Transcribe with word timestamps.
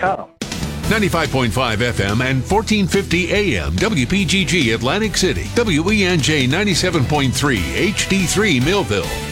come. 0.00 0.30
95.5 0.90 1.50
FM 1.92 2.20
and 2.24 2.42
1450 2.42 3.32
AM 3.32 3.72
WPGG 3.76 4.74
Atlantic 4.74 5.16
City, 5.16 5.44
WENJ 5.54 6.48
97.3 6.48 7.58
HD3 7.92 8.64
Millville. 8.64 9.29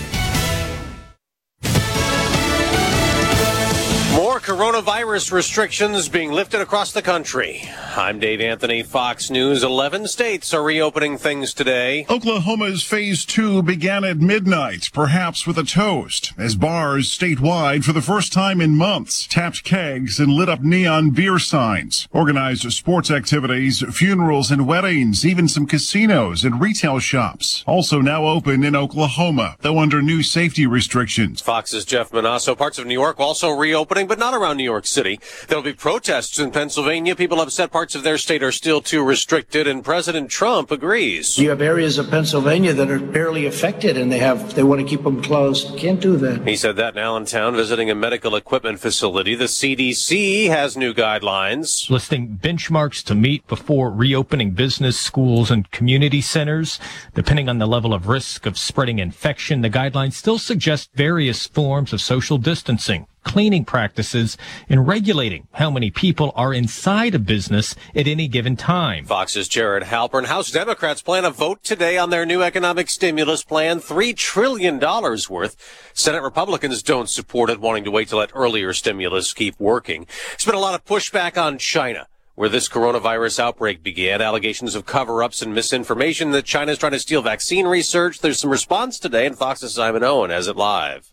Restrictions 5.19 6.09
being 6.09 6.31
lifted 6.31 6.61
across 6.61 6.93
the 6.93 7.03
country. 7.03 7.69
I'm 7.97 8.21
Dave 8.21 8.41
Anthony, 8.41 8.85
Fox 8.85 9.31
News. 9.31 9.65
11 9.65 10.07
states 10.07 10.55
are 10.55 10.63
reopening 10.63 11.19
things 11.19 11.53
today. 11.53 12.07
Oklahoma's 12.09 12.85
phase 12.85 13.25
two 13.25 13.61
began 13.61 14.05
at 14.05 14.19
midnight, 14.19 14.91
perhaps 14.93 15.45
with 15.45 15.59
a 15.59 15.65
toast, 15.65 16.33
as 16.39 16.55
bars 16.55 17.11
statewide 17.11 17.83
for 17.83 17.93
the 17.93 18.01
first 18.01 18.33
time 18.33 18.61
in 18.61 18.77
months 18.77 19.27
tapped 19.27 19.65
kegs 19.65 20.21
and 20.21 20.31
lit 20.33 20.49
up 20.49 20.63
neon 20.63 21.11
beer 21.11 21.41
signs, 21.41 22.07
organized 22.13 22.71
sports 22.73 23.11
activities, 23.11 23.83
funerals 23.93 24.53
and 24.53 24.69
weddings, 24.69 25.27
even 25.27 25.49
some 25.49 25.67
casinos 25.67 26.45
and 26.45 26.61
retail 26.61 27.01
shops. 27.01 27.65
Also 27.67 28.01
now 28.01 28.25
open 28.25 28.63
in 28.63 28.77
Oklahoma, 28.77 29.57
though 29.63 29.81
under 29.81 30.01
new 30.01 30.23
safety 30.23 30.65
restrictions. 30.65 31.41
Fox's 31.41 31.85
Jeff 31.85 32.13
Monosso. 32.13 32.57
Parts 32.57 32.79
of 32.79 32.87
New 32.87 32.95
York 32.95 33.19
also 33.19 33.51
reopening, 33.51 34.07
but 34.07 34.21
not 34.21 34.33
around 34.33 34.59
New 34.59 34.65
York 34.65 34.87
City. 34.87 35.08
There'll 35.49 35.65
be 35.65 35.73
protests 35.73 36.39
in 36.39 36.51
Pennsylvania. 36.51 37.17
People 37.17 37.41
upset 37.41 37.71
parts 37.71 37.95
of 37.95 38.03
their 38.03 38.19
state 38.19 38.43
are 38.43 38.53
still 38.53 38.81
too 38.81 39.03
restricted, 39.03 39.67
and 39.67 39.85
President 39.85 40.31
Trump 40.31 40.71
agrees. 40.71 41.39
You 41.39 41.51
have 41.51 41.63
areas 41.63 41.99
of 41.99 42.11
Pennsylvania 42.11 42.75
that 42.75 42.91
are 42.91 42.99
barely 42.99 43.47
affected, 43.47 43.97
and 43.97 44.13
they 44.13 44.19
have 44.19 44.55
they 44.55 44.63
want 44.63 44.81
to 44.81 44.87
keep 44.87 45.05
them 45.05 45.23
closed. 45.23 45.77
Can't 45.79 46.01
do 46.01 46.17
that. 46.19 46.47
He 46.47 46.57
said 46.57 46.77
that 46.77 46.95
in 46.95 46.99
Allentown, 46.99 47.57
visiting 47.57 47.91
a 47.91 47.95
medical 47.95 48.37
equipment 48.37 48.81
facility. 48.81 49.35
The 49.35 49.45
CDC 49.45 50.49
has 50.49 50.77
new 50.77 50.93
guidelines. 50.93 51.89
listing 51.91 52.39
benchmarks 52.43 53.03
to 53.05 53.15
meet 53.15 53.47
before 53.47 53.91
reopening 53.91 54.51
business, 54.53 54.99
schools, 54.99 55.51
and 55.51 55.71
community 55.71 56.21
centers. 56.21 56.79
Depending 57.15 57.49
on 57.49 57.59
the 57.59 57.67
level 57.67 57.95
of 57.95 58.09
risk 58.09 58.47
of 58.47 58.59
spreading 58.59 58.99
infection, 58.99 59.63
the 59.63 59.71
guidelines 59.71 60.15
still 60.15 60.39
suggest 60.39 60.91
various 60.95 61.47
forms 61.47 61.93
of 61.93 62.01
social 62.01 62.39
distancing, 62.39 63.07
cleaning 63.25 63.65
practices, 63.65 64.37
and 64.69 64.87
regulating 64.87 65.47
how 65.53 65.71
many 65.71 65.91
people 65.91 66.33
are 66.35 66.53
inside 66.55 67.15
a 67.15 67.19
business 67.19 67.75
at 67.95 68.07
any 68.07 68.29
given 68.29 68.57
time. 68.57 69.05
Fox's 69.05 69.49
Jared 69.49 69.85
Halpern. 69.85 70.27
House 70.27 70.51
Democrats 70.51 71.03
plan 71.03 71.25
a 71.25 71.31
vote 71.31 71.63
today 71.63 71.99
on 71.99 72.11
their 72.11 72.27
new 72.27 72.43
economic 72.43 72.91
stimulus 72.91 73.45
plan, 73.45 73.81
$3 73.81 74.17
trillion 74.17 74.79
worth. 74.79 75.91
Senate 75.93 76.23
Republicans 76.23 76.83
don't 76.83 77.09
support 77.09 77.51
it, 77.51 77.61
wanting 77.61 77.85
to 77.85 77.91
wait 77.91 78.09
to 78.09 78.17
let 78.17 78.31
earlier 78.35 78.73
stimulus 78.73 79.33
keep 79.33 79.59
working. 79.59 80.07
There's 80.31 80.45
been 80.45 80.55
a 80.55 80.61
lot 80.61 80.75
of 80.75 80.85
pushback 80.85 81.41
on 81.41 81.59
China. 81.59 82.07
Where 82.35 82.49
this 82.49 82.69
coronavirus 82.69 83.41
outbreak 83.41 83.83
began, 83.83 84.23
allegations 84.23 84.77
of 84.77 84.87
cover 84.87 85.25
ups 85.25 85.43
and 85.43 85.53
misinformation 85.53 86.31
that 86.31 86.45
China's 86.45 86.79
trying 86.79 86.93
to 86.93 87.01
steal 87.01 87.21
vaccine 87.21 87.67
research. 87.67 88.21
There's 88.21 88.39
some 88.39 88.51
response 88.51 89.01
today, 89.01 89.27
and 89.27 89.37
Fox's 89.37 89.75
Simon 89.75 90.05
Owen 90.05 90.31
has 90.31 90.47
it 90.47 90.55
live. 90.55 91.13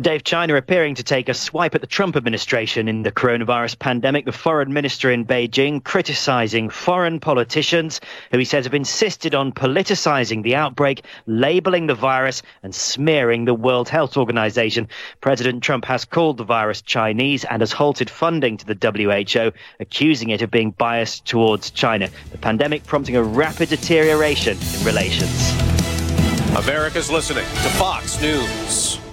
Dave, 0.00 0.24
China 0.24 0.56
appearing 0.56 0.96
to 0.96 1.02
take 1.02 1.28
a 1.28 1.34
swipe 1.34 1.74
at 1.74 1.80
the 1.80 1.86
Trump 1.86 2.16
administration 2.16 2.88
in 2.88 3.02
the 3.02 3.12
coronavirus 3.12 3.78
pandemic. 3.78 4.24
The 4.24 4.32
foreign 4.32 4.72
minister 4.72 5.10
in 5.10 5.24
Beijing 5.24 5.82
criticizing 5.82 6.70
foreign 6.70 7.20
politicians 7.20 8.00
who 8.30 8.38
he 8.38 8.44
says 8.44 8.64
have 8.64 8.74
insisted 8.74 9.34
on 9.34 9.52
politicizing 9.52 10.42
the 10.42 10.56
outbreak, 10.56 11.04
labeling 11.26 11.86
the 11.86 11.94
virus, 11.94 12.42
and 12.62 12.74
smearing 12.74 13.44
the 13.44 13.54
World 13.54 13.88
Health 13.88 14.16
Organization. 14.16 14.88
President 15.20 15.62
Trump 15.62 15.84
has 15.84 16.04
called 16.04 16.36
the 16.36 16.44
virus 16.44 16.82
Chinese 16.82 17.44
and 17.44 17.62
has 17.62 17.72
halted 17.72 18.10
funding 18.10 18.56
to 18.56 18.66
the 18.66 18.74
WHO, 18.74 19.52
accusing 19.80 20.30
it 20.30 20.42
of 20.42 20.50
being 20.50 20.72
biased 20.72 21.24
towards 21.26 21.70
China. 21.70 22.08
The 22.32 22.38
pandemic 22.38 22.84
prompting 22.86 23.16
a 23.16 23.22
rapid 23.22 23.68
deterioration 23.68 24.58
in 24.78 24.84
relations. 24.84 25.52
America's 26.56 27.10
listening 27.10 27.44
to 27.44 27.68
Fox 27.70 28.20
News. 28.20 29.05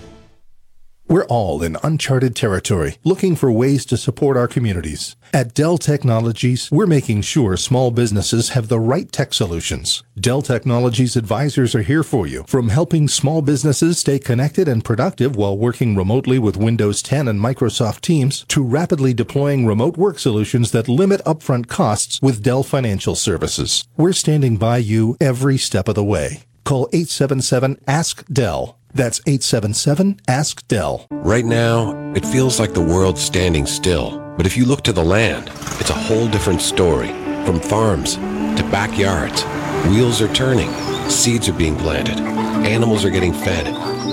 We're 1.14 1.26
all 1.26 1.62
in 1.62 1.78
uncharted 1.84 2.36
territory, 2.36 2.98
looking 3.04 3.36
for 3.36 3.52
ways 3.52 3.86
to 3.86 3.98
support 3.98 4.36
our 4.36 4.48
communities. 4.48 5.16
At 5.32 5.54
Dell 5.54 5.78
Technologies, 5.78 6.72
we're 6.72 6.88
making 6.88 7.22
sure 7.22 7.56
small 7.56 7.92
businesses 7.92 8.50
have 8.50 8.68
the 8.68 8.80
right 8.80 9.12
tech 9.12 9.36
solutions. 9.36 10.02
Dell 10.20 10.42
Technologies 10.42 11.16
advisors 11.16 11.76
are 11.76 11.84
here 11.84 12.02
for 12.02 12.26
you, 12.26 12.46
from 12.48 12.70
helping 12.70 13.08
small 13.08 13.44
businesses 13.44 14.00
stay 14.00 14.18
connected 14.18 14.68
and 14.68 14.84
productive 14.84 15.36
while 15.36 15.56
working 15.56 15.96
remotely 15.96 16.40
with 16.40 16.58
Windows 16.58 17.04
10 17.04 17.28
and 17.28 17.40
Microsoft 17.40 18.02
Teams, 18.02 18.44
to 18.48 18.64
rapidly 18.64 19.14
deploying 19.14 19.68
remote 19.68 19.98
work 19.98 20.18
solutions 20.18 20.72
that 20.72 20.90
limit 20.90 21.22
upfront 21.26 21.68
costs 21.68 22.20
with 22.24 22.42
Dell 22.42 22.64
Financial 22.64 23.14
Services. 23.14 23.88
We're 23.98 24.14
standing 24.14 24.58
by 24.58 24.78
you 24.78 25.16
every 25.22 25.60
step 25.60 25.88
of 25.88 25.94
the 25.94 26.04
way. 26.04 26.46
Call 26.64 26.90
877 26.92 27.78
Ask 27.86 28.26
Dell. 28.34 28.80
That's 28.96 29.20
877 29.26 30.22
Ask 30.28 30.68
Dell. 30.68 31.08
Right 31.10 31.46
now, 31.46 32.14
it 32.14 32.24
feels 32.24 32.60
like 32.60 32.74
the 32.76 32.82
world's 32.82 33.22
standing 33.22 33.66
still. 33.66 34.20
But 34.38 34.46
if 34.46 34.56
you 34.56 34.66
look 34.66 34.84
to 34.84 34.94
the 34.94 35.04
land, 35.04 35.50
it's 35.80 35.90
a 35.90 35.96
whole 35.96 36.28
different 36.28 36.62
story. 36.62 37.08
From 37.44 37.60
farms 37.60 38.16
to 38.16 38.68
backyards, 38.72 39.44
wheels 39.90 40.22
are 40.22 40.32
turning, 40.36 40.72
seeds 41.10 41.50
are 41.50 41.54
being 41.54 41.76
planted, 41.76 42.20
animals 42.20 43.04
are 43.04 43.10
getting 43.10 43.34
fed, 43.34 43.66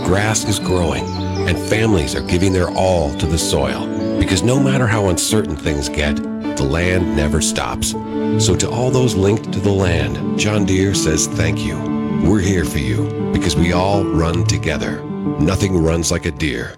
grass 0.06 0.44
is 0.44 0.58
growing, 0.58 1.04
and 1.46 1.58
families 1.58 2.14
are 2.14 2.26
giving 2.26 2.52
their 2.54 2.70
all 2.70 3.12
to 3.18 3.26
the 3.26 3.38
soil. 3.38 3.86
Because 4.18 4.42
no 4.42 4.58
matter 4.58 4.86
how 4.86 5.08
uncertain 5.08 5.56
things 5.56 5.90
get, 5.90 6.16
the 6.16 6.66
land 6.68 7.16
never 7.16 7.42
stops. 7.42 7.90
So 8.38 8.56
to 8.56 8.70
all 8.70 8.90
those 8.90 9.14
linked 9.14 9.52
to 9.52 9.60
the 9.60 9.70
land, 9.70 10.38
John 10.38 10.64
Deere 10.64 10.94
says 10.94 11.26
thank 11.26 11.58
you. 11.58 11.99
We're 12.22 12.40
here 12.40 12.64
for 12.64 12.78
you 12.78 13.30
because 13.32 13.56
we 13.56 13.72
all 13.72 14.04
run 14.04 14.44
together. 14.44 15.02
Nothing 15.40 15.82
runs 15.82 16.10
like 16.10 16.26
a 16.26 16.30
Deere. 16.30 16.74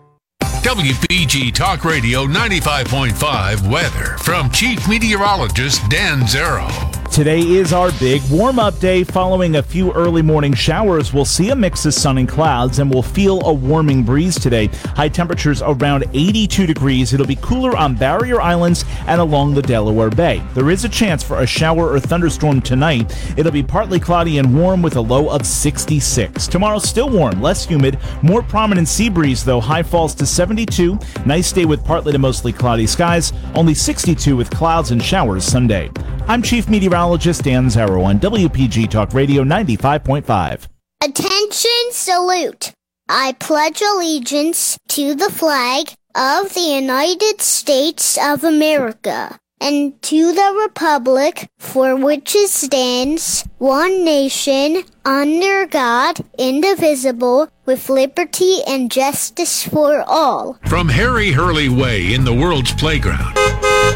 WPG 0.62 1.52
Talk 1.52 1.84
Radio 1.84 2.26
95.5 2.26 3.70
weather 3.70 4.16
from 4.18 4.50
Chief 4.50 4.88
Meteorologist 4.88 5.88
Dan 5.90 6.20
Zarrow. 6.20 6.91
Today 7.12 7.40
is 7.42 7.74
our 7.74 7.92
big 8.00 8.22
warm 8.30 8.58
up 8.58 8.78
day. 8.78 9.04
Following 9.04 9.56
a 9.56 9.62
few 9.62 9.92
early 9.92 10.22
morning 10.22 10.54
showers, 10.54 11.12
we'll 11.12 11.26
see 11.26 11.50
a 11.50 11.54
mix 11.54 11.84
of 11.84 11.92
sun 11.92 12.16
and 12.16 12.26
clouds 12.26 12.78
and 12.78 12.90
we'll 12.90 13.02
feel 13.02 13.46
a 13.46 13.52
warming 13.52 14.02
breeze 14.02 14.40
today. 14.40 14.68
High 14.96 15.10
temperatures 15.10 15.60
around 15.60 16.06
82 16.14 16.64
degrees. 16.64 17.12
It'll 17.12 17.26
be 17.26 17.36
cooler 17.36 17.76
on 17.76 17.96
barrier 17.96 18.40
islands 18.40 18.86
and 19.06 19.20
along 19.20 19.52
the 19.52 19.60
Delaware 19.60 20.08
Bay. 20.08 20.42
There 20.54 20.70
is 20.70 20.86
a 20.86 20.88
chance 20.88 21.22
for 21.22 21.40
a 21.40 21.46
shower 21.46 21.92
or 21.92 22.00
thunderstorm 22.00 22.62
tonight. 22.62 23.14
It'll 23.36 23.52
be 23.52 23.62
partly 23.62 24.00
cloudy 24.00 24.38
and 24.38 24.58
warm 24.58 24.80
with 24.80 24.96
a 24.96 25.00
low 25.02 25.28
of 25.28 25.44
66. 25.44 26.48
Tomorrow, 26.48 26.78
still 26.78 27.10
warm, 27.10 27.42
less 27.42 27.66
humid, 27.66 27.98
more 28.22 28.42
prominent 28.42 28.88
sea 28.88 29.10
breeze 29.10 29.44
though. 29.44 29.60
High 29.60 29.82
falls 29.82 30.14
to 30.14 30.24
72. 30.24 30.98
Nice 31.26 31.52
day 31.52 31.66
with 31.66 31.84
partly 31.84 32.12
to 32.12 32.18
mostly 32.18 32.54
cloudy 32.54 32.86
skies. 32.86 33.34
Only 33.54 33.74
62 33.74 34.34
with 34.34 34.50
clouds 34.50 34.92
and 34.92 35.02
showers 35.02 35.44
Sunday. 35.44 35.90
I'm 36.28 36.40
Chief 36.40 36.68
Meteorologist 36.68 37.01
Dan 37.02 37.66
Zarrow 37.66 38.04
on 38.04 38.20
WPG 38.20 38.88
Talk 38.88 39.12
Radio 39.12 39.42
95.5. 39.42 40.68
Attention, 41.02 41.70
salute. 41.90 42.72
I 43.08 43.32
pledge 43.40 43.82
allegiance 43.82 44.78
to 44.90 45.16
the 45.16 45.28
flag 45.28 45.88
of 46.14 46.54
the 46.54 46.60
United 46.60 47.40
States 47.40 48.16
of 48.22 48.44
America 48.44 49.36
and 49.60 50.00
to 50.02 50.32
the 50.32 50.62
republic 50.62 51.48
for 51.58 51.96
which 51.96 52.36
it 52.36 52.50
stands, 52.50 53.48
one 53.62 54.04
nation, 54.04 54.82
under 55.04 55.66
God, 55.66 56.18
indivisible, 56.36 57.48
with 57.64 57.88
liberty 57.88 58.58
and 58.66 58.90
justice 58.90 59.62
for 59.62 60.02
all. 60.02 60.58
From 60.66 60.88
Harry 60.88 61.30
Hurley 61.30 61.68
Way 61.68 62.12
in 62.12 62.24
the 62.24 62.34
world's 62.34 62.72
playground 62.72 63.36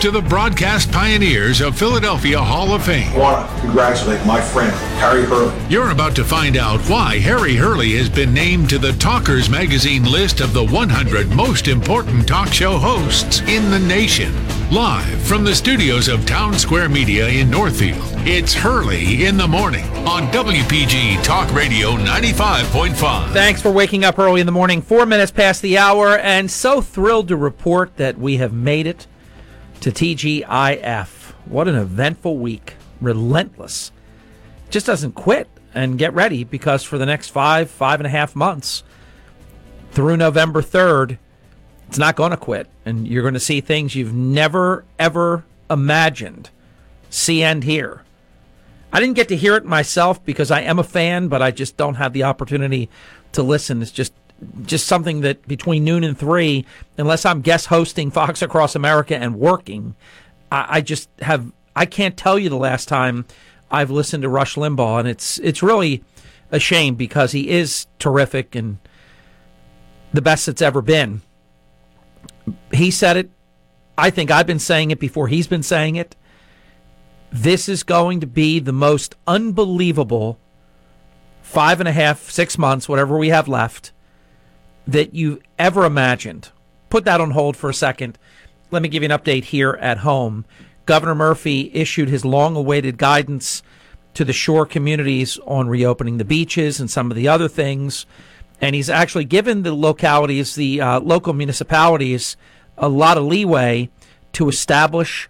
to 0.00 0.10
the 0.10 0.21
broadcast 0.21 0.93
pioneers 0.93 1.61
of 1.61 1.76
Philadelphia 1.76 2.38
Hall 2.38 2.75
of 2.75 2.85
Fame. 2.85 3.11
I 3.14 3.19
want 3.19 3.50
to 3.50 3.61
congratulate 3.62 4.25
my 4.26 4.40
friend, 4.40 4.70
Harry 5.00 5.25
Hurley. 5.25 5.55
You're 5.69 5.90
about 5.90 6.14
to 6.17 6.25
find 6.25 6.56
out 6.56 6.81
why 6.82 7.19
Harry 7.19 7.55
Hurley 7.55 7.96
has 7.96 8.11
been 8.11 8.35
named 8.35 8.69
to 8.70 8.79
the 8.79 8.93
Talkers 8.93 9.49
Magazine 9.49 10.05
list 10.05 10.40
of 10.40 10.52
the 10.52 10.64
100 10.64 11.35
most 11.35 11.67
important 11.67 12.29
talk 12.29 12.52
show 12.52 12.76
hosts 12.76 13.40
in 13.49 13.70
the 13.70 13.81
nation. 13.81 14.32
Live 14.70 15.23
from 15.23 15.44
the 15.44 15.55
studios 15.55 16.08
of 16.08 16.26
Town 16.26 16.58
Square 16.58 16.90
Media 16.90 17.29
in 17.29 17.49
Northfield, 17.49 18.02
it's 18.26 18.52
Hurley 18.52 19.25
in 19.25 19.37
the 19.37 19.46
Morning 19.56 19.87
on 20.06 20.26
WPG 20.32 21.23
Talk 21.23 21.50
Radio 21.55 21.93
95.5. 21.93 23.32
Thanks 23.32 23.62
for 23.62 23.70
waking 23.70 24.05
up 24.05 24.19
early 24.19 24.41
in 24.41 24.47
the 24.47 24.53
morning, 24.53 24.82
four 24.82 25.06
minutes 25.06 25.32
past 25.32 25.62
the 25.62 25.79
hour, 25.79 26.19
and 26.19 26.50
so 26.50 26.82
thrilled 26.82 27.29
to 27.29 27.37
report 27.37 27.97
that 27.97 28.19
we 28.19 28.37
have 28.37 28.53
made 28.53 28.87
it 28.87 29.06
to 29.81 29.91
TGIF. 29.91 31.32
What 31.47 31.69
an 31.69 31.75
eventful 31.75 32.37
week. 32.37 32.75
Relentless. 33.00 33.93
Just 34.69 34.85
doesn't 34.85 35.12
quit. 35.12 35.49
And 35.75 35.97
get 35.97 36.12
ready 36.12 36.44
because 36.44 36.85
for 36.85 36.99
the 36.99 37.06
next 37.06 37.31
five, 37.31 37.70
five 37.70 37.99
and 37.99 38.06
a 38.06 38.11
half 38.11 38.37
months 38.37 38.85
through 39.93 40.19
November 40.19 40.61
3rd, 40.61 41.17
It's 41.88 41.99
not 41.99 42.14
going 42.14 42.32
to 42.32 42.37
quit, 42.37 42.69
and 42.85 43.09
you're 43.09 43.23
going 43.23 43.32
to 43.32 43.41
see 43.41 43.62
things 43.62 43.94
you've 43.94 44.12
never 44.12 44.85
ever 44.99 45.47
imagined 45.70 46.50
see 47.09 47.43
and 47.43 47.64
hear. 47.64 48.02
I 48.96 49.00
didn't 49.00 49.16
get 49.16 49.28
to 49.28 49.37
hear 49.37 49.56
it 49.56 49.66
myself 49.66 50.25
because 50.25 50.50
I 50.50 50.62
am 50.62 50.78
a 50.78 50.82
fan, 50.82 51.28
but 51.28 51.43
I 51.43 51.50
just 51.50 51.76
don't 51.76 51.96
have 51.96 52.14
the 52.14 52.22
opportunity 52.22 52.88
to 53.32 53.43
listen. 53.43 53.82
It's 53.82 53.90
just 53.90 54.14
just 54.62 54.87
something 54.87 55.20
that 55.20 55.46
between 55.46 55.84
noon 55.84 56.02
and 56.02 56.19
three, 56.19 56.64
unless 56.96 57.26
I'm 57.26 57.43
guest 57.43 57.66
hosting 57.66 58.10
Fox 58.10 58.40
Across 58.40 58.75
America 58.75 59.14
and 59.14 59.38
working, 59.38 59.96
I, 60.50 60.78
I 60.78 60.81
just 60.81 61.10
have 61.20 61.52
I 61.76 61.84
can't 61.84 62.16
tell 62.16 62.38
you 62.38 62.48
the 62.48 62.56
last 62.56 62.88
time 62.88 63.26
I've 63.70 63.90
listened 63.90 64.22
to 64.22 64.31
Rush 64.31 64.54
Limbaugh, 64.54 65.00
and 65.00 65.08
it's 65.08 65.38
it's 65.40 65.62
really 65.62 66.02
a 66.50 66.58
shame 66.58 66.94
because 66.94 67.32
he 67.32 67.50
is 67.50 67.87
terrific 67.99 68.54
and 68.54 68.78
the 70.14 70.22
best 70.22 70.46
that's 70.46 70.62
ever 70.62 70.81
been. 70.81 71.20
He 72.72 72.90
said 72.90 73.19
it. 73.19 73.31
I 73.99 74.08
think 74.08 74.31
I've 74.31 74.46
been 74.46 74.58
saying 74.58 74.90
it 74.90 75.00
before 75.00 75.28
he's 75.28 75.49
been 75.49 75.62
saying 75.62 75.96
it. 75.96 76.16
This 77.32 77.69
is 77.69 77.82
going 77.82 78.20
to 78.20 78.26
be 78.26 78.58
the 78.61 78.73
most 78.73 79.14
unbelievable 79.26 80.38
five 81.43 81.81
and 81.81 81.88
a 81.88 81.93
half, 81.93 82.31
six 82.31 82.58
months, 82.58 82.88
whatever 82.88 83.17
we 83.17 83.28
have 83.28 83.49
left, 83.49 83.93
that 84.87 85.14
you've 85.14 85.43
ever 85.58 85.84
imagined. 85.84 86.50
Put 86.90 87.05
that 87.05 87.20
on 87.20 87.32
hold 87.32 87.56
for 87.56 87.70
a 87.70 87.75
second. 87.75 88.19
Let 88.70 88.82
me 88.82 88.88
give 88.88 89.02
you 89.02 89.11
an 89.11 89.19
update 89.19 89.44
here 89.44 89.78
at 89.81 89.99
home. 89.99 90.44
Governor 90.87 91.14
Murphy 91.14 91.70
issued 91.75 92.08
his 92.08 92.25
long 92.25 92.56
awaited 92.56 92.99
guidance 92.99 93.62
to 94.14 94.25
the 94.25 94.32
shore 94.32 94.64
communities 94.64 95.38
on 95.46 95.69
reopening 95.69 96.19
the 96.19 96.25
beaches 96.25 96.81
and 96.81 96.90
some 96.90 97.11
of 97.11 97.17
the 97.17 97.28
other 97.28 97.49
things. 97.49 98.06
And 98.61 98.75
he's 98.75 98.88
actually 98.88 99.25
given 99.25 99.62
the 99.62 99.75
localities, 99.75 100.55
the 100.55 100.81
uh, 100.81 101.00
local 101.00 101.32
municipalities, 101.32 102.37
a 102.78 102.88
lot 102.88 103.19
of 103.19 103.25
leeway 103.25 103.90
to 104.32 104.49
establish 104.49 105.28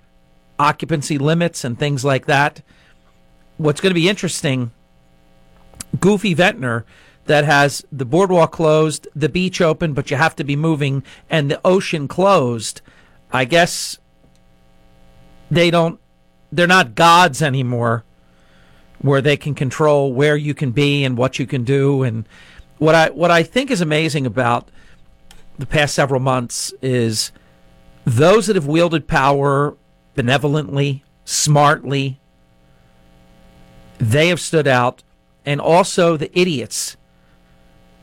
occupancy 0.59 1.19
limits 1.19 1.65
and 1.65 1.79
things 1.79 2.05
like 2.05 2.27
that. 2.27 2.63
What's 3.57 3.81
going 3.81 3.91
to 3.91 4.01
be 4.01 4.09
interesting, 4.09 4.71
Goofy 5.99 6.35
Ventnor, 6.35 6.85
that 7.27 7.45
has 7.45 7.85
the 7.91 8.05
boardwalk 8.05 8.53
closed, 8.53 9.09
the 9.15 9.29
beach 9.29 9.61
open, 9.61 9.93
but 9.93 10.11
you 10.11 10.17
have 10.17 10.37
to 10.37 10.45
be 10.45 10.57
moving, 10.57 11.03
and 11.29 11.51
the 11.51 11.61
ocean 11.65 12.09
closed. 12.09 12.81
I 13.33 13.45
guess 13.45 13.99
they 15.51 15.71
don't, 15.71 16.01
they're 16.53 16.67
not 16.67 16.95
gods 16.95 17.43
anymore 17.43 18.05
where 19.01 19.21
they 19.21 19.37
can 19.37 19.55
control 19.55 20.13
where 20.13 20.37
you 20.37 20.55
can 20.55 20.71
be 20.71 21.05
and 21.05 21.17
what 21.17 21.39
you 21.39 21.47
can 21.47 21.65
do. 21.65 22.03
And 22.03 22.29
what 22.79 22.95
I, 22.95 23.11
what 23.11 23.31
I 23.31 23.43
think 23.43 23.71
is 23.71 23.81
amazing 23.81 24.27
about 24.27 24.71
the 25.59 25.67
past 25.67 25.95
several 25.95 26.21
months 26.21 26.73
is 26.83 27.33
those 28.05 28.47
that 28.47 28.57
have 28.57 28.67
wielded 28.67 29.09
power 29.09 29.77
benevolently, 30.17 31.05
smartly, 31.25 32.19
they 33.99 34.29
have 34.29 34.41
stood 34.41 34.67
out, 34.67 35.03
and 35.45 35.61
also 35.61 36.17
the 36.17 36.37
idiots 36.39 36.97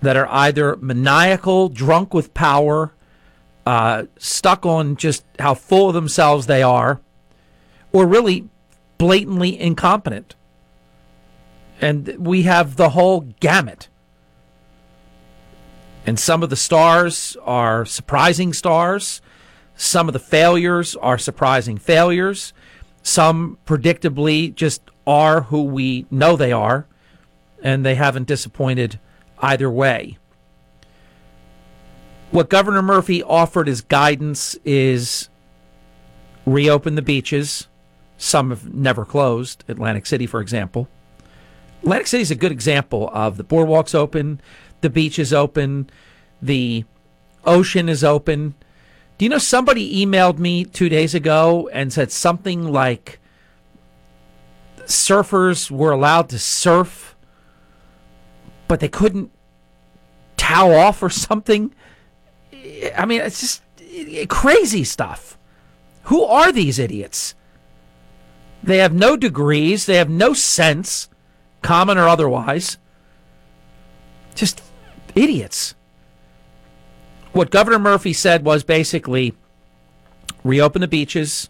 that 0.02 0.16
are 0.16 0.28
either 0.30 0.76
maniacal, 0.78 1.70
drunk 1.70 2.14
with 2.14 2.34
power, 2.34 2.94
uh, 3.66 4.04
stuck 4.18 4.66
on 4.66 4.96
just 4.96 5.24
how 5.40 5.54
full 5.54 5.90
of 5.90 5.94
themselves 5.94 6.46
they 6.46 6.64
are, 6.64 7.02
or 7.92 8.06
really 8.06 8.48
blatantly 8.98 9.60
incompetent. 9.60 10.36
And 11.82 12.16
we 12.18 12.44
have 12.44 12.76
the 12.76 12.90
whole 12.90 13.22
gamut. 13.40 13.90
And 16.06 16.20
some 16.20 16.44
of 16.44 16.50
the 16.50 16.56
stars 16.56 17.38
are 17.44 17.86
surprising 17.86 18.54
stars. 18.54 19.22
Some 19.76 20.08
of 20.08 20.14
the 20.14 20.20
failures 20.20 20.96
are 20.96 21.18
surprising 21.18 21.78
failures. 21.78 22.54
Some 23.02 23.58
predictably 23.66 24.54
just 24.54 24.82
are 25.06 25.42
who 25.42 25.64
we 25.64 26.06
know 26.10 26.36
they 26.36 26.52
are, 26.52 26.88
and 27.62 27.86
they 27.86 27.96
haven't 27.96 28.28
disappointed 28.28 29.00
either 29.40 29.70
way. 29.70 30.18
What 32.32 32.50
Governor 32.50 32.82
Murphy 32.82 33.22
offered 33.22 33.70
as 33.70 33.82
guidance 33.82 34.56
is 34.66 35.30
reopen 36.46 36.96
the 36.96 37.02
beaches. 37.02 37.68
Some 38.18 38.50
have 38.50 38.74
never 38.74 39.06
closed, 39.06 39.64
Atlantic 39.68 40.06
City, 40.06 40.26
for 40.26 40.40
example. 40.42 40.88
Atlantic 41.82 42.08
City 42.08 42.22
is 42.22 42.32
a 42.32 42.36
good 42.36 42.52
example 42.52 43.10
of 43.14 43.38
the 43.38 43.44
boardwalks 43.44 43.94
open, 43.94 44.40
the 44.82 44.90
beach 44.90 45.20
is 45.20 45.34
open, 45.34 45.90
the 46.42 46.86
ocean 47.46 47.90
is 47.90 48.04
open. 48.04 48.56
Do 49.18 49.26
you 49.26 49.30
know 49.30 49.38
somebody 49.38 50.06
emailed 50.06 50.40
me 50.40 50.66
two 50.66 50.90
days 50.90 51.14
ago 51.14 51.70
and 51.72 51.94
said 51.94 52.12
something 52.12 52.68
like 52.72 53.20
surfers 54.86 55.70
were 55.70 55.92
allowed 55.92 56.30
to 56.30 56.40
surf, 56.40 57.16
but 58.68 58.80
they 58.80 58.88
couldn't 58.88 59.32
tow 60.36 60.74
off 60.74 61.04
or 61.04 61.10
something? 61.10 61.74
I 62.98 63.06
mean, 63.06 63.22
it's 63.22 63.40
just 63.40 63.62
crazy 64.30 64.84
stuff. 64.84 65.38
Who 66.04 66.24
are 66.24 66.52
these 66.52 66.80
idiots? 66.80 67.36
They 68.62 68.78
have 68.78 68.94
no 68.94 69.16
degrees, 69.16 69.86
they 69.86 69.96
have 69.96 70.10
no 70.10 70.34
sense, 70.34 71.10
common 71.62 71.98
or 71.98 72.08
otherwise. 72.08 72.78
Just 74.36 74.64
idiots. 75.16 75.76
What 77.34 77.50
Governor 77.50 77.80
Murphy 77.80 78.14
said 78.14 78.46
was 78.46 78.64
basically 78.64 79.34
reopen 80.44 80.82
the 80.82 80.88
beaches, 80.88 81.50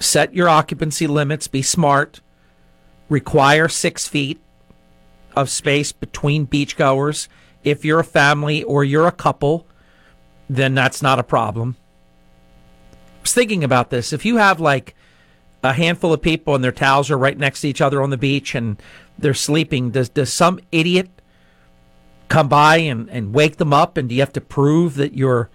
set 0.00 0.34
your 0.34 0.48
occupancy 0.48 1.06
limits, 1.06 1.46
be 1.46 1.62
smart, 1.62 2.20
require 3.08 3.68
six 3.68 4.08
feet 4.08 4.40
of 5.36 5.48
space 5.48 5.92
between 5.92 6.44
beachgoers. 6.44 7.28
If 7.62 7.84
you're 7.84 8.00
a 8.00 8.04
family 8.04 8.64
or 8.64 8.82
you're 8.82 9.06
a 9.06 9.12
couple, 9.12 9.64
then 10.50 10.74
that's 10.74 11.02
not 11.02 11.20
a 11.20 11.24
problem. 11.24 11.76
I 12.92 13.22
was 13.22 13.32
thinking 13.32 13.62
about 13.62 13.90
this. 13.90 14.12
If 14.12 14.24
you 14.24 14.38
have 14.38 14.58
like 14.58 14.96
a 15.62 15.72
handful 15.72 16.12
of 16.12 16.20
people 16.20 16.56
and 16.56 16.64
their 16.64 16.72
towels 16.72 17.12
are 17.12 17.18
right 17.18 17.38
next 17.38 17.60
to 17.60 17.68
each 17.68 17.80
other 17.80 18.02
on 18.02 18.10
the 18.10 18.16
beach 18.16 18.56
and 18.56 18.82
they're 19.16 19.34
sleeping, 19.34 19.92
does 19.92 20.08
does 20.08 20.32
some 20.32 20.58
idiot 20.72 21.10
come 22.28 22.48
by 22.48 22.78
and, 22.78 23.08
and 23.10 23.34
wake 23.34 23.56
them 23.56 23.72
up 23.72 23.96
and 23.96 24.08
do 24.08 24.14
you 24.14 24.20
have 24.20 24.32
to 24.34 24.40
prove 24.40 24.94
that 24.96 25.14
you're 25.14 25.50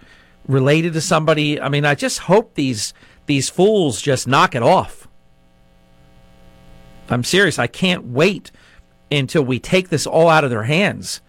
related 0.46 0.92
to 0.94 1.00
somebody? 1.00 1.60
I 1.60 1.68
mean, 1.68 1.84
I 1.84 1.94
just 1.94 2.20
hope 2.20 2.54
these 2.54 2.92
these 3.26 3.48
fools 3.48 4.02
just 4.02 4.28
knock 4.28 4.54
it 4.54 4.62
off. 4.62 5.08
I'm 7.08 7.24
serious. 7.24 7.58
I 7.58 7.66
can't 7.66 8.04
wait 8.06 8.50
until 9.10 9.42
we 9.44 9.58
take 9.58 9.88
this 9.88 10.06
all 10.06 10.28
out 10.28 10.44
of 10.44 10.50
their 10.50 10.64
hands. 10.64 11.20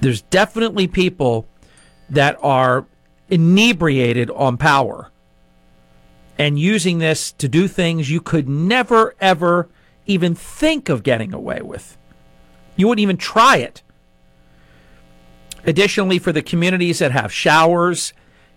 There's 0.00 0.22
definitely 0.22 0.86
people 0.86 1.46
that 2.08 2.38
are 2.42 2.86
inebriated 3.28 4.30
on 4.30 4.56
power 4.56 5.10
and 6.38 6.58
using 6.58 6.98
this 6.98 7.32
to 7.32 7.48
do 7.48 7.68
things 7.68 8.10
you 8.10 8.20
could 8.20 8.48
never, 8.48 9.14
ever 9.20 9.68
even 10.10 10.34
think 10.34 10.88
of 10.88 11.02
getting 11.02 11.32
away 11.32 11.62
with. 11.62 11.96
You 12.76 12.88
wouldn't 12.88 13.02
even 13.02 13.16
try 13.16 13.58
it. 13.58 13.82
Additionally, 15.64 16.18
for 16.18 16.32
the 16.32 16.42
communities 16.42 16.98
that 16.98 17.12
have 17.12 17.32
showers, 17.32 18.12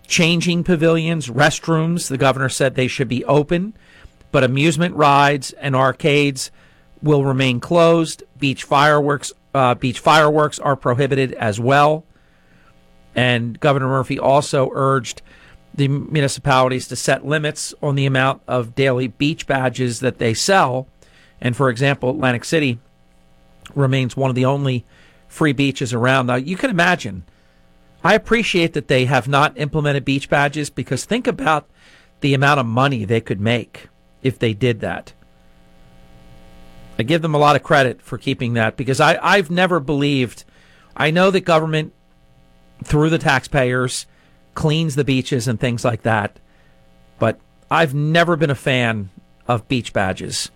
changing 0.07 0.63
pavilions, 0.63 1.27
restrooms, 1.27 2.07
the 2.07 2.17
governor 2.17 2.49
said 2.49 2.75
they 2.75 2.87
should 2.87 3.07
be 3.07 3.25
open, 3.25 3.73
but 4.31 4.43
amusement 4.43 4.95
rides 4.95 5.51
and 5.53 5.75
arcades 5.75 6.49
will 7.01 7.23
remain 7.23 7.59
closed. 7.59 8.23
Beach 8.39 8.63
fireworks, 8.63 9.31
uh, 9.53 9.75
beach 9.75 9.99
fireworks 9.99 10.59
are 10.59 10.75
prohibited 10.75 11.33
as 11.33 11.59
well. 11.59 12.05
And 13.15 13.59
Governor 13.59 13.89
Murphy 13.89 14.17
also 14.17 14.71
urged 14.73 15.21
the 15.73 15.87
municipalities 15.87 16.87
to 16.87 16.95
set 16.95 17.25
limits 17.25 17.73
on 17.81 17.95
the 17.95 18.05
amount 18.05 18.41
of 18.47 18.75
daily 18.75 19.07
beach 19.07 19.45
badges 19.45 19.99
that 19.99 20.19
they 20.19 20.33
sell. 20.33 20.87
And 21.43 21.55
for 21.55 21.69
example, 21.69 22.09
Atlantic 22.09 22.45
City 22.45 22.79
remains 23.75 24.17
one 24.17 24.31
of 24.31 24.35
the 24.35 24.45
only 24.45 24.85
free 25.27 25.51
beaches 25.51 25.93
around. 25.93 26.27
Now, 26.27 26.35
you 26.35 26.55
can 26.55 26.69
imagine, 26.69 27.23
I 28.03 28.15
appreciate 28.15 28.73
that 28.73 28.87
they 28.87 29.05
have 29.05 29.27
not 29.27 29.57
implemented 29.57 30.05
beach 30.05 30.29
badges 30.29 30.69
because 30.69 31.03
think 31.03 31.27
about 31.27 31.69
the 32.21 32.33
amount 32.33 32.61
of 32.61 32.65
money 32.65 33.03
they 33.03 33.21
could 33.21 33.41
make 33.41 33.89
if 34.21 34.39
they 34.39 34.53
did 34.53 34.79
that. 34.79 35.11
I 36.97 37.03
give 37.03 37.21
them 37.21 37.35
a 37.35 37.39
lot 37.39 37.57
of 37.57 37.63
credit 37.63 38.01
for 38.01 38.17
keeping 38.17 38.53
that 38.53 38.77
because 38.77 39.01
I, 39.01 39.19
I've 39.21 39.51
never 39.51 39.81
believed, 39.81 40.45
I 40.95 41.11
know 41.11 41.29
that 41.29 41.41
government 41.41 41.91
through 42.83 43.09
the 43.09 43.17
taxpayers, 43.17 44.05
cleans 44.53 44.95
the 44.95 45.03
beaches 45.03 45.47
and 45.47 45.59
things 45.59 45.83
like 45.83 46.03
that. 46.03 46.39
But 47.19 47.39
I've 47.69 47.93
never 47.93 48.35
been 48.35 48.49
a 48.49 48.55
fan 48.55 49.09
of 49.47 49.67
beach 49.67 49.91
badges. 49.91 50.51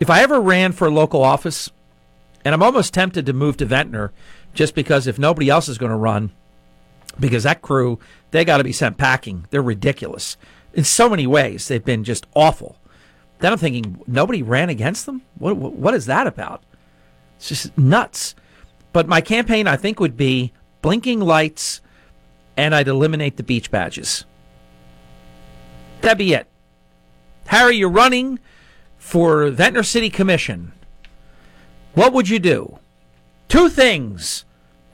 If 0.00 0.08
I 0.08 0.22
ever 0.22 0.40
ran 0.40 0.72
for 0.72 0.88
a 0.88 0.90
local 0.90 1.22
office, 1.22 1.70
and 2.44 2.54
I'm 2.54 2.62
almost 2.62 2.94
tempted 2.94 3.26
to 3.26 3.34
move 3.34 3.58
to 3.58 3.66
Ventnor 3.66 4.12
just 4.54 4.74
because 4.74 5.06
if 5.06 5.18
nobody 5.18 5.50
else 5.50 5.68
is 5.68 5.78
going 5.78 5.90
to 5.90 5.96
run, 5.96 6.32
because 7.18 7.42
that 7.42 7.60
crew, 7.60 7.98
they 8.30 8.44
got 8.44 8.56
to 8.56 8.64
be 8.64 8.72
sent 8.72 8.96
packing. 8.96 9.46
They're 9.50 9.62
ridiculous. 9.62 10.38
In 10.72 10.84
so 10.84 11.08
many 11.08 11.26
ways, 11.26 11.68
they've 11.68 11.84
been 11.84 12.02
just 12.02 12.26
awful. 12.34 12.76
Then 13.40 13.52
I'm 13.52 13.58
thinking, 13.58 14.00
nobody 14.06 14.42
ran 14.42 14.70
against 14.70 15.06
them? 15.06 15.22
What, 15.38 15.56
what, 15.56 15.94
is 15.94 16.06
that 16.06 16.26
about? 16.26 16.62
It's 17.36 17.48
just 17.48 17.76
nuts. 17.76 18.34
But 18.92 19.06
my 19.06 19.20
campaign, 19.20 19.66
I 19.66 19.76
think, 19.76 20.00
would 20.00 20.16
be 20.16 20.52
blinking 20.82 21.20
lights, 21.20 21.80
and 22.56 22.74
I'd 22.74 22.88
eliminate 22.88 23.36
the 23.36 23.42
beach 23.42 23.70
badges. 23.70 24.24
That'd 26.00 26.18
be 26.18 26.32
it. 26.32 26.46
Harry, 27.46 27.76
you're 27.76 27.90
running 27.90 28.38
for 29.00 29.50
Ventnor 29.50 29.82
City 29.82 30.10
Commission. 30.10 30.72
What 31.94 32.12
would 32.12 32.28
you 32.28 32.38
do? 32.38 32.78
Two 33.48 33.68
things. 33.68 34.44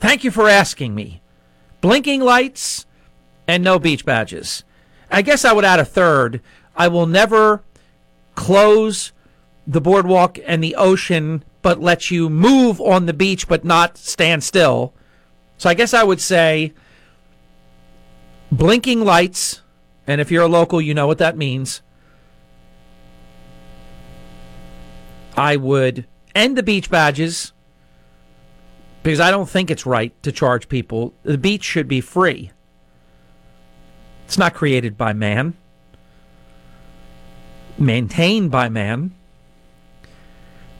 Thank 0.01 0.25
you 0.25 0.31
for 0.31 0.49
asking 0.49 0.95
me. 0.95 1.21
Blinking 1.83 2.23
lights 2.23 2.87
and 3.47 3.63
no 3.63 3.79
beach 3.79 4.07
badges. 4.07 4.65
I 5.11 5.21
guess 5.21 5.45
I 5.45 5.53
would 5.53 5.65
add 5.65 5.81
a 5.81 5.85
third. 5.85 6.41
I 6.75 6.89
will 6.89 7.07
never 7.07 7.63
close 8.37 9.13
the 9.67 9.81
boardwalk 9.81 10.39
and 10.47 10.63
the 10.63 10.77
ocean, 10.77 11.45
but 11.61 11.81
let 11.83 12.11
you 12.11 12.31
move 12.31 12.81
on 12.81 13.07
the 13.07 13.13
beach 13.13 13.49
but 13.49 13.65
not 13.65 13.99
stand 13.99 14.45
still. 14.45 14.95
So 15.59 15.69
I 15.69 15.75
guess 15.75 15.93
I 15.93 16.05
would 16.05 16.21
say 16.21 16.73
blinking 18.53 19.05
lights, 19.05 19.63
and 20.07 20.21
if 20.21 20.31
you're 20.31 20.45
a 20.45 20.49
local, 20.49 20.81
you 20.81 20.95
know 20.95 21.09
what 21.09 21.19
that 21.19 21.37
means. 21.37 21.83
I 25.37 25.57
would 25.57 26.07
end 26.35 26.57
the 26.57 26.63
beach 26.63 26.91
badges 26.91 27.53
because 29.03 29.21
I 29.21 29.31
don't 29.31 29.49
think 29.49 29.71
it's 29.71 29.87
right 29.87 30.21
to 30.23 30.33
charge 30.33 30.69
people. 30.69 31.15
The 31.23 31.39
beach 31.39 31.63
should 31.63 31.87
be 31.87 32.01
free. 32.01 32.51
It's 34.25 34.37
not 34.39 34.55
created 34.55 34.97
by 34.97 35.13
man, 35.13 35.55
maintained 37.79 38.51
by 38.51 38.69
man. 38.69 39.15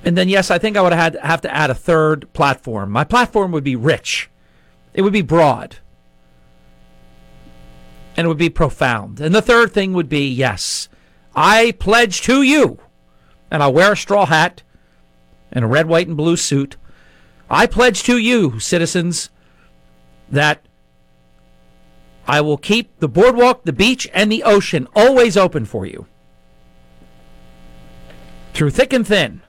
And 0.05 0.19
then, 0.19 0.29
yes, 0.29 0.51
I 0.51 0.59
think 0.59 0.77
I 0.77 0.83
would 0.83 0.93
have, 0.93 1.15
had, 1.15 1.25
have 1.25 1.41
to 1.43 1.55
add 1.55 1.71
a 1.71 1.75
third 1.75 2.33
platform. 2.33 2.91
My 2.91 3.05
platform 3.05 3.53
would 3.53 3.63
be 3.63 3.77
rich, 3.77 4.31
it 4.93 5.03
would 5.03 5.13
be 5.13 5.23
broad, 5.23 5.77
and 8.17 8.25
it 8.25 8.29
would 8.29 8.37
be 8.37 8.51
profound. 8.51 9.21
And 9.21 9.35
the 9.35 9.43
third 9.43 9.73
thing 9.73 9.93
would 9.93 10.09
be 10.09 10.29
yes, 10.29 10.89
I 11.37 11.77
pledge 11.79 12.23
to 12.23 12.43
you, 12.43 12.81
and 13.51 13.63
I'll 13.63 13.73
wear 13.73 13.93
a 13.93 13.97
straw 13.97 14.27
hat 14.27 14.63
and 15.53 15.65
a 15.65 15.69
red, 15.69 15.87
white, 15.87 16.09
and 16.09 16.17
blue 16.17 16.37
suit. 16.37 16.77
I 17.49 17.67
pledge 17.67 18.03
to 18.05 18.19
you, 18.19 18.59
citizens, 18.59 19.31
that 20.29 20.67
I 22.27 22.41
will 22.41 22.59
keep 22.59 22.99
the 22.99 23.09
boardwalk, 23.09 23.65
the 23.65 23.73
beach, 23.73 24.09
and 24.13 24.31
the 24.31 24.43
ocean 24.43 24.89
always 24.95 25.37
open 25.37 25.65
for 25.65 25.87
you. 25.87 26.07
Through 28.53 28.71
thick 28.71 28.93
and 28.93 29.07
thin. 29.07 29.43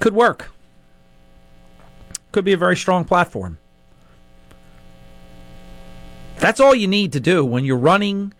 Could 0.00 0.14
work. 0.14 0.50
Could 2.32 2.44
be 2.44 2.52
a 2.52 2.56
very 2.56 2.76
strong 2.76 3.04
platform. 3.04 3.58
That's 6.38 6.60
all 6.60 6.74
you 6.74 6.88
need 6.88 7.12
to 7.12 7.20
do 7.20 7.44
when 7.44 7.66
you're 7.66 7.76
running 7.76 8.32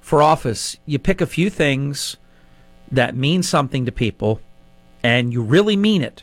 for 0.00 0.22
office. 0.22 0.76
You 0.84 0.98
pick 0.98 1.22
a 1.22 1.26
few 1.26 1.48
things 1.48 2.18
that 2.90 3.16
means 3.16 3.48
something 3.48 3.84
to 3.86 3.92
people 3.92 4.40
and 5.02 5.32
you 5.32 5.42
really 5.42 5.76
mean 5.76 6.02
it. 6.02 6.22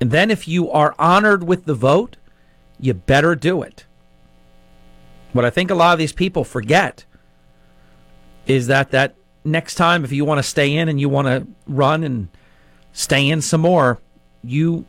And 0.00 0.10
then 0.10 0.30
if 0.30 0.46
you 0.46 0.70
are 0.70 0.94
honored 0.98 1.44
with 1.44 1.64
the 1.64 1.74
vote, 1.74 2.16
you 2.78 2.92
better 2.94 3.34
do 3.34 3.62
it. 3.62 3.86
What 5.32 5.44
I 5.44 5.50
think 5.50 5.70
a 5.70 5.74
lot 5.74 5.92
of 5.92 5.98
these 5.98 6.12
people 6.12 6.44
forget 6.44 7.04
is 8.46 8.66
that 8.66 8.90
that 8.90 9.14
next 9.44 9.74
time 9.74 10.04
if 10.04 10.12
you 10.12 10.24
want 10.24 10.38
to 10.38 10.42
stay 10.42 10.74
in 10.74 10.88
and 10.88 11.00
you 11.00 11.08
want 11.08 11.28
to 11.28 11.46
run 11.66 12.04
and 12.04 12.28
stay 12.92 13.28
in 13.28 13.40
some 13.40 13.62
more, 13.62 14.00
you 14.42 14.84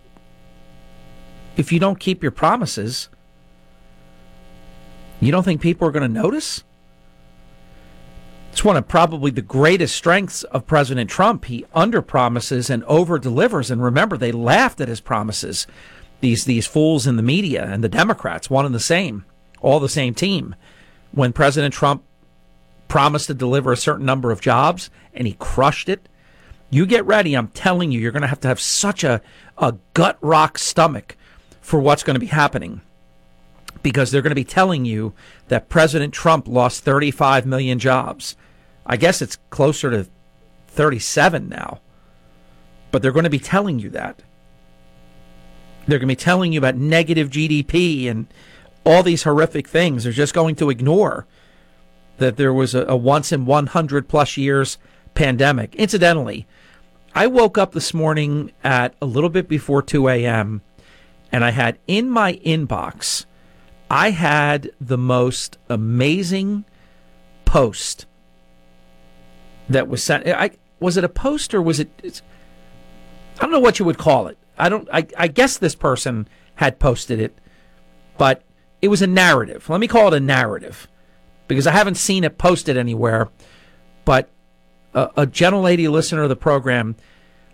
if 1.56 1.72
you 1.72 1.80
don't 1.80 2.00
keep 2.00 2.22
your 2.22 2.32
promises, 2.32 3.10
you 5.20 5.32
don't 5.32 5.44
think 5.44 5.60
people 5.60 5.88
are 5.88 5.92
going 5.92 6.04
to 6.04 6.22
notice? 6.22 6.64
It's 8.58 8.66
one 8.66 8.76
of 8.76 8.88
probably 8.88 9.30
the 9.30 9.44
greatest 9.44 9.96
strengths 9.96 10.42
of 10.42 10.66
President 10.66 11.12
Trump. 11.12 11.46
He 11.46 11.68
underpromises 11.76 12.72
and 12.72 12.84
over-delivers. 12.86 13.70
And 13.70 13.84
remember, 13.84 14.18
they 14.18 14.32
laughed 14.32 14.82
at 14.82 14.88
his 14.88 15.00
promises. 15.00 15.68
These 16.22 16.46
these 16.46 16.66
fools 16.66 17.06
in 17.06 17.18
the 17.18 17.22
media 17.22 17.64
and 17.66 17.84
the 17.84 17.88
Democrats, 17.88 18.50
one 18.50 18.66
and 18.66 18.74
the 18.74 18.80
same, 18.80 19.26
all 19.62 19.80
the 19.80 19.88
same 19.88 20.16
team. 20.16 20.56
When 21.12 21.34
President 21.34 21.72
Trump 21.72 22.04
promised 22.88 23.28
to 23.28 23.36
deliver 23.36 23.72
a 23.72 23.78
certain 23.78 24.08
number 24.08 24.32
of 24.32 24.42
jobs 24.42 24.90
and 25.14 25.28
he 25.28 25.34
crushed 25.34 25.88
it, 25.88 26.10
you 26.72 26.88
get 26.88 27.06
ready. 27.06 27.36
I'm 27.36 27.50
telling 27.50 27.92
you, 27.92 28.00
you're 28.00 28.12
going 28.12 28.24
to 28.24 28.28
have 28.28 28.42
to 28.42 28.48
have 28.48 28.60
such 28.60 29.04
a, 29.04 29.22
a 29.60 29.76
gut 29.94 30.18
rock 30.20 30.58
stomach 30.58 31.16
for 31.62 31.80
what's 31.80 32.02
going 32.02 32.16
to 32.16 32.20
be 32.20 32.26
happening 32.26 32.82
because 33.84 34.10
they're 34.10 34.24
going 34.24 34.32
to 34.32 34.36
be 34.36 34.44
telling 34.44 34.84
you 34.84 35.14
that 35.50 35.70
President 35.70 36.12
Trump 36.12 36.48
lost 36.48 36.84
35 36.84 37.46
million 37.46 37.78
jobs. 37.78 38.36
I 38.88 38.96
guess 38.98 39.22
it's 39.22 39.38
closer 39.50 39.92
to 39.92 40.08
37 40.70 41.50
now. 41.50 41.82
But 42.90 43.02
they're 43.02 43.12
going 43.12 43.26
to 43.26 43.30
be 43.30 43.38
telling 43.38 43.80
you 43.80 43.90
that. 43.90 44.24
They're 45.86 46.00
going 46.00 46.08
to 46.08 46.14
be 46.14 46.16
telling 46.16 46.54
you 46.54 46.60
about 46.60 46.76
negative 46.76 47.30
GDP 47.30 48.10
and 48.10 48.28
all 48.86 49.04
these 49.04 49.24
horrific 49.24 49.68
things. 49.68 50.04
They're 50.04 50.14
just 50.14 50.34
going 50.34 50.56
to 50.56 50.70
ignore 50.70 51.28
that 52.18 52.38
there 52.38 52.54
was 52.54 52.74
a, 52.74 52.86
a 52.86 52.96
once 52.96 53.32
in 53.32 53.46
100 53.46 54.08
plus 54.08 54.38
years 54.38 54.78
pandemic. 55.14 55.76
Incidentally, 55.76 56.48
I 57.14 57.28
woke 57.28 57.58
up 57.58 57.74
this 57.74 57.94
morning 57.94 58.52
at 58.64 58.96
a 59.02 59.06
little 59.06 59.30
bit 59.30 59.48
before 59.48 59.82
2 59.82 60.08
a.m. 60.08 60.62
and 61.32 61.44
I 61.44 61.52
had 61.52 61.78
in 61.88 62.10
my 62.10 62.34
inbox, 62.46 63.26
I 63.90 64.12
had 64.12 64.72
the 64.80 64.98
most 64.98 65.58
amazing 65.70 66.66
post 67.46 68.06
that 69.70 69.88
was 69.88 70.04
sent. 70.04 70.28
I 70.28 70.52
was 70.80 70.98
it 70.98 71.04
a 71.04 71.10
post 71.10 71.54
or 71.54 71.62
was 71.62 71.80
it? 71.80 72.22
I 73.38 73.42
don't 73.42 73.52
know 73.52 73.60
what 73.60 73.80
you 73.80 73.86
would 73.86 73.98
call 73.98 74.28
it. 74.28 74.38
I 74.58 74.70
don't. 74.70 74.88
I, 74.92 75.08
I 75.18 75.28
guess 75.28 75.58
this 75.58 75.76
person 75.76 76.28
had 76.56 76.80
posted 76.80 77.20
it, 77.20 77.38
but 78.18 78.44
it 78.82 78.88
was 78.88 79.02
a 79.02 79.08
narrative. 79.08 79.70
Let 79.70 79.80
me 79.80 79.88
call 79.88 80.08
it 80.14 80.18
a 80.18 80.20
narrative 80.20 80.88
because 81.48 81.68
I 81.68 81.72
haven't 81.72 81.96
seen 81.96 82.24
it 82.24 82.38
posted 82.38 82.78
anywhere. 82.78 83.30
But 84.06 84.30
a, 84.94 85.10
a 85.18 85.26
gentle 85.26 85.62
lady 85.62 85.88
listener 85.88 86.24
of 86.24 86.30
the 86.30 86.36
program 86.36 86.96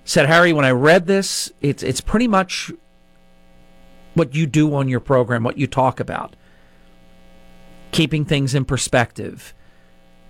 said, 0.05 0.27
"Harry, 0.27 0.53
when 0.53 0.65
I 0.65 0.71
read 0.71 1.07
this, 1.07 1.51
it's 1.61 1.83
it's 1.83 2.01
pretty 2.01 2.27
much 2.27 2.71
what 4.13 4.35
you 4.35 4.45
do 4.45 4.73
on 4.75 4.87
your 4.87 4.99
program, 4.99 5.43
what 5.43 5.57
you 5.57 5.67
talk 5.67 5.99
about, 5.99 6.35
keeping 7.91 8.25
things 8.25 8.53
in 8.55 8.65
perspective." 8.65 9.53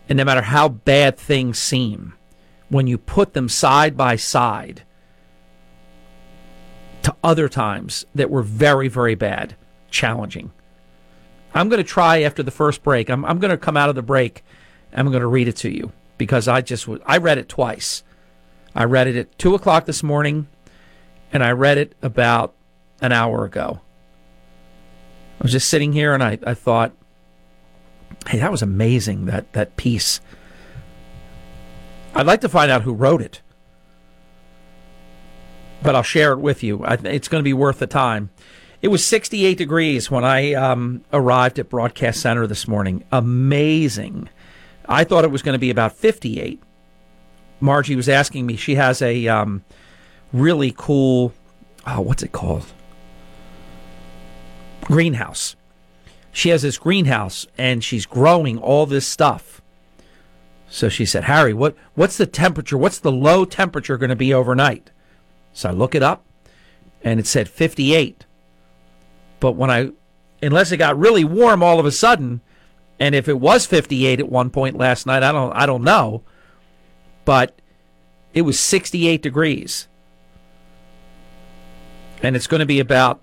And 0.09 0.17
no 0.17 0.25
matter 0.25 0.41
how 0.41 0.69
bad 0.69 1.17
things 1.17 1.57
seem, 1.59 2.13
when 2.69 2.87
you 2.87 2.97
put 2.97 3.33
them 3.33 3.47
side 3.47 3.95
by 3.95 4.15
side 4.15 4.83
to 7.03 7.15
other 7.23 7.47
times 7.47 8.05
that 8.15 8.29
were 8.29 8.41
very, 8.41 8.87
very 8.87 9.15
bad, 9.15 9.55
challenging. 9.91 10.51
I'm 11.53 11.69
going 11.69 11.81
to 11.81 11.87
try 11.87 12.21
after 12.21 12.41
the 12.41 12.51
first 12.51 12.83
break. 12.83 13.09
I'm, 13.09 13.23
I'm 13.25 13.39
going 13.39 13.51
to 13.51 13.57
come 13.57 13.77
out 13.77 13.89
of 13.89 13.95
the 13.95 14.01
break. 14.01 14.43
I'm 14.91 15.07
going 15.07 15.21
to 15.21 15.27
read 15.27 15.47
it 15.47 15.57
to 15.57 15.69
you 15.69 15.91
because 16.17 16.47
I 16.47 16.61
just 16.61 16.87
I 17.05 17.17
read 17.17 17.37
it 17.37 17.49
twice. 17.49 18.03
I 18.75 18.85
read 18.85 19.07
it 19.07 19.15
at 19.15 19.37
two 19.37 19.53
o'clock 19.53 19.85
this 19.85 20.01
morning, 20.01 20.47
and 21.31 21.43
I 21.43 21.51
read 21.51 21.77
it 21.77 21.93
about 22.01 22.55
an 23.01 23.11
hour 23.11 23.45
ago. 23.45 23.81
I 25.39 25.43
was 25.43 25.51
just 25.51 25.69
sitting 25.69 25.93
here 25.93 26.13
and 26.13 26.23
I, 26.23 26.39
I 26.45 26.53
thought, 26.53 26.93
Hey, 28.27 28.39
that 28.39 28.51
was 28.51 28.61
amazing, 28.61 29.25
that, 29.25 29.51
that 29.53 29.75
piece. 29.75 30.21
I'd 32.15 32.25
like 32.25 32.41
to 32.41 32.49
find 32.49 32.71
out 32.71 32.83
who 32.83 32.93
wrote 32.93 33.21
it, 33.21 33.41
but 35.81 35.95
I'll 35.95 36.03
share 36.03 36.31
it 36.31 36.39
with 36.39 36.63
you. 36.63 36.83
I, 36.85 36.93
it's 37.03 37.27
going 37.27 37.41
to 37.41 37.43
be 37.43 37.53
worth 37.53 37.79
the 37.79 37.87
time. 37.87 38.29
It 38.81 38.89
was 38.89 39.05
68 39.05 39.57
degrees 39.57 40.11
when 40.11 40.23
I 40.23 40.53
um, 40.53 41.03
arrived 41.11 41.57
at 41.57 41.69
Broadcast 41.69 42.21
Center 42.21 42.45
this 42.47 42.67
morning. 42.67 43.03
Amazing. 43.11 44.29
I 44.87 45.05
thought 45.05 45.23
it 45.23 45.31
was 45.31 45.41
going 45.41 45.53
to 45.53 45.59
be 45.59 45.69
about 45.69 45.93
58. 45.93 46.61
Margie 47.59 47.95
was 47.95 48.09
asking 48.09 48.45
me, 48.45 48.57
she 48.57 48.75
has 48.75 49.01
a 49.01 49.27
um, 49.27 49.63
really 50.33 50.73
cool, 50.75 51.33
oh, 51.87 52.01
what's 52.01 52.23
it 52.23 52.33
called? 52.33 52.65
Greenhouse 54.81 55.55
she 56.33 56.49
has 56.49 56.63
this 56.63 56.77
greenhouse 56.77 57.47
and 57.57 57.81
she's 57.83 58.05
growing 58.05 58.57
all 58.57 58.85
this 58.85 59.07
stuff. 59.07 59.61
So 60.67 60.89
she 60.89 61.05
said, 61.05 61.25
Harry, 61.25 61.53
what, 61.53 61.75
what's 61.93 62.17
the 62.17 62.25
temperature? 62.25 62.77
What's 62.77 62.99
the 62.99 63.11
low 63.11 63.45
temperature 63.45 63.97
going 63.97 64.09
to 64.09 64.15
be 64.15 64.33
overnight? 64.33 64.89
So 65.53 65.69
I 65.69 65.71
look 65.71 65.95
it 65.95 66.03
up. 66.03 66.25
and 67.03 67.19
it 67.19 67.27
said 67.27 67.49
58. 67.49 68.25
But 69.39 69.53
when 69.53 69.69
I, 69.69 69.91
unless 70.41 70.71
it 70.71 70.77
got 70.77 70.97
really 70.97 71.23
warm 71.23 71.61
all 71.61 71.79
of 71.79 71.85
a 71.85 71.91
sudden, 71.91 72.41
and 72.99 73.13
if 73.13 73.27
it 73.27 73.39
was 73.39 73.65
58 73.65 74.19
at 74.19 74.29
one 74.29 74.49
point 74.49 74.77
last 74.77 75.05
night, 75.05 75.23
I 75.23 75.31
don't, 75.31 75.51
I 75.53 75.65
don't 75.65 75.83
know. 75.83 76.23
But 77.25 77.59
it 78.33 78.43
was 78.43 78.59
68 78.59 79.21
degrees, 79.21 79.87
and 82.21 82.35
it's 82.35 82.47
going 82.47 82.59
to 82.59 82.65
be 82.65 82.79
about 82.79 83.21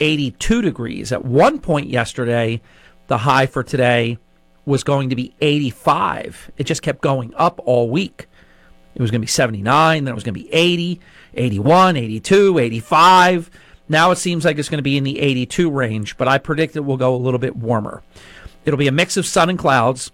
82 0.00 0.62
degrees. 0.62 1.12
At 1.12 1.24
one 1.24 1.60
point 1.60 1.88
yesterday, 1.88 2.60
the 3.06 3.18
high 3.18 3.46
for 3.46 3.62
today 3.62 4.18
was 4.64 4.84
going 4.84 5.10
to 5.10 5.16
be 5.16 5.34
85. 5.40 6.50
It 6.56 6.64
just 6.64 6.82
kept 6.82 7.00
going 7.00 7.34
up 7.34 7.60
all 7.64 7.90
week. 7.90 8.26
It 8.94 9.00
was 9.00 9.10
going 9.10 9.20
to 9.20 9.24
be 9.24 9.30
79, 9.30 10.04
then 10.04 10.12
it 10.12 10.14
was 10.14 10.24
going 10.24 10.34
to 10.34 10.40
be 10.40 10.52
80, 10.52 11.00
81, 11.34 11.96
82, 11.96 12.58
85. 12.58 13.50
Now 13.88 14.10
it 14.10 14.16
seems 14.16 14.44
like 14.44 14.58
it's 14.58 14.68
going 14.68 14.78
to 14.78 14.82
be 14.82 14.96
in 14.96 15.04
the 15.04 15.20
82 15.20 15.70
range, 15.70 16.16
but 16.16 16.28
I 16.28 16.38
predict 16.38 16.76
it 16.76 16.80
will 16.80 16.96
go 16.96 17.14
a 17.14 17.16
little 17.16 17.38
bit 17.38 17.56
warmer. 17.56 18.02
It'll 18.64 18.78
be 18.78 18.88
a 18.88 18.92
mix 18.92 19.16
of 19.16 19.26
sun 19.26 19.48
and 19.48 19.58
clouds. 19.58 20.12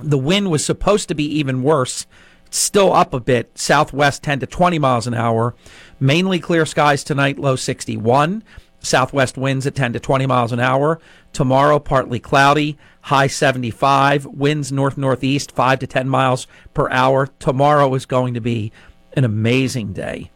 The 0.00 0.18
wind 0.18 0.50
was 0.50 0.64
supposed 0.64 1.08
to 1.08 1.14
be 1.14 1.24
even 1.38 1.62
worse. 1.62 2.06
It's 2.46 2.58
still 2.58 2.92
up 2.92 3.14
a 3.14 3.20
bit, 3.20 3.56
southwest 3.56 4.22
10 4.22 4.40
to 4.40 4.46
20 4.46 4.78
miles 4.78 5.06
an 5.06 5.14
hour. 5.14 5.54
Mainly 6.00 6.40
clear 6.40 6.66
skies 6.66 7.04
tonight, 7.04 7.38
low 7.38 7.56
61. 7.56 8.42
Southwest 8.82 9.38
winds 9.38 9.66
at 9.66 9.74
10 9.74 9.94
to 9.94 10.00
20 10.00 10.26
miles 10.26 10.52
an 10.52 10.60
hour. 10.60 11.00
Tomorrow, 11.32 11.78
partly 11.78 12.18
cloudy, 12.18 12.76
high 13.02 13.28
75. 13.28 14.26
Winds 14.26 14.72
north 14.72 14.98
northeast, 14.98 15.52
5 15.52 15.78
to 15.78 15.86
10 15.86 16.08
miles 16.08 16.46
per 16.74 16.90
hour. 16.90 17.28
Tomorrow 17.38 17.94
is 17.94 18.06
going 18.06 18.34
to 18.34 18.40
be 18.40 18.72
an 19.14 19.24
amazing 19.24 19.92
day. 19.92 20.30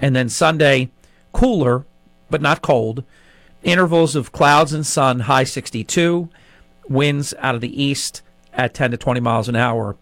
And 0.00 0.16
then 0.16 0.28
Sunday, 0.28 0.90
cooler, 1.32 1.84
but 2.30 2.40
not 2.40 2.62
cold. 2.62 3.04
Intervals 3.62 4.16
of 4.16 4.32
clouds 4.32 4.72
and 4.72 4.86
sun, 4.86 5.20
high 5.20 5.44
62. 5.44 6.30
Winds 6.88 7.34
out 7.38 7.54
of 7.54 7.60
the 7.60 7.82
east 7.82 8.22
at 8.54 8.74
10 8.74 8.92
to 8.92 8.96
20 8.96 9.20
miles 9.20 9.48
an 9.48 9.56
hour. 9.56 9.96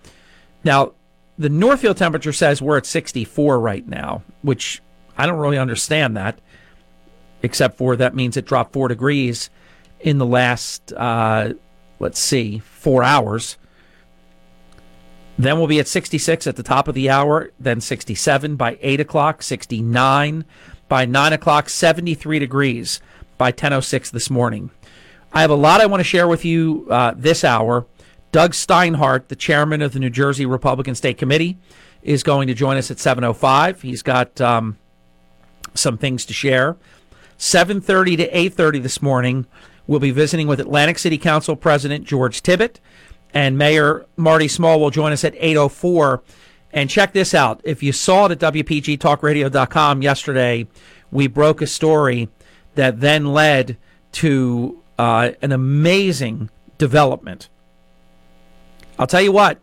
Now, 0.63 0.93
the 1.37 1.49
Northfield 1.49 1.97
temperature 1.97 2.33
says 2.33 2.63
we're 2.63 2.79
at 2.79 2.87
64 2.87 3.61
right 3.61 3.87
now, 3.87 4.23
which 4.43 4.81
I 5.17 5.27
don't 5.27 5.39
really 5.39 5.59
understand 5.59 6.17
that 6.17 6.41
except 7.43 7.77
for 7.77 7.97
that 7.97 8.15
means 8.15 8.37
it 8.37 8.47
dropped 8.47 8.73
four 8.73 8.89
degrees 8.89 9.51
in 10.01 10.19
the 10.19 10.27
last, 10.27 10.93
uh, 10.93 11.55
let's 11.99 12.19
see, 12.19 12.59
four 12.59 13.03
hours. 13.03 13.57
Then 15.39 15.59
we'll 15.59 15.69
be 15.69 15.79
at 15.79 15.87
66 15.87 16.47
at 16.47 16.57
the 16.57 16.63
top 16.63 16.89
of 16.89 16.95
the 16.95 17.09
hour, 17.11 17.53
then 17.61 17.81
67 17.81 18.57
by 18.57 18.77
8 18.81 19.01
o'clock, 19.01 19.43
69 19.43 20.45
by 20.89 21.05
9 21.05 21.33
o'clock, 21.33 21.69
73 21.69 22.39
degrees 22.41 23.01
by 23.37 23.53
10.06 23.53 24.11
this 24.11 24.31
morning. 24.31 24.71
I 25.33 25.43
have 25.43 25.51
a 25.51 25.55
lot 25.55 25.81
I 25.81 25.87
want 25.87 26.01
to 26.01 26.05
share 26.05 26.27
with 26.27 26.45
you 26.45 26.89
uh, 26.91 27.15
this 27.17 27.45
hour. 27.45 27.87
Doug 28.33 28.53
Steinhardt, 28.53 29.29
the 29.29 29.37
chairman 29.37 29.81
of 29.81 29.93
the 29.93 30.01
New 30.01 30.11
Jersey 30.11 30.45
Republican 30.45 30.95
State 30.95 31.19
Committee, 31.19 31.57
is 32.03 32.23
going 32.23 32.49
to 32.49 32.55
join 32.55 32.77
us 32.77 32.91
at 32.91 32.97
7.05. 32.97 33.81
He's 33.81 34.03
got 34.03 34.41
um, 34.41 34.77
some 35.75 35.99
things 35.99 36.27
to 36.27 36.33
share. 36.33 36.77
7:30 37.39 38.17
to 38.17 38.29
8:30 38.37 38.83
this 38.83 39.01
morning, 39.01 39.47
we'll 39.87 40.01
be 40.01 40.11
visiting 40.11 40.49
with 40.49 40.61
Atlantic 40.61 40.99
City 40.99 41.17
Council 41.17 41.57
President 41.57 42.05
George 42.05 42.43
Tibbitt, 42.43 42.81
and 43.33 43.57
Mayor 43.57 44.07
Marty 44.17 44.49
Small 44.49 44.81
will 44.81 44.91
join 44.91 45.13
us 45.13 45.25
at 45.25 45.35
8:04. 45.37 46.21
And 46.73 46.91
check 46.91 47.13
this 47.13 47.35
out: 47.35 47.61
if 47.65 47.83
you 47.83 47.93
saw 47.93 48.27
it 48.27 48.33
at 48.33 48.53
WPGTalkRadio.com 48.53 50.03
yesterday, 50.03 50.67
we 51.11 51.27
broke 51.29 51.63
a 51.63 51.67
story 51.67 52.29
that 52.75 53.01
then 53.01 53.33
led 53.33 53.77
to 54.13 54.83
uh, 54.99 55.31
an 55.41 55.53
amazing 55.53 56.51
development. 56.77 57.49
I'll 58.99 59.07
tell 59.07 59.23
you 59.23 59.33
what. 59.33 59.59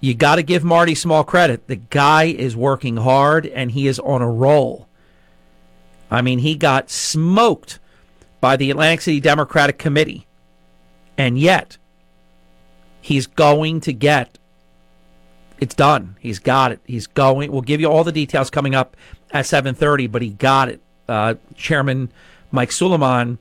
You 0.00 0.12
got 0.12 0.36
to 0.36 0.42
give 0.42 0.64
Marty 0.64 0.94
Small 0.94 1.24
credit. 1.24 1.66
The 1.66 1.76
guy 1.76 2.24
is 2.24 2.54
working 2.54 2.98
hard 2.98 3.46
and 3.46 3.70
he 3.70 3.86
is 3.86 3.98
on 4.00 4.20
a 4.20 4.30
roll. 4.30 4.86
I 6.10 6.22
mean, 6.22 6.40
he 6.40 6.54
got 6.54 6.90
smoked 6.90 7.78
by 8.40 8.56
the 8.56 8.70
Atlantic 8.70 9.00
City 9.00 9.20
Democratic 9.20 9.78
Committee. 9.78 10.26
And 11.16 11.38
yet, 11.38 11.78
he's 13.00 13.26
going 13.26 13.80
to 13.80 13.92
get 13.92 14.38
it's 15.60 15.74
done. 15.74 16.16
He's 16.20 16.40
got 16.40 16.72
it. 16.72 16.80
He's 16.84 17.06
going. 17.06 17.50
We'll 17.50 17.62
give 17.62 17.80
you 17.80 17.90
all 17.90 18.04
the 18.04 18.12
details 18.12 18.50
coming 18.50 18.74
up 18.74 18.96
at 19.30 19.46
7:30, 19.46 20.10
but 20.10 20.20
he 20.20 20.30
got 20.30 20.68
it. 20.68 20.80
Uh, 21.08 21.34
Chairman 21.54 22.10
Mike 22.50 22.72
Suleiman 22.72 23.38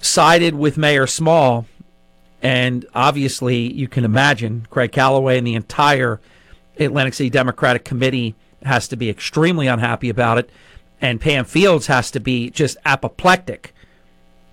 sided 0.00 0.54
with 0.54 0.76
Mayor 0.76 1.06
Small, 1.06 1.66
and 2.42 2.86
obviously, 2.94 3.72
you 3.72 3.88
can 3.88 4.04
imagine 4.04 4.66
Craig 4.70 4.92
Callaway 4.92 5.38
and 5.38 5.46
the 5.46 5.54
entire 5.54 6.20
Atlantic 6.78 7.14
City 7.14 7.30
Democratic 7.30 7.84
Committee 7.84 8.34
has 8.62 8.88
to 8.88 8.96
be 8.96 9.10
extremely 9.10 9.66
unhappy 9.66 10.08
about 10.08 10.38
it 10.38 10.50
and 11.06 11.20
Pam 11.20 11.44
Fields 11.44 11.86
has 11.86 12.10
to 12.10 12.18
be 12.18 12.50
just 12.50 12.76
apoplectic. 12.84 13.72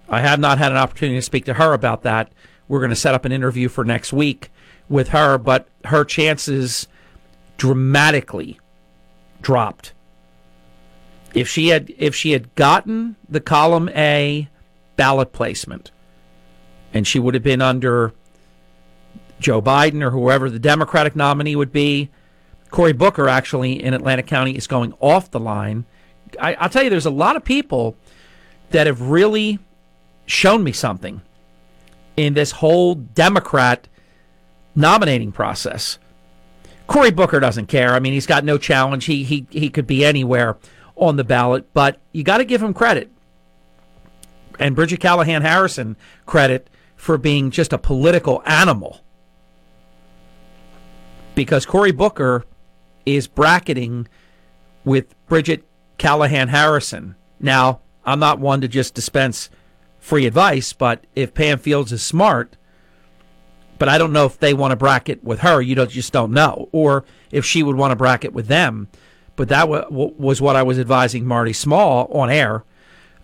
I 0.08 0.22
have 0.22 0.40
not 0.40 0.60
had 0.60 0.72
an 0.72 0.78
opportunity 0.78 1.18
to 1.18 1.24
speak 1.24 1.46
to 1.46 1.56
her 1.56 1.74
about 1.74 2.04
that. 2.04 2.32
We're 2.68 2.80
going 2.80 2.92
to 2.92 2.96
set 2.96 3.16
up 3.16 3.26
an 3.26 3.32
interview 3.32 3.70
for 3.70 3.84
next 3.84 4.14
week 4.14 4.52
with 4.88 5.10
her, 5.10 5.40
but 5.40 5.68
her 5.86 6.06
chances 6.06 6.88
dramatically 7.58 8.60
dropped. 9.42 9.94
If 11.34 11.50
she 11.50 11.70
had 11.70 11.92
if 11.98 12.14
she 12.14 12.34
had 12.34 12.54
gotten 12.54 13.16
the 13.28 13.42
column 13.42 13.90
A 13.90 14.48
ballot 14.96 15.34
placement 15.34 15.90
and 16.94 17.08
she 17.08 17.18
would 17.18 17.34
have 17.34 17.42
been 17.42 17.64
under 17.64 18.14
Joe 19.40 19.60
Biden 19.60 20.04
or 20.04 20.12
whoever 20.12 20.52
the 20.52 20.60
Democratic 20.60 21.16
nominee 21.16 21.56
would 21.56 21.72
be, 21.72 22.12
Cory 22.70 22.94
Booker 22.94 23.28
actually 23.28 23.84
in 23.84 23.96
Atlantic 23.96 24.28
County 24.28 24.56
is 24.56 24.68
going 24.68 24.94
off 25.00 25.32
the 25.32 25.40
line 25.40 25.86
I, 26.40 26.54
I'll 26.56 26.70
tell 26.70 26.84
you, 26.84 26.90
there's 26.90 27.06
a 27.06 27.12
lot 27.12 27.36
of 27.36 27.44
people 27.44 27.96
that 28.72 28.88
have 28.88 29.02
really 29.02 29.60
shown 30.26 30.64
me 30.64 30.72
something 30.72 31.22
in 32.16 32.34
this 32.34 32.52
whole 32.52 32.96
Democrat 32.96 33.88
nominating 34.76 35.32
process. 35.32 36.00
Cory 36.88 37.12
Booker 37.12 37.40
doesn't 37.40 37.68
care. 37.68 37.94
I 37.94 38.00
mean, 38.00 38.14
he's 38.14 38.26
got 38.26 38.44
no 38.44 38.58
challenge. 38.58 39.06
He 39.06 39.24
he 39.24 39.48
he 39.50 39.70
could 39.70 39.88
be 39.88 40.04
anywhere 40.04 40.58
on 40.96 41.16
the 41.16 41.24
ballot, 41.24 41.74
but 41.74 42.00
you 42.12 42.24
got 42.24 42.38
to 42.38 42.46
give 42.46 42.62
him 42.62 42.74
credit. 42.74 43.10
And 44.60 44.76
Brigid 44.76 45.00
Callahan 45.00 45.42
Harrison 45.42 45.96
credit 46.26 46.70
for 46.96 47.18
being 47.18 47.52
just 47.52 47.74
a 47.74 47.78
political 47.78 48.44
animal. 48.46 49.00
Because 51.36 51.66
Cory 51.66 51.92
Booker 51.92 52.46
is 53.06 53.28
bracketing 53.28 54.08
with 54.86 55.16
Brigid 55.28 55.64
Callahan 55.98 56.50
Harrison. 56.50 57.16
Now, 57.40 57.82
I'm 58.06 58.20
not 58.20 58.40
one 58.40 58.62
to 58.62 58.68
just 58.68 58.94
dispense 58.94 59.50
free 60.00 60.26
advice, 60.26 60.74
but 60.74 61.06
if 61.16 61.34
Pam 61.34 61.60
Fields 61.60 61.92
is 61.92 62.04
smart, 62.04 62.58
but 63.80 63.90
I 63.90 63.98
don't 63.98 64.14
know 64.14 64.26
if 64.26 64.40
they 64.40 64.54
want 64.54 64.72
to 64.72 64.76
bracket 64.76 65.24
with 65.24 65.40
her. 65.40 65.62
You 65.62 65.76
don't 65.76 65.90
just 65.90 66.14
don't 66.14 66.32
know, 66.32 66.70
or 66.72 67.06
if 67.32 67.46
she 67.46 67.64
would 67.64 67.76
want 67.76 67.92
to 67.92 67.96
bracket 67.96 68.34
with 68.34 68.48
them. 68.48 68.88
But 69.36 69.50
that 69.50 69.66
w- 69.66 70.14
was 70.18 70.42
what 70.42 70.56
I 70.56 70.64
was 70.64 70.78
advising 70.78 71.26
Marty 71.26 71.54
Small 71.54 72.06
on 72.12 72.30
air, 72.30 72.64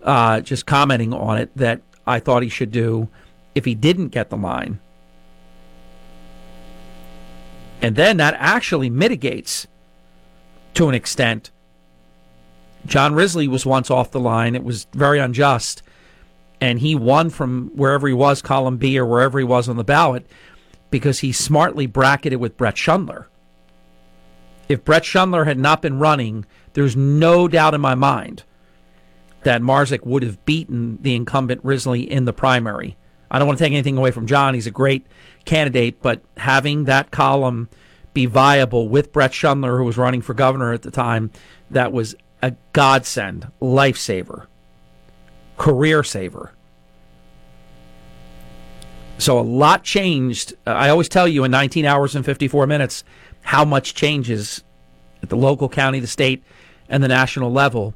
uh, 0.02 0.40
just 0.40 0.66
commenting 0.66 1.14
on 1.14 1.38
it 1.38 1.50
that 1.56 1.82
I 2.06 2.18
thought 2.18 2.42
he 2.42 2.48
should 2.48 2.72
do 2.72 3.08
if 3.54 3.64
he 3.64 3.74
didn't 3.74 4.08
get 4.08 4.30
the 4.30 4.36
line. 4.36 4.80
And 7.80 7.96
then 7.96 8.16
that 8.18 8.34
actually 8.38 8.90
mitigates 8.90 9.66
to 10.74 10.88
an 10.88 10.94
extent 10.94 11.50
John 12.86 13.14
Risley 13.14 13.48
was 13.48 13.66
once 13.66 13.90
off 13.90 14.10
the 14.10 14.20
line. 14.20 14.54
It 14.54 14.64
was 14.64 14.86
very 14.92 15.18
unjust. 15.18 15.82
And 16.60 16.78
he 16.80 16.94
won 16.94 17.30
from 17.30 17.70
wherever 17.74 18.06
he 18.06 18.14
was, 18.14 18.42
column 18.42 18.76
B 18.76 18.98
or 18.98 19.06
wherever 19.06 19.38
he 19.38 19.44
was 19.44 19.68
on 19.68 19.76
the 19.76 19.84
ballot, 19.84 20.26
because 20.90 21.20
he 21.20 21.32
smartly 21.32 21.86
bracketed 21.86 22.38
with 22.38 22.56
Bret 22.56 22.74
Schundler. 22.74 23.26
If 24.68 24.84
Bret 24.84 25.02
Schundler 25.02 25.46
had 25.46 25.58
not 25.58 25.82
been 25.82 25.98
running, 25.98 26.44
there's 26.74 26.96
no 26.96 27.48
doubt 27.48 27.74
in 27.74 27.80
my 27.80 27.94
mind 27.94 28.44
that 29.42 29.62
Marzik 29.62 30.04
would 30.04 30.22
have 30.22 30.44
beaten 30.44 30.98
the 31.00 31.14
incumbent 31.14 31.64
Risley 31.64 32.02
in 32.02 32.24
the 32.24 32.32
primary. 32.32 32.96
I 33.30 33.38
don't 33.38 33.48
want 33.48 33.58
to 33.58 33.64
take 33.64 33.72
anything 33.72 33.96
away 33.96 34.10
from 34.10 34.26
John. 34.26 34.54
He's 34.54 34.66
a 34.66 34.72
great 34.72 35.06
candidate, 35.44 36.02
but 36.02 36.22
having 36.36 36.84
that 36.84 37.10
column 37.10 37.68
be 38.12 38.26
viable 38.26 38.88
with 38.88 39.12
Bret 39.12 39.30
Schundler, 39.30 39.78
who 39.78 39.84
was 39.84 39.96
running 39.96 40.20
for 40.20 40.34
governor 40.34 40.72
at 40.72 40.82
the 40.82 40.90
time, 40.90 41.30
that 41.70 41.92
was 41.92 42.14
a 42.42 42.54
godsend, 42.72 43.48
lifesaver, 43.60 44.46
career 45.56 46.02
saver. 46.02 46.52
So 49.18 49.38
a 49.38 49.42
lot 49.42 49.84
changed. 49.84 50.54
I 50.66 50.88
always 50.88 51.08
tell 51.08 51.28
you 51.28 51.44
in 51.44 51.50
19 51.50 51.84
hours 51.84 52.16
and 52.16 52.24
54 52.24 52.66
minutes 52.66 53.04
how 53.42 53.64
much 53.64 53.94
changes 53.94 54.64
at 55.22 55.28
the 55.28 55.36
local, 55.36 55.68
county, 55.68 56.00
the 56.00 56.06
state, 56.06 56.42
and 56.88 57.02
the 57.02 57.08
national 57.08 57.52
level. 57.52 57.94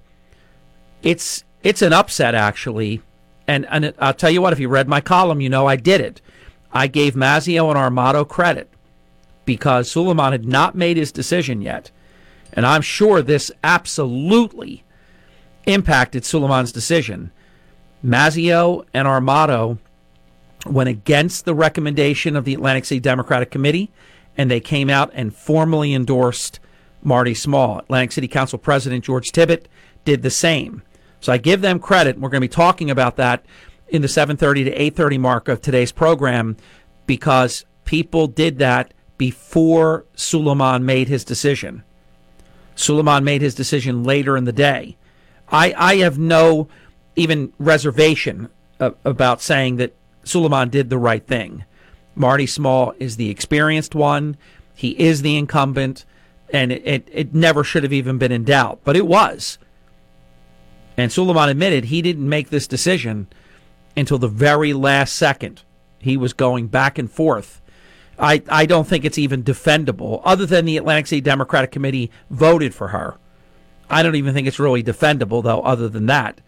It's 1.02 1.44
it's 1.62 1.82
an 1.82 1.94
upset 1.94 2.34
actually, 2.34 3.00
and 3.48 3.66
and 3.70 3.94
I'll 3.98 4.14
tell 4.14 4.30
you 4.30 4.42
what. 4.42 4.52
If 4.52 4.60
you 4.60 4.68
read 4.68 4.86
my 4.88 5.00
column, 5.00 5.40
you 5.40 5.48
know 5.48 5.66
I 5.66 5.76
did 5.76 6.00
it. 6.00 6.20
I 6.72 6.86
gave 6.86 7.14
Mazzeo 7.14 7.70
and 7.70 7.78
Armato 7.78 8.28
credit 8.28 8.68
because 9.44 9.90
Suleiman 9.90 10.32
had 10.32 10.44
not 10.44 10.74
made 10.74 10.96
his 10.96 11.12
decision 11.12 11.62
yet, 11.62 11.90
and 12.54 12.64
I'm 12.64 12.82
sure 12.82 13.20
this 13.20 13.52
absolutely 13.62 14.84
impacted 15.66 16.24
Suleiman's 16.24 16.72
decision. 16.72 17.30
Mazzeo 18.04 18.84
and 18.94 19.06
Armato 19.06 19.78
went 20.66 20.88
against 20.88 21.44
the 21.44 21.54
recommendation 21.54 22.36
of 22.36 22.44
the 22.44 22.54
Atlantic 22.54 22.86
City 22.86 23.00
Democratic 23.00 23.50
Committee, 23.50 23.90
and 24.36 24.50
they 24.50 24.60
came 24.60 24.88
out 24.88 25.10
and 25.12 25.34
formally 25.34 25.92
endorsed 25.92 26.60
Marty 27.02 27.34
Small. 27.34 27.80
Atlantic 27.80 28.12
City 28.12 28.28
Council 28.28 28.58
President 28.58 29.04
George 29.04 29.30
Tibbitt 29.30 29.66
did 30.04 30.22
the 30.22 30.30
same. 30.30 30.82
So 31.20 31.32
I 31.32 31.38
give 31.38 31.60
them 31.60 31.78
credit. 31.78 32.18
We're 32.18 32.28
going 32.28 32.40
to 32.40 32.48
be 32.48 32.48
talking 32.48 32.90
about 32.90 33.16
that 33.16 33.44
in 33.88 34.02
the 34.02 34.08
7:30 34.08 34.64
to 34.64 34.78
8:30 34.78 35.18
mark 35.18 35.48
of 35.48 35.60
today's 35.60 35.92
program 35.92 36.56
because 37.06 37.64
people 37.84 38.26
did 38.26 38.58
that 38.58 38.92
before 39.18 40.04
Suleiman 40.14 40.84
made 40.84 41.08
his 41.08 41.24
decision. 41.24 41.82
Suleiman 42.74 43.24
made 43.24 43.42
his 43.42 43.54
decision 43.54 44.02
later 44.04 44.36
in 44.36 44.44
the 44.44 44.52
day. 44.52 44.96
I, 45.48 45.74
I 45.76 45.96
have 45.96 46.18
no 46.18 46.68
even 47.16 47.52
reservation 47.58 48.48
uh, 48.80 48.90
about 49.04 49.40
saying 49.40 49.76
that 49.76 49.94
Suleiman 50.24 50.70
did 50.70 50.90
the 50.90 50.98
right 50.98 51.24
thing. 51.26 51.64
Marty 52.14 52.46
Small 52.46 52.94
is 52.98 53.16
the 53.16 53.30
experienced 53.30 53.94
one. 53.94 54.36
He 54.74 54.90
is 55.00 55.22
the 55.22 55.36
incumbent, 55.36 56.04
and 56.52 56.72
it, 56.72 56.82
it, 56.84 57.08
it 57.12 57.34
never 57.34 57.62
should 57.62 57.82
have 57.82 57.92
even 57.92 58.18
been 58.18 58.32
in 58.32 58.44
doubt, 58.44 58.80
but 58.84 58.96
it 58.96 59.06
was. 59.06 59.58
And 60.96 61.12
Suleiman 61.12 61.48
admitted 61.48 61.86
he 61.86 62.02
didn't 62.02 62.28
make 62.28 62.50
this 62.50 62.66
decision 62.66 63.28
until 63.96 64.18
the 64.18 64.28
very 64.28 64.72
last 64.72 65.14
second. 65.14 65.62
He 65.98 66.16
was 66.16 66.32
going 66.32 66.68
back 66.68 66.98
and 66.98 67.10
forth. 67.10 67.60
I, 68.18 68.42
I 68.48 68.66
don't 68.66 68.86
think 68.86 69.04
it's 69.04 69.18
even 69.18 69.42
defendable, 69.42 70.20
other 70.24 70.46
than 70.46 70.64
the 70.64 70.76
Atlantic 70.76 71.06
City 71.06 71.20
Democratic 71.20 71.72
Committee 71.72 72.10
voted 72.30 72.74
for 72.74 72.88
her. 72.88 73.16
I 73.90 74.02
don't 74.02 74.14
even 74.14 74.34
think 74.34 74.46
it's 74.46 74.58
really 74.58 74.82
defendable, 74.82 75.42
though, 75.42 75.60
other 75.60 75.88
than 75.88 76.06
that, 76.06 76.40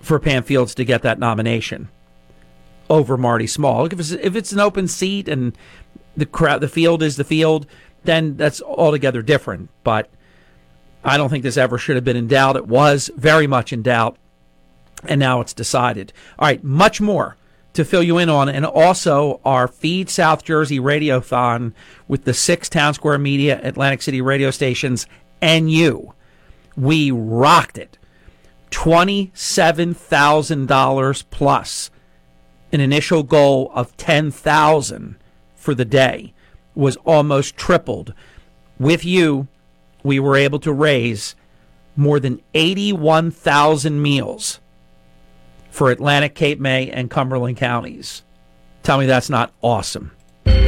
for 0.00 0.18
Pam 0.18 0.42
Fields 0.42 0.74
to 0.76 0.84
get 0.84 1.02
that 1.02 1.18
nomination 1.18 1.88
over 2.88 3.16
Marty 3.16 3.46
Small. 3.46 3.86
If 3.86 3.98
it's, 3.98 4.10
if 4.10 4.36
it's 4.36 4.52
an 4.52 4.60
open 4.60 4.88
seat 4.88 5.28
and 5.28 5.56
the 6.16 6.26
crowd, 6.26 6.60
the 6.60 6.68
field 6.68 7.02
is 7.02 7.16
the 7.16 7.24
field, 7.24 7.66
then 8.04 8.36
that's 8.36 8.60
altogether 8.62 9.22
different. 9.22 9.70
But 9.84 10.10
I 11.04 11.16
don't 11.16 11.30
think 11.30 11.42
this 11.42 11.56
ever 11.56 11.78
should 11.78 11.96
have 11.96 12.04
been 12.04 12.16
in 12.16 12.28
doubt. 12.28 12.56
It 12.56 12.66
was 12.66 13.10
very 13.16 13.46
much 13.46 13.72
in 13.72 13.82
doubt, 13.82 14.16
and 15.04 15.18
now 15.18 15.40
it's 15.40 15.54
decided. 15.54 16.12
All 16.38 16.46
right, 16.46 16.62
much 16.62 17.00
more 17.00 17.36
to 17.72 17.84
fill 17.84 18.02
you 18.02 18.18
in 18.18 18.28
on, 18.28 18.48
and 18.48 18.66
also 18.66 19.40
our 19.44 19.68
Feed 19.68 20.10
South 20.10 20.42
Jersey 20.44 20.80
Radiothon 20.80 21.72
with 22.08 22.24
the 22.24 22.34
six 22.34 22.68
Town 22.68 22.94
Square 22.94 23.18
Media 23.18 23.60
Atlantic 23.62 24.02
City 24.02 24.20
radio 24.20 24.50
stations 24.50 25.06
and 25.40 25.70
you. 25.70 26.12
We 26.76 27.10
rocked 27.10 27.78
it. 27.78 27.96
$27,000 28.70 31.24
plus 31.30 31.90
an 32.72 32.80
initial 32.80 33.24
goal 33.24 33.70
of 33.74 33.96
10,000 33.96 35.16
for 35.54 35.74
the 35.74 35.84
day 35.84 36.32
was 36.74 36.96
almost 36.98 37.56
tripled. 37.56 38.14
With 38.78 39.04
you, 39.04 39.48
we 40.02 40.18
were 40.20 40.36
able 40.36 40.60
to 40.60 40.72
raise 40.72 41.34
more 41.96 42.20
than 42.20 42.40
81,000 42.54 44.00
meals 44.00 44.59
for 45.70 45.90
Atlantic, 45.90 46.34
Cape 46.34 46.60
May, 46.60 46.90
and 46.90 47.10
Cumberland 47.10 47.56
counties. 47.56 48.22
Tell 48.82 48.98
me 48.98 49.06
that's 49.06 49.30
not 49.30 49.52
awesome. 49.62 50.12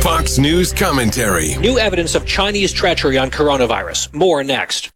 Fox 0.01 0.39
News 0.39 0.73
commentary. 0.73 1.57
New 1.57 1.79
evidence 1.79 2.15
of 2.15 2.27
Chinese 2.27 2.73
treachery 2.73 3.19
on 3.19 3.31
coronavirus. 3.31 4.13
More 4.15 4.45
next. 4.45 4.92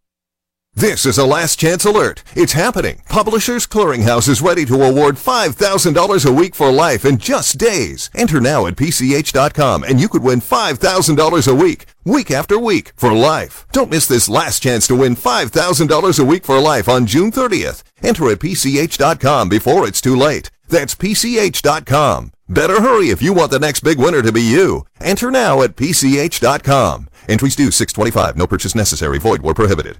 This 0.77 1.07
is 1.07 1.17
a 1.17 1.25
last 1.25 1.59
chance 1.59 1.85
alert. 1.85 2.23
It's 2.35 2.53
happening. 2.53 3.01
Publishers 3.09 3.65
Clearinghouse 3.65 4.29
is 4.29 4.43
ready 4.43 4.63
to 4.67 4.83
award 4.83 5.15
$5,000 5.15 6.23
a 6.23 6.31
week 6.31 6.53
for 6.53 6.71
life 6.71 7.03
in 7.03 7.17
just 7.17 7.57
days. 7.57 8.11
Enter 8.13 8.39
now 8.39 8.67
at 8.67 8.75
PCH.com 8.75 9.83
and 9.83 9.99
you 9.99 10.07
could 10.07 10.21
win 10.21 10.39
$5,000 10.39 11.47
a 11.47 11.55
week, 11.55 11.85
week 12.05 12.29
after 12.29 12.59
week, 12.59 12.93
for 12.95 13.11
life. 13.11 13.65
Don't 13.71 13.89
miss 13.89 14.07
this 14.07 14.29
last 14.29 14.61
chance 14.61 14.85
to 14.85 14.95
win 14.95 15.15
$5,000 15.15 16.19
a 16.19 16.23
week 16.23 16.45
for 16.45 16.59
life 16.59 16.87
on 16.87 17.07
June 17.07 17.31
30th. 17.31 17.81
Enter 18.03 18.29
at 18.29 18.37
PCH.com 18.37 19.49
before 19.49 19.87
it's 19.87 19.99
too 19.99 20.15
late. 20.15 20.51
That's 20.69 20.93
PCH.com. 20.93 22.33
Better 22.49 22.81
hurry 22.83 23.09
if 23.09 23.23
you 23.23 23.33
want 23.33 23.49
the 23.49 23.57
next 23.57 23.79
big 23.79 23.97
winner 23.97 24.21
to 24.21 24.31
be 24.31 24.43
you. 24.43 24.85
Enter 25.01 25.31
now 25.31 25.63
at 25.63 25.75
PCH.com. 25.75 27.09
Entries 27.27 27.55
due 27.55 27.71
625. 27.71 28.37
No 28.37 28.45
purchase 28.45 28.75
necessary. 28.75 29.17
Void 29.17 29.41
where 29.41 29.55
prohibited. 29.55 29.99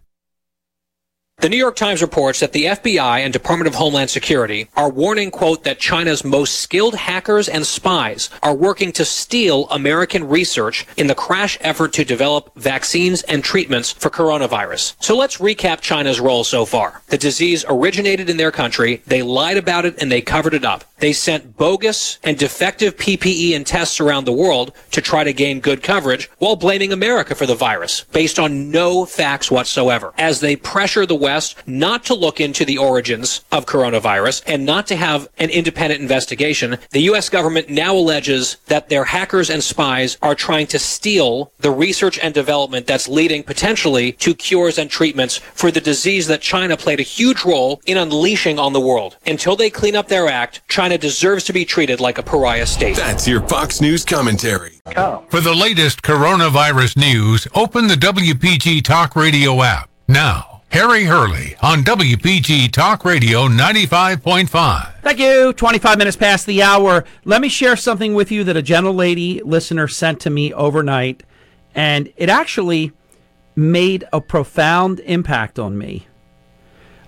The 1.40 1.50
New 1.50 1.58
York 1.58 1.76
Times 1.76 2.02
reports 2.02 2.40
that 2.40 2.52
the 2.52 2.66
FBI 2.66 3.20
and 3.20 3.32
Department 3.32 3.68
of 3.68 3.76
Homeland 3.76 4.10
Security 4.10 4.70
are 4.76 4.90
warning, 4.90 5.30
quote, 5.30 5.66
that 5.66 5.78
China's 5.78 6.24
most 6.24 6.62
skilled 6.62 6.96
hackers 6.96 7.48
and 7.48 7.64
spies 7.64 8.32
are 8.42 8.56
working 8.56 8.92
to 8.94 9.06
steal 9.06 9.70
American 9.70 10.28
research 10.28 10.88
in 10.98 11.06
the 11.06 11.14
crash 11.14 11.56
effort 11.62 11.94
to 11.94 12.04
develop 12.04 12.52
vaccines 12.56 13.22
and 13.22 13.44
treatments 13.44 13.92
for 13.92 14.10
coronavirus. 14.10 14.96
So 15.00 15.16
let's 15.16 15.38
recap 15.38 15.82
China's 15.82 16.20
role 16.20 16.44
so 16.44 16.66
far. 16.66 17.04
The 17.10 17.20
disease 17.20 17.64
originated 17.70 18.32
in 18.32 18.38
their 18.38 18.52
country. 18.52 19.04
They 19.06 19.22
lied 19.22 19.58
about 19.58 19.86
it 19.86 20.02
and 20.02 20.12
they 20.12 20.22
covered 20.22 20.56
it 20.56 20.66
up. 20.66 20.86
They 21.00 21.14
sent 21.14 21.56
bogus 21.58 22.18
and 22.24 22.40
defective 22.40 22.98
PPE 22.98 23.56
and 23.56 23.68
tests 23.68 24.00
around 24.00 24.26
the 24.26 24.34
world 24.34 24.72
to 24.90 25.02
try 25.02 25.24
to 25.24 25.32
gain 25.32 25.60
good 25.60 25.84
coverage 25.84 26.32
while 26.40 26.56
blaming 26.56 26.92
America 26.92 27.36
for 27.36 27.46
the 27.46 27.54
virus 27.54 28.06
based 28.06 28.40
on 28.40 28.72
no 28.72 29.06
facts 29.06 29.52
whatsoever. 29.52 30.12
As 30.18 30.40
they 30.40 30.56
pressure 30.56 31.06
the 31.06 31.27
West 31.28 31.56
not 31.68 32.06
to 32.06 32.14
look 32.14 32.40
into 32.40 32.64
the 32.64 32.78
origins 32.78 33.44
of 33.52 33.66
coronavirus 33.66 34.44
and 34.48 34.66
not 34.66 34.88
to 34.88 34.96
have 34.96 35.28
an 35.40 35.50
independent 35.50 36.02
investigation, 36.02 36.78
the 36.92 37.02
U.S. 37.12 37.28
government 37.28 37.70
now 37.70 37.94
alleges 37.94 38.56
that 38.68 38.88
their 38.88 39.04
hackers 39.04 39.50
and 39.50 39.62
spies 39.62 40.18
are 40.22 40.36
trying 40.36 40.68
to 40.68 40.80
steal 40.80 41.52
the 41.60 41.70
research 41.70 42.18
and 42.24 42.34
development 42.34 42.88
that's 42.88 43.10
leading 43.10 43.44
potentially 43.44 44.14
to 44.14 44.34
cures 44.34 44.78
and 44.78 44.90
treatments 44.90 45.36
for 45.38 45.70
the 45.70 45.82
disease 45.82 46.28
that 46.28 46.40
China 46.40 46.78
played 46.78 47.02
a 47.02 47.04
huge 47.18 47.44
role 47.44 47.82
in 47.86 47.98
unleashing 47.98 48.58
on 48.58 48.72
the 48.72 48.88
world. 48.90 49.18
Until 49.26 49.58
they 49.58 49.70
clean 49.70 49.98
up 49.98 50.08
their 50.08 50.30
act, 50.30 50.62
China 50.70 50.98
deserves 50.98 51.44
to 51.44 51.54
be 51.54 51.66
treated 51.66 52.00
like 52.00 52.18
a 52.18 52.24
pariah 52.24 52.66
state. 52.66 52.96
That's 52.96 53.28
your 53.28 53.42
Fox 53.42 53.82
News 53.82 54.06
commentary. 54.06 54.80
For 55.30 55.42
the 55.42 55.54
latest 55.54 56.04
coronavirus 56.04 56.96
news, 56.96 57.48
open 57.54 57.88
the 57.88 57.96
WPG 57.96 58.82
Talk 58.86 59.18
Radio 59.18 59.62
app 59.62 59.90
now. 60.08 60.57
Harry 60.70 61.06
Hurley 61.06 61.56
on 61.62 61.84
WPG 61.84 62.72
Talk 62.72 63.06
Radio 63.06 63.48
95.5. 63.48 64.94
Thank 65.02 65.20
you. 65.20 65.54
25 65.54 65.98
minutes 65.98 66.18
past 66.18 66.46
the 66.46 66.62
hour. 66.62 67.06
Let 67.24 67.42
me 67.42 67.48
share 67.50 67.76
something 67.76 68.14
with 68.14 68.32
you 68.32 68.44
that 68.44 68.58
a 68.58 68.62
gentle 68.62 68.94
lady 68.94 69.42
listener 69.44 69.88
sent 69.88 70.20
to 70.22 70.30
me 70.30 70.54
overnight, 70.54 71.24
and 71.74 72.12
it 72.18 72.30
actually 72.30 72.92
made 73.56 74.04
a 74.12 74.20
profound 74.22 75.00
impact 75.02 75.58
on 75.58 75.78
me. 75.78 76.08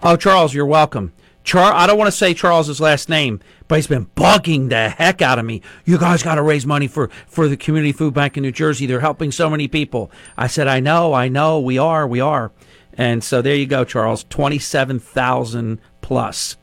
Oh, 0.01 0.15
Charles, 0.15 0.53
you're 0.53 0.65
welcome. 0.65 1.11
Char- 1.43 1.73
I 1.73 1.85
don't 1.85 1.97
want 1.97 2.07
to 2.07 2.17
say 2.17 2.33
Charles's 2.33 2.79
last 2.79 3.09
name, 3.09 3.39
but 3.67 3.75
he's 3.75 3.87
been 3.87 4.05
bugging 4.15 4.69
the 4.69 4.89
heck 4.89 5.21
out 5.21 5.37
of 5.37 5.45
me. 5.45 5.61
You 5.85 5.97
guys 5.97 6.23
got 6.23 6.35
to 6.35 6.41
raise 6.41 6.65
money 6.65 6.87
for, 6.87 7.09
for 7.27 7.47
the 7.47 7.57
Community 7.57 7.91
Food 7.91 8.13
Bank 8.13 8.37
in 8.37 8.43
New 8.43 8.51
Jersey. 8.51 8.85
They're 8.85 8.99
helping 9.01 9.31
so 9.31 9.49
many 9.49 9.67
people. 9.67 10.11
I 10.37 10.47
said, 10.47 10.67
I 10.67 10.79
know, 10.79 11.13
I 11.13 11.27
know, 11.27 11.59
we 11.59 11.77
are, 11.77 12.07
we 12.07 12.21
are. 12.21 12.51
And 12.99 13.23
so 13.23 13.41
there 13.41 13.55
you 13.55 13.65
go, 13.65 13.85
Charles, 13.85 14.25
27,000 14.25 15.79
plus. 16.01 16.57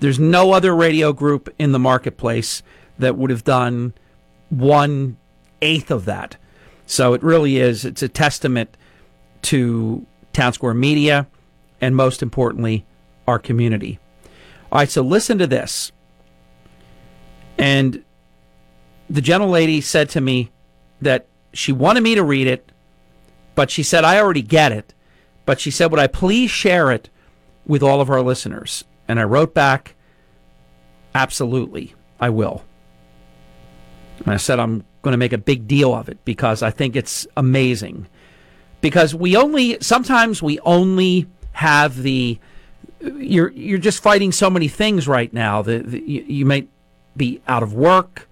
There's 0.00 0.18
no 0.18 0.52
other 0.52 0.74
radio 0.74 1.12
group 1.12 1.54
in 1.58 1.72
the 1.72 1.78
marketplace 1.78 2.62
that 2.98 3.18
would 3.18 3.28
have 3.28 3.44
done 3.44 3.92
one 4.48 5.18
eighth 5.60 5.90
of 5.90 6.06
that. 6.06 6.38
So 6.86 7.12
it 7.12 7.22
really 7.22 7.58
is, 7.58 7.84
it's 7.84 8.02
a 8.02 8.08
testament 8.08 8.78
to 9.42 10.06
Town 10.32 10.54
Square 10.54 10.72
Media 10.72 11.26
and 11.82 11.94
most 11.94 12.22
importantly, 12.22 12.86
our 13.28 13.38
community. 13.38 13.98
All 14.72 14.78
right, 14.78 14.90
so 14.90 15.02
listen 15.02 15.36
to 15.36 15.46
this. 15.46 15.92
And 17.58 18.02
the 19.10 19.20
gentle 19.20 19.50
lady 19.50 19.82
said 19.82 20.08
to 20.10 20.22
me 20.22 20.50
that 21.02 21.26
she 21.52 21.72
wanted 21.72 22.02
me 22.02 22.14
to 22.14 22.24
read 22.24 22.46
it, 22.46 22.72
but 23.54 23.70
she 23.70 23.82
said, 23.82 24.02
I 24.02 24.18
already 24.18 24.40
get 24.40 24.72
it. 24.72 24.93
But 25.46 25.60
she 25.60 25.70
said, 25.70 25.90
Would 25.90 26.00
I 26.00 26.06
please 26.06 26.50
share 26.50 26.90
it 26.90 27.10
with 27.66 27.82
all 27.82 28.00
of 28.00 28.10
our 28.10 28.22
listeners? 28.22 28.84
And 29.08 29.20
I 29.20 29.24
wrote 29.24 29.54
back, 29.54 29.94
Absolutely, 31.14 31.94
I 32.20 32.30
will. 32.30 32.64
And 34.18 34.28
I 34.28 34.36
said, 34.36 34.58
I'm 34.58 34.84
going 35.02 35.12
to 35.12 35.18
make 35.18 35.32
a 35.32 35.38
big 35.38 35.66
deal 35.66 35.94
of 35.94 36.08
it 36.08 36.24
because 36.24 36.62
I 36.62 36.70
think 36.70 36.96
it's 36.96 37.26
amazing. 37.36 38.06
Because 38.80 39.14
we 39.14 39.36
only, 39.36 39.78
sometimes 39.80 40.42
we 40.42 40.58
only 40.60 41.26
have 41.52 42.02
the 42.02 42.38
you're 43.00 43.50
you're 43.52 43.78
just 43.78 44.02
fighting 44.02 44.32
so 44.32 44.48
many 44.48 44.68
things 44.68 45.06
right 45.06 45.32
now 45.32 45.62
that, 45.62 45.86
you, 45.86 46.22
you 46.22 46.46
may 46.46 46.66
be 47.16 47.40
out 47.46 47.62
of 47.62 47.74
work, 47.74 48.28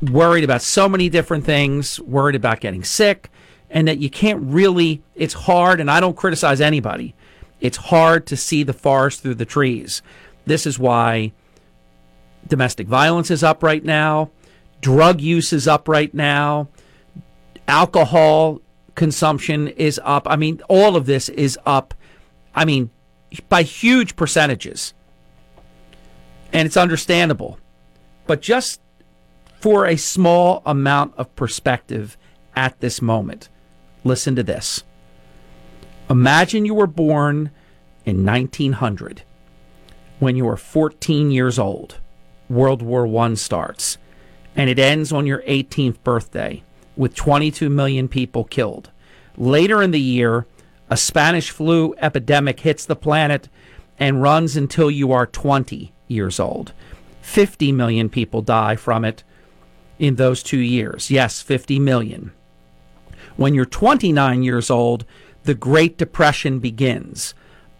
worried 0.00 0.44
about 0.44 0.62
so 0.62 0.88
many 0.88 1.08
different 1.08 1.44
things, 1.44 2.00
worried 2.00 2.34
about 2.34 2.60
getting 2.60 2.84
sick, 2.84 3.30
and 3.72 3.88
that 3.88 3.98
you 3.98 4.08
can't 4.08 4.40
really. 4.42 5.02
It's 5.16 5.34
hard, 5.34 5.80
and 5.80 5.90
I 5.90 5.98
don't 5.98 6.16
criticize 6.16 6.60
anybody. 6.60 7.14
It's 7.60 7.76
hard 7.76 8.26
to 8.26 8.36
see 8.36 8.62
the 8.62 8.72
forest 8.72 9.22
through 9.22 9.36
the 9.36 9.44
trees. 9.44 10.02
This 10.46 10.66
is 10.66 10.78
why 10.78 11.32
domestic 12.46 12.86
violence 12.86 13.30
is 13.30 13.42
up 13.42 13.62
right 13.62 13.84
now, 13.84 14.30
drug 14.80 15.20
use 15.20 15.52
is 15.52 15.66
up 15.66 15.88
right 15.88 16.12
now, 16.12 16.68
alcohol 17.66 18.60
consumption 18.94 19.68
is 19.68 20.00
up. 20.04 20.26
I 20.28 20.36
mean, 20.36 20.60
all 20.68 20.96
of 20.96 21.06
this 21.06 21.28
is 21.28 21.58
up. 21.64 21.94
I 22.54 22.64
mean, 22.64 22.90
by 23.48 23.62
huge 23.62 24.16
percentages. 24.16 24.92
And 26.52 26.66
it's 26.66 26.76
understandable. 26.76 27.58
But 28.26 28.42
just 28.42 28.80
for 29.60 29.86
a 29.86 29.96
small 29.96 30.62
amount 30.66 31.14
of 31.16 31.34
perspective 31.36 32.18
at 32.54 32.80
this 32.80 33.00
moment, 33.00 33.48
listen 34.04 34.36
to 34.36 34.42
this. 34.42 34.82
Imagine 36.10 36.64
you 36.64 36.74
were 36.74 36.86
born 36.86 37.50
in 38.04 38.24
1900 38.24 39.22
when 40.18 40.36
you 40.36 40.44
were 40.44 40.56
14 40.56 41.30
years 41.30 41.58
old. 41.58 41.98
World 42.48 42.82
War 42.82 43.06
I 43.24 43.34
starts, 43.34 43.98
and 44.54 44.68
it 44.68 44.78
ends 44.78 45.12
on 45.12 45.26
your 45.26 45.42
18th 45.42 46.02
birthday 46.02 46.62
with 46.96 47.14
22 47.14 47.70
million 47.70 48.08
people 48.08 48.44
killed. 48.44 48.90
Later 49.36 49.82
in 49.82 49.90
the 49.90 50.00
year, 50.00 50.46
a 50.90 50.96
Spanish 50.96 51.50
flu 51.50 51.94
epidemic 51.98 52.60
hits 52.60 52.84
the 52.84 52.96
planet 52.96 53.48
and 53.98 54.20
runs 54.20 54.56
until 54.56 54.90
you 54.90 55.12
are 55.12 55.26
20 55.26 55.92
years 56.08 56.38
old. 56.38 56.72
50 57.22 57.72
million 57.72 58.10
people 58.10 58.42
die 58.42 58.76
from 58.76 59.04
it 59.04 59.24
in 59.98 60.16
those 60.16 60.42
two 60.42 60.58
years. 60.58 61.10
Yes, 61.10 61.40
50 61.40 61.78
million. 61.78 62.32
When 63.36 63.54
you're 63.54 63.64
29 63.64 64.42
years 64.42 64.70
old, 64.70 65.04
the 65.44 65.54
Great 65.54 65.98
Depression 65.98 66.58
begins. 66.58 67.34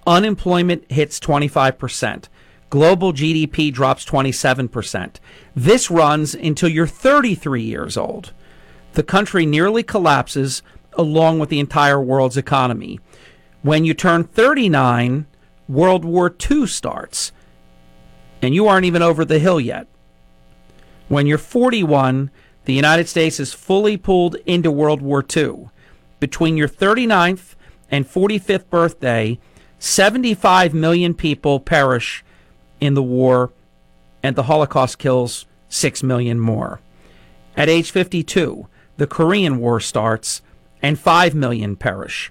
Unemployment 0.07 0.91
hits 0.91 1.21
25%. 1.21 2.29
Global 2.71 3.13
GDP 3.13 3.73
drops 3.73 4.05
27%. 4.05 5.17
This 5.55 5.91
runs 5.91 6.35
until 6.35 6.69
you're 6.69 6.87
33 6.87 7.63
years 7.63 7.97
old. 7.97 8.33
The 8.95 9.03
country 9.03 9.47
nearly 9.47 9.83
collapses 9.83 10.63
along 10.95 11.39
with 11.39 11.51
the 11.51 11.61
entire 11.61 12.01
world's 12.01 12.37
economy. 12.37 12.99
When 13.63 13.85
you 13.85 13.95
turn 13.95 14.25
39, 14.25 15.27
World 15.69 16.05
War 16.05 16.35
II 16.51 16.67
starts, 16.67 17.33
and 18.41 18.55
you 18.55 18.67
aren't 18.67 18.87
even 18.87 19.03
over 19.03 19.25
the 19.25 19.39
hill 19.39 19.61
yet. 19.61 19.87
When 21.09 21.27
you're 21.27 21.39
41, 21.39 22.31
the 22.65 22.73
United 22.73 23.09
States 23.09 23.41
is 23.41 23.53
fully 23.53 23.97
pulled 23.97 24.37
into 24.47 24.71
World 24.71 25.03
War 25.03 25.25
II. 25.37 25.69
Between 26.21 26.57
your 26.57 26.69
39th 26.69 27.55
and 27.91 28.09
45th 28.09 28.71
birthday, 28.71 29.39
75 29.79 30.73
million 30.73 31.15
people 31.15 31.59
perish 31.59 32.25
in 32.81 32.95
the 32.95 33.03
war, 33.03 33.51
and 34.23 34.37
the 34.37 34.45
Holocaust 34.45 34.99
kills 34.99 35.47
6 35.69 36.03
million 36.03 36.39
more. 36.39 36.81
At 37.57 37.69
age 37.69 37.91
52, 37.91 38.69
the 38.97 39.07
Korean 39.07 39.59
War 39.59 39.81
starts, 39.81 40.43
and 40.81 40.99
5 40.99 41.35
million 41.35 41.77
perish. 41.77 42.31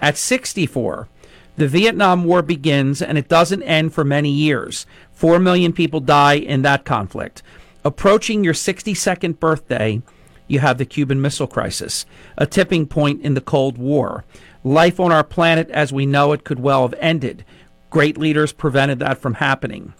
At 0.00 0.16
64, 0.16 1.08
the 1.56 1.68
Vietnam 1.68 2.24
War 2.24 2.42
begins, 2.42 3.02
and 3.02 3.18
it 3.18 3.28
doesn't 3.28 3.62
end 3.62 3.92
for 3.92 4.04
many 4.04 4.30
years. 4.30 4.86
4 5.12 5.38
million 5.38 5.72
people 5.72 6.00
die 6.00 6.34
in 6.34 6.62
that 6.62 6.84
conflict. 6.84 7.42
Approaching 7.88 8.44
your 8.44 8.52
62nd 8.52 9.40
birthday, 9.40 10.02
you 10.46 10.58
have 10.58 10.76
the 10.76 10.84
Cuban 10.84 11.22
Missile 11.22 11.46
Crisis, 11.46 12.04
a 12.36 12.44
tipping 12.44 12.86
point 12.86 13.22
in 13.22 13.32
the 13.32 13.40
Cold 13.40 13.78
War. 13.78 14.26
Life 14.62 15.00
on 15.00 15.10
our 15.10 15.24
planet 15.24 15.70
as 15.70 15.90
we 15.90 16.04
know 16.04 16.32
it 16.32 16.44
could 16.44 16.60
well 16.60 16.82
have 16.82 16.92
ended. 17.00 17.46
Great 17.88 18.18
leaders 18.18 18.52
prevented 18.52 18.98
that 18.98 19.16
from 19.16 19.32
happening. 19.32 19.94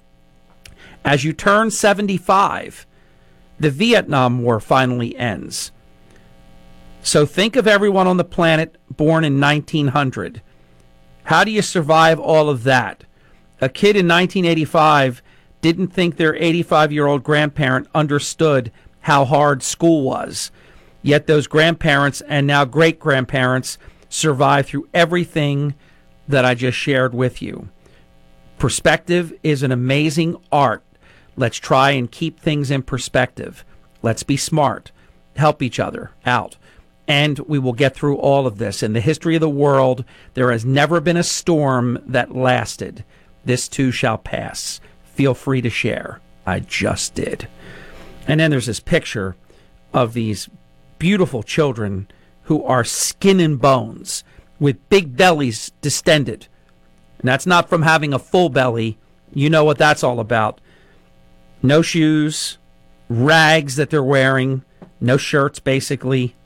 As 1.03 1.25
you 1.25 1.33
turn 1.33 1.71
75, 1.71 2.87
the 3.59 3.71
Vietnam 3.71 4.43
War 4.43 4.61
finally 4.61 5.17
ends. 5.17 5.73
So 7.03 7.25
think 7.25 7.57
of 7.57 7.67
everyone 7.67 8.07
on 8.07 8.19
the 8.19 8.23
planet 8.23 8.77
born 8.91 9.25
in 9.25 9.41
1900. 9.41 10.43
How 11.25 11.43
do 11.43 11.51
you 11.51 11.63
survive 11.63 12.21
all 12.21 12.51
of 12.51 12.65
that? 12.65 13.05
A 13.63 13.71
kid 13.71 13.97
in 13.97 14.07
1985 14.07 15.23
didn't 15.61 15.89
think 15.89 16.17
their 16.17 16.35
85 16.37 16.93
year 16.93 17.07
old 17.07 17.23
grandparent 17.23 17.89
understood 17.95 18.73
how 19.01 19.25
hard 19.25 19.63
school 19.63 20.03
was. 20.03 20.51
Yet 21.03 21.27
those 21.27 21.47
grandparents 21.47 22.21
and 22.23 22.47
now 22.47 22.65
great 22.65 22.99
grandparents 22.99 23.79
survived 24.09 24.69
through 24.69 24.89
everything 24.93 25.75
that 26.27 26.45
I 26.45 26.55
just 26.55 26.77
shared 26.77 27.15
with 27.15 27.41
you. 27.41 27.69
Perspective 28.59 29.33
is 29.43 29.63
an 29.63 29.73
amazing 29.73 30.37
art. 30.51 30.83
Let's 31.37 31.59
try 31.59 31.93
and 31.93 32.11
keep 32.11 32.41
things 32.41 32.71
in 32.71 32.83
perspective. 32.83 33.65
Let's 34.03 34.25
be 34.25 34.37
smart, 34.37 34.91
help 35.37 35.63
each 35.63 35.79
other 35.79 36.11
out. 36.27 36.57
And 37.07 37.39
we 37.41 37.59
will 37.59 37.73
get 37.73 37.95
through 37.95 38.17
all 38.17 38.47
of 38.47 38.59
this. 38.59 38.83
In 38.83 38.93
the 38.93 39.01
history 39.01 39.37
of 39.37 39.41
the 39.41 39.49
world, 39.49 40.05
there 40.35 40.53
has 40.53 40.65
never 40.65 41.01
been 41.01 41.17
a 41.17 41.23
storm 41.23 41.99
that 42.07 42.35
lasted. 42.35 43.05
This 43.45 43.69
too 43.69 43.91
shall 43.93 44.19
pass. 44.19 44.81
Feel 45.19 45.35
free 45.35 45.61
to 45.61 45.71
share. 45.71 46.21
I 46.47 46.61
just 46.61 47.15
did. 47.15 47.49
And 48.29 48.39
then 48.39 48.51
there's 48.53 48.67
this 48.67 48.81
picture 48.81 49.35
of 49.93 50.13
these 50.13 50.49
beautiful 50.99 51.43
children 51.43 52.09
who 52.45 52.63
are 52.63 52.85
skin 52.85 53.41
and 53.41 53.61
bones 53.61 54.23
with 54.61 54.89
big 54.89 55.17
bellies 55.17 55.73
distended 55.81 56.47
and 57.19 57.29
that's 57.29 57.47
not 57.47 57.69
from 57.69 57.83
having 57.83 58.13
a 58.13 58.19
full 58.19 58.49
belly. 58.49 58.99
You 59.33 59.51
know 59.51 59.65
what 59.65 59.79
that's 59.79 60.05
all 60.05 60.21
about. 60.21 60.61
No 61.63 61.83
shoes, 61.83 62.59
rags 63.09 63.77
that 63.77 63.91
they're 63.91 64.03
wearing, 64.03 64.65
no 65.01 65.17
shirts, 65.17 65.59
basically. 65.59 66.37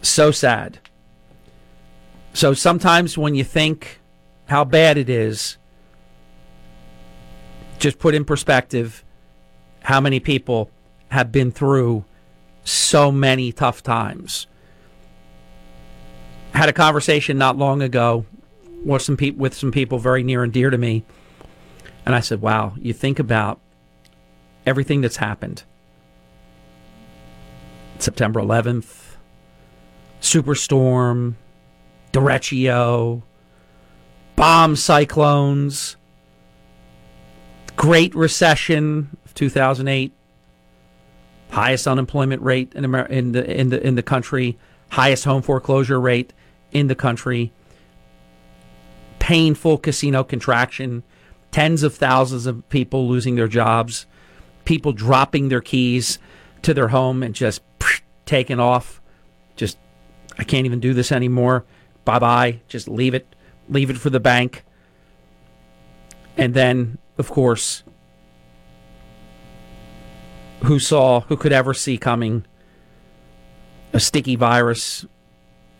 So 0.00 0.30
sad. 0.30 0.78
So 2.32 2.54
sometimes 2.54 3.18
when 3.18 3.34
you 3.34 3.44
think 3.44 4.00
how 4.46 4.64
bad 4.64 4.96
it 4.96 5.08
is, 5.08 5.56
just 7.84 7.98
put 7.98 8.14
in 8.14 8.24
perspective 8.24 9.04
how 9.82 10.00
many 10.00 10.18
people 10.18 10.70
have 11.08 11.30
been 11.30 11.50
through 11.50 12.02
so 12.64 13.12
many 13.12 13.52
tough 13.52 13.82
times. 13.82 14.46
Had 16.54 16.70
a 16.70 16.72
conversation 16.72 17.36
not 17.36 17.58
long 17.58 17.82
ago 17.82 18.24
with 18.86 19.02
some 19.02 19.18
people 19.18 19.38
with 19.38 19.52
some 19.52 19.70
people 19.70 19.98
very 19.98 20.22
near 20.22 20.42
and 20.42 20.50
dear 20.50 20.70
to 20.70 20.78
me, 20.78 21.04
and 22.06 22.14
I 22.14 22.20
said, 22.20 22.40
"Wow, 22.40 22.72
you 22.80 22.94
think 22.94 23.18
about 23.18 23.60
everything 24.64 25.02
that's 25.02 25.18
happened. 25.18 25.64
September 27.98 28.40
11th, 28.40 29.16
superstorm, 30.22 31.34
derecho, 32.12 33.22
bomb 34.36 34.74
cyclones, 34.74 35.96
Great 37.84 38.14
Recession 38.14 39.16
of 39.24 39.34
2008, 39.34 40.12
highest 41.50 41.86
unemployment 41.86 42.42
rate 42.42 42.72
in, 42.74 42.84
Amer- 42.84 43.06
in 43.06 43.32
the 43.32 43.60
in 43.60 43.68
the 43.68 43.86
in 43.86 43.94
the 43.94 44.02
country, 44.02 44.58
highest 44.90 45.24
home 45.24 45.42
foreclosure 45.42 46.00
rate 46.00 46.32
in 46.72 46.86
the 46.88 46.94
country." 46.94 47.52
painful 49.24 49.78
casino 49.78 50.22
contraction, 50.22 51.02
tens 51.50 51.82
of 51.82 51.94
thousands 51.94 52.44
of 52.44 52.68
people 52.68 53.08
losing 53.08 53.36
their 53.36 53.48
jobs, 53.48 54.04
people 54.66 54.92
dropping 54.92 55.48
their 55.48 55.62
keys 55.62 56.18
to 56.60 56.74
their 56.74 56.88
home 56.88 57.22
and 57.22 57.34
just 57.34 57.62
taking 58.26 58.60
off. 58.60 59.00
Just, 59.56 59.78
I 60.38 60.44
can't 60.44 60.66
even 60.66 60.78
do 60.78 60.92
this 60.92 61.10
anymore. 61.10 61.64
Bye 62.04 62.18
bye. 62.18 62.60
Just 62.68 62.86
leave 62.86 63.14
it. 63.14 63.26
Leave 63.70 63.88
it 63.88 63.96
for 63.96 64.10
the 64.10 64.20
bank. 64.20 64.62
And 66.36 66.52
then, 66.52 66.98
of 67.18 67.30
course, 67.30 67.82
who 70.64 70.78
saw, 70.78 71.20
who 71.22 71.36
could 71.36 71.52
ever 71.52 71.74
see 71.74 71.98
coming 71.98 72.44
a 73.92 74.00
sticky 74.00 74.36
virus 74.36 75.04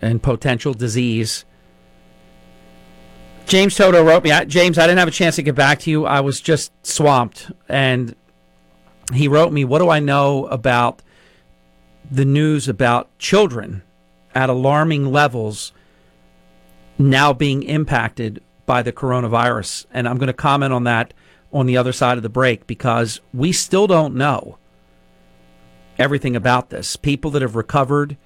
and 0.00 0.22
potential 0.22 0.74
disease 0.74 1.44
James 3.46 3.76
Toto 3.76 4.02
wrote 4.02 4.24
me. 4.24 4.32
James, 4.46 4.78
I 4.78 4.86
didn't 4.86 4.98
have 4.98 5.08
a 5.08 5.12
chance 5.12 5.36
to 5.36 5.42
get 5.42 5.54
back 5.54 5.80
to 5.80 5.90
you. 5.90 6.06
I 6.06 6.20
was 6.20 6.40
just 6.40 6.72
swamped. 6.84 7.50
And 7.68 8.16
he 9.12 9.28
wrote 9.28 9.52
me, 9.52 9.64
What 9.64 9.80
do 9.80 9.90
I 9.90 10.00
know 10.00 10.46
about 10.46 11.02
the 12.10 12.24
news 12.24 12.68
about 12.68 13.16
children 13.18 13.82
at 14.34 14.50
alarming 14.50 15.10
levels 15.10 15.72
now 16.98 17.32
being 17.32 17.62
impacted 17.62 18.42
by 18.66 18.82
the 18.82 18.92
coronavirus. 18.92 19.86
And 19.92 20.08
I'm 20.08 20.16
going 20.16 20.28
to 20.28 20.32
comment 20.32 20.72
on 20.72 20.84
that 20.84 21.12
on 21.54 21.66
the 21.66 21.76
other 21.76 21.92
side 21.92 22.16
of 22.16 22.22
the 22.22 22.28
break 22.28 22.66
because 22.66 23.20
we 23.32 23.52
still 23.52 23.86
don't 23.86 24.14
know 24.14 24.58
everything 25.98 26.34
about 26.34 26.70
this. 26.70 26.96
People 26.96 27.30
that 27.30 27.42
have 27.42 27.54
recovered 27.54 28.16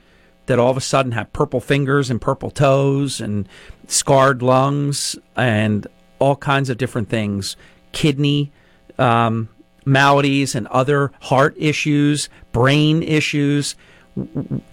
that 0.46 0.58
all 0.58 0.70
of 0.70 0.78
a 0.78 0.80
sudden 0.80 1.12
have 1.12 1.30
purple 1.34 1.60
fingers 1.60 2.08
and 2.08 2.20
purple 2.20 2.50
toes 2.50 3.20
and 3.20 3.46
scarred 3.86 4.40
lungs 4.40 5.14
and 5.36 5.86
all 6.18 6.36
kinds 6.36 6.70
of 6.70 6.78
different 6.78 7.10
things, 7.10 7.54
kidney 7.92 8.50
um, 8.98 9.50
maladies 9.84 10.54
and 10.54 10.66
other 10.68 11.12
heart 11.20 11.54
issues, 11.58 12.30
brain 12.52 13.02
issues. 13.02 13.76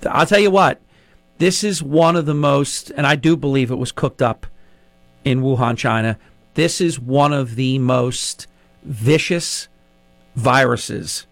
I'll 0.10 0.26
tell 0.26 0.39
you 0.39 0.50
what, 0.50 0.82
this 1.39 1.62
is 1.63 1.84
one 1.84 2.15
of 2.15 2.26
the 2.26 2.34
most, 2.34 2.89
and 2.91 3.06
I 3.06 3.18
do 3.18 3.36
believe 3.36 3.70
it 3.70 3.76
was 3.76 3.91
cooked 3.91 4.22
up 4.22 4.48
in 5.26 5.41
Wuhan, 5.41 5.78
China. 5.78 6.18
This 6.56 6.82
is 6.82 7.00
one 7.00 7.34
of 7.34 7.56
the 7.56 7.80
most 7.80 8.48
vicious 8.84 9.68
viruses, 10.36 11.28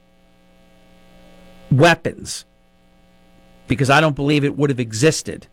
weapons, 1.71 2.45
because 3.67 3.89
I 3.89 3.99
don't 4.01 4.15
believe 4.15 4.43
it 4.43 4.57
would 4.57 4.69
have 4.69 4.79
existed. 4.79 5.47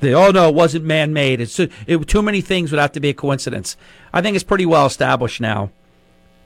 They, 0.00 0.12
oh 0.12 0.30
no, 0.30 0.48
it 0.48 0.54
wasn't 0.54 0.84
man 0.84 1.12
made. 1.12 1.40
It's 1.40 1.58
it, 1.58 1.70
too 2.06 2.22
many 2.22 2.40
things 2.40 2.70
would 2.70 2.80
have 2.80 2.92
to 2.92 3.00
be 3.00 3.08
a 3.08 3.14
coincidence. 3.14 3.76
I 4.12 4.20
think 4.20 4.34
it's 4.34 4.44
pretty 4.44 4.66
well 4.66 4.86
established 4.86 5.40
now 5.40 5.70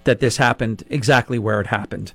that 0.05 0.21
this 0.21 0.37
happened 0.37 0.85
exactly 0.89 1.39
where 1.39 1.61
it 1.61 1.67
happened. 1.69 2.13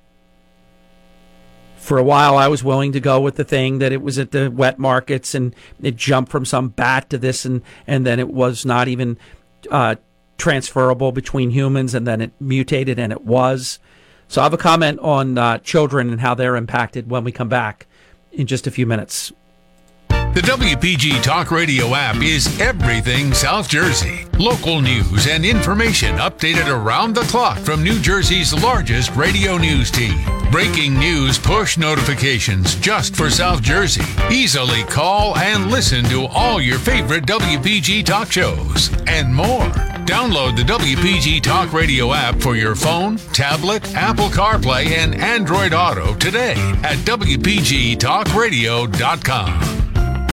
For 1.75 1.97
a 1.99 2.04
while, 2.04 2.36
I 2.38 2.47
was 2.47 2.63
willing 2.63 2.93
to 2.93 2.99
go 2.99 3.19
with 3.21 3.36
the 3.36 3.43
thing 3.43 3.78
that 3.78 3.91
it 3.91 4.01
was 4.01 4.17
at 4.17 4.32
the 4.32 4.49
wet 4.49 4.80
markets 4.80 5.36
and 5.36 5.54
it 5.82 5.95
jumped 5.95 6.32
from 6.32 6.45
some 6.45 6.69
bat 6.69 7.10
to 7.12 7.17
this, 7.17 7.45
and, 7.45 7.62
and 7.86 8.06
then 8.06 8.19
it 8.19 8.30
was 8.30 8.65
not 8.65 8.88
even 8.88 9.17
uh, 9.71 9.95
transferable 10.38 11.12
between 11.12 11.51
humans, 11.51 11.93
and 11.93 12.06
then 12.06 12.21
it 12.21 12.32
mutated 12.39 12.99
and 12.99 13.12
it 13.12 13.23
was. 13.23 13.80
So 14.28 14.41
I 14.41 14.45
have 14.45 14.54
a 14.54 14.58
comment 14.58 14.99
on 14.99 15.38
uh, 15.38 15.60
children 15.60 16.10
and 16.10 16.21
how 16.21 16.34
they're 16.34 16.56
impacted 16.56 17.10
when 17.10 17.23
we 17.23 17.32
come 17.32 17.49
back 17.49 17.88
in 18.32 18.47
just 18.47 18.67
a 18.67 18.71
few 18.71 18.86
minutes. 18.86 19.32
The 20.36 20.41
WPG 20.41 21.24
Talk 21.24 21.50
Radio 21.50 21.95
app 21.95 22.21
is 22.21 22.60
everything 22.60 23.34
South 23.34 23.69
Jersey. 23.69 24.26
Local 24.38 24.82
news 24.82 25.28
and 25.28 25.45
information 25.45 26.17
updated 26.17 26.67
around 26.67 27.13
the 27.13 27.21
clock 27.21 27.58
from 27.60 27.82
New 27.82 28.02
Jersey's 28.02 28.54
largest 28.54 29.15
radio 29.15 29.58
news 29.58 29.89
team. 29.89 30.19
Breaking 30.52 31.00
news 31.00 31.39
push 31.39 31.78
notifications 31.78 32.76
just 32.76 33.15
for 33.15 33.30
South 33.30 33.62
Jersey. 33.62 34.04
Easily 34.30 34.84
call 34.84 35.38
and 35.38 35.71
listen 35.71 36.04
to 36.10 36.26
all 36.26 36.60
your 36.60 36.80
favorite 36.80 37.26
WPG 37.26 38.04
talk 38.04 38.30
shows 38.30 38.89
and 39.08 39.34
more. 39.34 39.69
Download 40.04 40.58
the 40.58 40.63
WPG 40.63 41.41
Talk 41.43 41.71
Radio 41.71 42.12
app 42.12 42.41
for 42.41 42.58
your 42.58 42.76
phone, 42.76 43.15
tablet, 43.32 43.95
Apple 43.95 44.28
CarPlay, 44.28 44.88
and 44.88 45.15
Android 45.15 45.74
Auto 45.74 46.13
today 46.15 46.56
at 46.84 46.98
WPGTalkRadio.com 47.06 49.85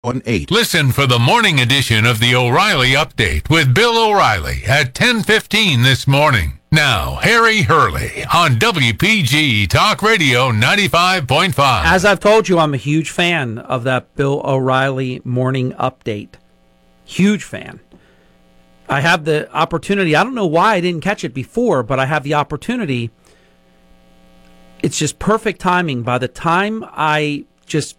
8. 0.03 0.49
Listen 0.49 0.91
for 0.91 1.05
the 1.05 1.19
morning 1.19 1.59
edition 1.59 2.07
of 2.07 2.19
the 2.19 2.33
O'Reilly 2.33 2.93
Update 2.93 3.51
with 3.51 3.71
Bill 3.71 3.95
O'Reilly 4.09 4.63
at 4.67 4.95
10:15 4.95 5.83
this 5.83 6.07
morning. 6.07 6.57
Now, 6.71 7.19
Harry 7.21 7.61
Hurley 7.61 8.25
on 8.33 8.57
WPG 8.57 9.67
Talk 9.67 10.01
Radio 10.01 10.51
95.5. 10.51 11.85
As 11.85 12.03
I've 12.03 12.19
told 12.19 12.49
you, 12.49 12.57
I'm 12.57 12.73
a 12.73 12.77
huge 12.77 13.11
fan 13.11 13.59
of 13.59 13.83
that 13.83 14.15
Bill 14.15 14.41
O'Reilly 14.43 15.21
morning 15.23 15.73
update. 15.73 16.33
Huge 17.05 17.43
fan. 17.43 17.79
I 18.89 19.01
have 19.01 19.25
the 19.25 19.53
opportunity. 19.53 20.15
I 20.15 20.23
don't 20.23 20.33
know 20.33 20.47
why 20.47 20.73
I 20.73 20.81
didn't 20.81 21.01
catch 21.01 21.23
it 21.23 21.35
before, 21.35 21.83
but 21.83 21.99
I 21.99 22.07
have 22.07 22.23
the 22.23 22.33
opportunity. 22.33 23.11
It's 24.81 24.97
just 24.97 25.19
perfect 25.19 25.61
timing. 25.61 26.01
By 26.01 26.17
the 26.17 26.27
time 26.27 26.83
I 26.91 27.45
just 27.67 27.97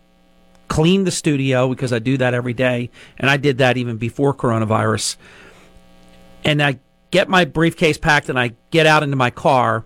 clean 0.72 1.04
the 1.04 1.10
studio 1.10 1.68
because 1.68 1.92
I 1.92 1.98
do 1.98 2.16
that 2.16 2.32
every 2.32 2.54
day, 2.54 2.88
and 3.18 3.28
I 3.28 3.36
did 3.36 3.58
that 3.58 3.76
even 3.76 3.98
before 3.98 4.32
coronavirus. 4.32 5.18
And 6.44 6.62
I 6.62 6.78
get 7.10 7.28
my 7.28 7.44
briefcase 7.44 7.98
packed 7.98 8.30
and 8.30 8.40
I 8.40 8.54
get 8.70 8.86
out 8.86 9.02
into 9.02 9.14
my 9.14 9.28
car. 9.28 9.84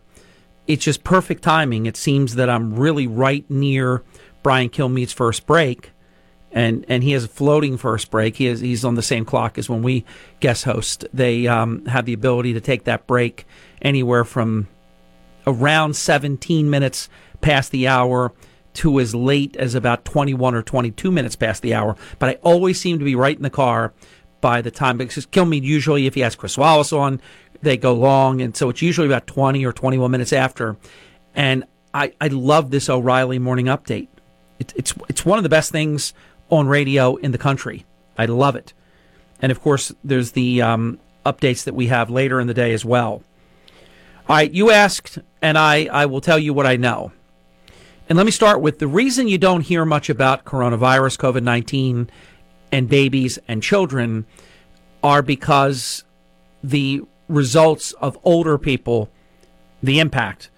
It's 0.68 0.84
just 0.84 1.02
perfect 1.02 1.42
timing. 1.42 1.86
It 1.86 1.96
seems 1.96 2.36
that 2.36 2.48
I'm 2.48 2.74
really 2.76 3.08
right 3.08 3.44
near 3.50 4.04
Brian 4.44 4.68
Kilmeade's 4.68 5.12
first 5.12 5.44
break, 5.44 5.90
and 6.52 6.86
and 6.88 7.02
he 7.02 7.10
has 7.12 7.24
a 7.24 7.28
floating 7.28 7.76
first 7.78 8.08
break. 8.08 8.36
He 8.36 8.46
is 8.46 8.60
he's 8.60 8.84
on 8.84 8.94
the 8.94 9.02
same 9.02 9.24
clock 9.24 9.58
as 9.58 9.68
when 9.68 9.82
we 9.82 10.04
guest 10.38 10.62
host. 10.62 11.04
They 11.12 11.48
um, 11.48 11.84
have 11.86 12.04
the 12.04 12.12
ability 12.12 12.52
to 12.52 12.60
take 12.60 12.84
that 12.84 13.08
break 13.08 13.44
anywhere 13.82 14.24
from 14.24 14.68
around 15.48 15.96
17 15.96 16.70
minutes 16.70 17.08
past 17.40 17.72
the 17.72 17.88
hour 17.88 18.32
to 18.76 19.00
as 19.00 19.14
late 19.14 19.56
as 19.56 19.74
about 19.74 20.04
21 20.04 20.54
or 20.54 20.62
22 20.62 21.10
minutes 21.10 21.36
past 21.36 21.62
the 21.62 21.74
hour. 21.74 21.96
But 22.18 22.28
I 22.28 22.34
always 22.42 22.80
seem 22.80 22.98
to 22.98 23.04
be 23.04 23.14
right 23.14 23.36
in 23.36 23.42
the 23.42 23.50
car 23.50 23.92
by 24.40 24.62
the 24.62 24.70
time 24.70 24.98
because 24.98 25.26
Kilmeade 25.26 25.62
usually, 25.62 26.06
if 26.06 26.14
he 26.14 26.20
has 26.20 26.36
Chris 26.36 26.56
Wallace 26.56 26.92
on, 26.92 27.20
they 27.62 27.76
go 27.76 27.94
long, 27.94 28.40
and 28.40 28.56
so 28.56 28.68
it's 28.68 28.82
usually 28.82 29.06
about 29.06 29.26
20 29.26 29.64
or 29.64 29.72
21 29.72 30.10
minutes 30.10 30.32
after. 30.32 30.76
And 31.34 31.64
I, 31.92 32.12
I 32.20 32.28
love 32.28 32.70
this 32.70 32.88
O'Reilly 32.88 33.38
morning 33.38 33.66
update. 33.66 34.08
It, 34.58 34.72
it's 34.76 34.94
it's 35.08 35.24
one 35.24 35.38
of 35.38 35.42
the 35.42 35.48
best 35.48 35.72
things 35.72 36.14
on 36.50 36.68
radio 36.68 37.16
in 37.16 37.32
the 37.32 37.38
country. 37.38 37.84
I 38.16 38.26
love 38.26 38.56
it. 38.56 38.72
And 39.40 39.52
of 39.52 39.60
course, 39.60 39.92
there's 40.04 40.32
the 40.32 40.62
um, 40.62 40.98
updates 41.24 41.64
that 41.64 41.74
we 41.74 41.88
have 41.88 42.10
later 42.10 42.40
in 42.40 42.46
the 42.46 42.54
day 42.54 42.72
as 42.72 42.84
well. 42.84 43.22
All 44.28 44.36
right, 44.36 44.50
you 44.50 44.70
asked, 44.70 45.18
and 45.40 45.56
I, 45.56 45.86
I 45.86 46.06
will 46.06 46.20
tell 46.20 46.38
you 46.38 46.52
what 46.52 46.66
I 46.66 46.76
know. 46.76 47.12
And 48.08 48.16
let 48.16 48.24
me 48.24 48.30
start 48.30 48.60
with 48.60 48.78
the 48.78 48.86
reason 48.86 49.26
you 49.26 49.38
don't 49.38 49.62
hear 49.62 49.84
much 49.84 50.08
about 50.08 50.44
coronavirus, 50.44 51.18
COVID 51.18 51.42
19, 51.42 52.08
and 52.70 52.88
babies 52.88 53.38
and 53.48 53.62
children 53.62 54.26
are 55.02 55.22
because 55.22 56.04
the 56.62 57.02
results 57.28 57.92
of 57.94 58.16
older 58.22 58.58
people, 58.58 59.10
the 59.82 59.98
impact 59.98 60.50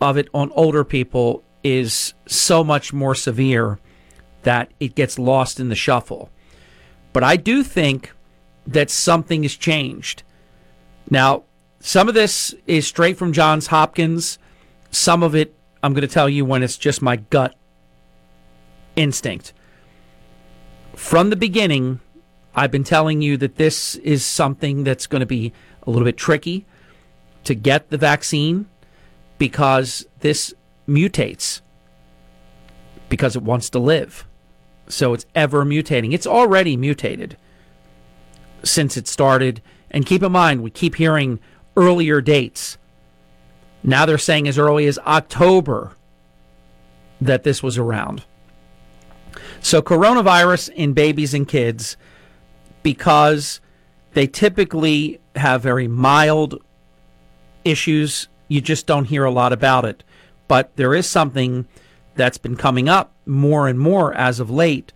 of 0.00 0.16
it 0.16 0.28
on 0.32 0.52
older 0.52 0.84
people 0.84 1.42
is 1.64 2.14
so 2.26 2.62
much 2.62 2.92
more 2.92 3.14
severe 3.14 3.80
that 4.42 4.70
it 4.78 4.94
gets 4.94 5.18
lost 5.18 5.58
in 5.58 5.68
the 5.68 5.74
shuffle. 5.74 6.30
But 7.12 7.24
I 7.24 7.36
do 7.36 7.64
think 7.64 8.12
that 8.66 8.88
something 8.88 9.42
has 9.42 9.56
changed. 9.56 10.22
Now, 11.10 11.42
some 11.80 12.08
of 12.08 12.14
this 12.14 12.54
is 12.68 12.86
straight 12.86 13.16
from 13.16 13.32
Johns 13.32 13.68
Hopkins. 13.68 14.38
Some 14.90 15.24
of 15.24 15.34
it 15.34 15.55
I'm 15.86 15.94
going 15.94 16.02
to 16.02 16.12
tell 16.12 16.28
you 16.28 16.44
when 16.44 16.64
it's 16.64 16.76
just 16.76 17.00
my 17.00 17.14
gut 17.14 17.54
instinct. 18.96 19.52
From 20.96 21.30
the 21.30 21.36
beginning, 21.36 22.00
I've 22.56 22.72
been 22.72 22.82
telling 22.82 23.22
you 23.22 23.36
that 23.36 23.54
this 23.54 23.94
is 23.94 24.24
something 24.24 24.82
that's 24.82 25.06
going 25.06 25.20
to 25.20 25.26
be 25.26 25.52
a 25.84 25.90
little 25.90 26.04
bit 26.04 26.16
tricky 26.16 26.66
to 27.44 27.54
get 27.54 27.90
the 27.90 27.98
vaccine 27.98 28.66
because 29.38 30.04
this 30.20 30.52
mutates 30.88 31.60
because 33.08 33.36
it 33.36 33.44
wants 33.44 33.70
to 33.70 33.78
live. 33.78 34.26
So 34.88 35.14
it's 35.14 35.26
ever 35.36 35.64
mutating. 35.64 36.12
It's 36.12 36.26
already 36.26 36.76
mutated 36.76 37.36
since 38.64 38.96
it 38.96 39.06
started. 39.06 39.62
And 39.92 40.04
keep 40.04 40.24
in 40.24 40.32
mind, 40.32 40.64
we 40.64 40.70
keep 40.70 40.96
hearing 40.96 41.38
earlier 41.76 42.20
dates 42.20 42.76
now 43.86 44.04
they're 44.04 44.18
saying 44.18 44.48
as 44.48 44.58
early 44.58 44.86
as 44.86 44.98
October 44.98 45.92
that 47.20 47.44
this 47.44 47.62
was 47.62 47.78
around. 47.78 48.24
So, 49.60 49.80
coronavirus 49.80 50.70
in 50.70 50.92
babies 50.92 51.32
and 51.32 51.46
kids, 51.48 51.96
because 52.82 53.60
they 54.12 54.26
typically 54.26 55.20
have 55.36 55.62
very 55.62 55.88
mild 55.88 56.62
issues, 57.64 58.28
you 58.48 58.60
just 58.60 58.86
don't 58.86 59.06
hear 59.06 59.24
a 59.24 59.30
lot 59.30 59.52
about 59.52 59.84
it. 59.84 60.02
But 60.48 60.74
there 60.76 60.94
is 60.94 61.06
something 61.08 61.66
that's 62.14 62.38
been 62.38 62.56
coming 62.56 62.88
up 62.88 63.12
more 63.24 63.68
and 63.68 63.78
more 63.78 64.14
as 64.14 64.40
of 64.40 64.50
late, 64.50 64.92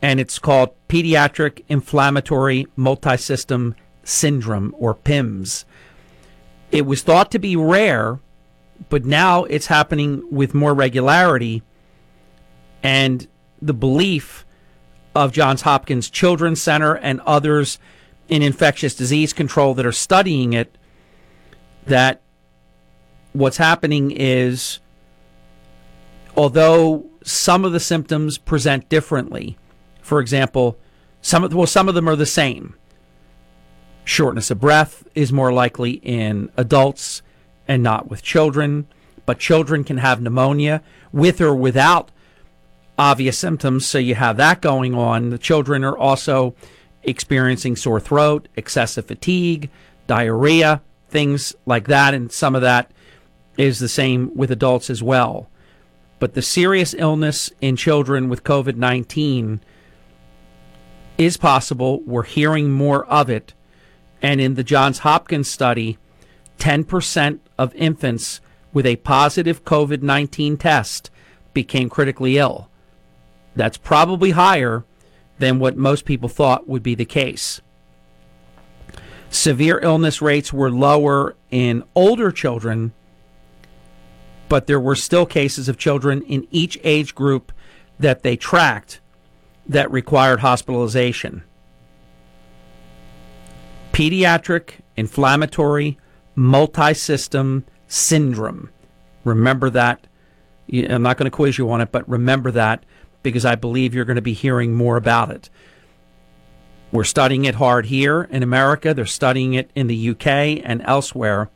and 0.00 0.20
it's 0.20 0.38
called 0.38 0.70
pediatric 0.88 1.64
inflammatory 1.68 2.66
multisystem 2.76 3.74
syndrome, 4.04 4.74
or 4.78 4.94
PIMS. 4.94 5.64
It 6.72 6.86
was 6.86 7.02
thought 7.02 7.30
to 7.30 7.38
be 7.38 7.54
rare, 7.54 8.18
but 8.88 9.04
now 9.04 9.44
it's 9.44 9.66
happening 9.66 10.24
with 10.30 10.54
more 10.54 10.74
regularity. 10.74 11.62
And 12.82 13.28
the 13.60 13.74
belief 13.74 14.44
of 15.14 15.32
Johns 15.32 15.62
Hopkins 15.62 16.10
Children's 16.10 16.60
Center 16.60 16.96
and 16.96 17.20
others 17.20 17.78
in 18.28 18.42
infectious 18.42 18.94
disease 18.94 19.32
control 19.32 19.74
that 19.74 19.86
are 19.86 19.92
studying 19.92 20.54
it 20.54 20.76
that 21.86 22.22
what's 23.32 23.58
happening 23.58 24.10
is 24.10 24.80
although 26.36 27.04
some 27.22 27.64
of 27.64 27.72
the 27.72 27.80
symptoms 27.80 28.38
present 28.38 28.88
differently, 28.88 29.58
for 30.00 30.18
example, 30.20 30.78
Some 31.20 31.44
of 31.44 31.54
well, 31.54 31.68
some 31.68 31.88
of 31.88 31.94
them 31.94 32.08
are 32.08 32.16
the 32.16 32.26
same. 32.26 32.74
Shortness 34.04 34.50
of 34.50 34.60
breath 34.60 35.06
is 35.14 35.32
more 35.32 35.52
likely 35.52 35.92
in 35.92 36.50
adults 36.56 37.22
and 37.68 37.82
not 37.82 38.10
with 38.10 38.22
children, 38.22 38.86
but 39.26 39.38
children 39.38 39.84
can 39.84 39.98
have 39.98 40.20
pneumonia 40.20 40.82
with 41.12 41.40
or 41.40 41.54
without 41.54 42.10
obvious 42.98 43.38
symptoms. 43.38 43.86
So 43.86 43.98
you 43.98 44.14
have 44.16 44.36
that 44.38 44.60
going 44.60 44.94
on. 44.94 45.30
The 45.30 45.38
children 45.38 45.84
are 45.84 45.96
also 45.96 46.54
experiencing 47.02 47.76
sore 47.76 48.00
throat, 48.00 48.48
excessive 48.56 49.06
fatigue, 49.06 49.70
diarrhea, 50.06 50.82
things 51.08 51.54
like 51.66 51.88
that. 51.88 52.14
And 52.14 52.32
some 52.32 52.54
of 52.54 52.62
that 52.62 52.90
is 53.56 53.78
the 53.78 53.88
same 53.88 54.34
with 54.34 54.50
adults 54.50 54.90
as 54.90 55.02
well. 55.02 55.48
But 56.18 56.34
the 56.34 56.42
serious 56.42 56.94
illness 56.94 57.50
in 57.60 57.76
children 57.76 58.28
with 58.28 58.44
COVID 58.44 58.76
19 58.76 59.60
is 61.18 61.36
possible. 61.36 62.00
We're 62.02 62.22
hearing 62.22 62.70
more 62.70 63.04
of 63.06 63.28
it. 63.28 63.54
And 64.22 64.40
in 64.40 64.54
the 64.54 64.64
Johns 64.64 65.00
Hopkins 65.00 65.50
study, 65.50 65.98
10% 66.58 67.40
of 67.58 67.74
infants 67.74 68.40
with 68.72 68.86
a 68.86 68.96
positive 68.96 69.64
COVID 69.64 70.00
19 70.00 70.56
test 70.56 71.10
became 71.52 71.90
critically 71.90 72.38
ill. 72.38 72.70
That's 73.54 73.76
probably 73.76 74.30
higher 74.30 74.84
than 75.38 75.58
what 75.58 75.76
most 75.76 76.04
people 76.04 76.28
thought 76.28 76.68
would 76.68 76.82
be 76.82 76.94
the 76.94 77.04
case. 77.04 77.60
Severe 79.28 79.80
illness 79.82 80.22
rates 80.22 80.52
were 80.52 80.70
lower 80.70 81.34
in 81.50 81.82
older 81.94 82.30
children, 82.30 82.92
but 84.48 84.66
there 84.66 84.80
were 84.80 84.94
still 84.94 85.26
cases 85.26 85.68
of 85.68 85.78
children 85.78 86.22
in 86.22 86.46
each 86.50 86.78
age 86.84 87.14
group 87.14 87.50
that 87.98 88.22
they 88.22 88.36
tracked 88.36 89.00
that 89.66 89.90
required 89.90 90.40
hospitalization. 90.40 91.42
Pediatric 93.92 94.80
inflammatory 94.96 95.98
multisystem 96.36 97.64
syndrome. 97.86 98.70
Remember 99.24 99.70
that. 99.70 100.06
I'm 100.72 101.02
not 101.02 101.18
going 101.18 101.30
to 101.30 101.34
quiz 101.34 101.58
you 101.58 101.70
on 101.70 101.80
it, 101.80 101.92
but 101.92 102.08
remember 102.08 102.50
that 102.52 102.84
because 103.22 103.44
I 103.44 103.54
believe 103.54 103.94
you're 103.94 104.04
going 104.04 104.16
to 104.16 104.22
be 104.22 104.32
hearing 104.32 104.74
more 104.74 104.96
about 104.96 105.30
it. 105.30 105.50
We're 106.90 107.04
studying 107.04 107.44
it 107.44 107.54
hard 107.56 107.86
here 107.86 108.22
in 108.24 108.42
America. 108.42 108.92
They're 108.92 109.06
studying 109.06 109.54
it 109.54 109.70
in 109.74 109.86
the 109.86 110.10
UK 110.10 110.26
and 110.64 110.82
elsewhere. 110.84 111.50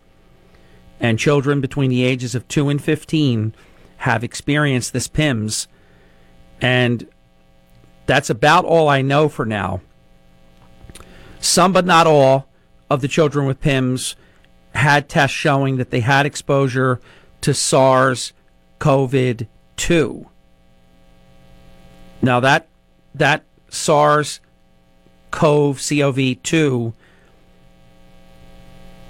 And 0.99 1.19
children 1.19 1.61
between 1.61 1.91
the 1.91 2.05
ages 2.05 2.35
of 2.35 2.49
2 2.49 2.69
and 2.71 2.83
15 2.83 3.55
have 3.99 4.25
experienced 4.25 4.93
this 4.93 5.09
PIMS. 5.09 5.69
And 6.61 7.07
that's 8.07 8.31
about 8.31 8.65
all 8.65 8.89
I 8.89 9.03
know 9.03 9.29
for 9.29 9.45
now. 9.45 9.83
Some, 11.47 11.73
but 11.73 11.87
not 11.87 12.07
all, 12.07 12.49
of 12.91 13.01
the 13.01 13.09
children 13.09 13.47
with 13.47 13.61
PIMS 13.61 14.17
had 14.75 15.09
tests 15.09 15.37
showing 15.37 15.77
that 15.77 15.91
they 15.91 16.01
had 16.01 16.27
exposure 16.27 17.01
to 17.41 17.55
SARS 17.55 18.33
CoV 18.81 19.47
2. 19.77 20.27
Now, 22.21 22.41
that, 22.41 22.69
that 23.15 23.45
SARS 23.69 24.41
CoV, 25.31 25.79
CoV2, 25.79 26.93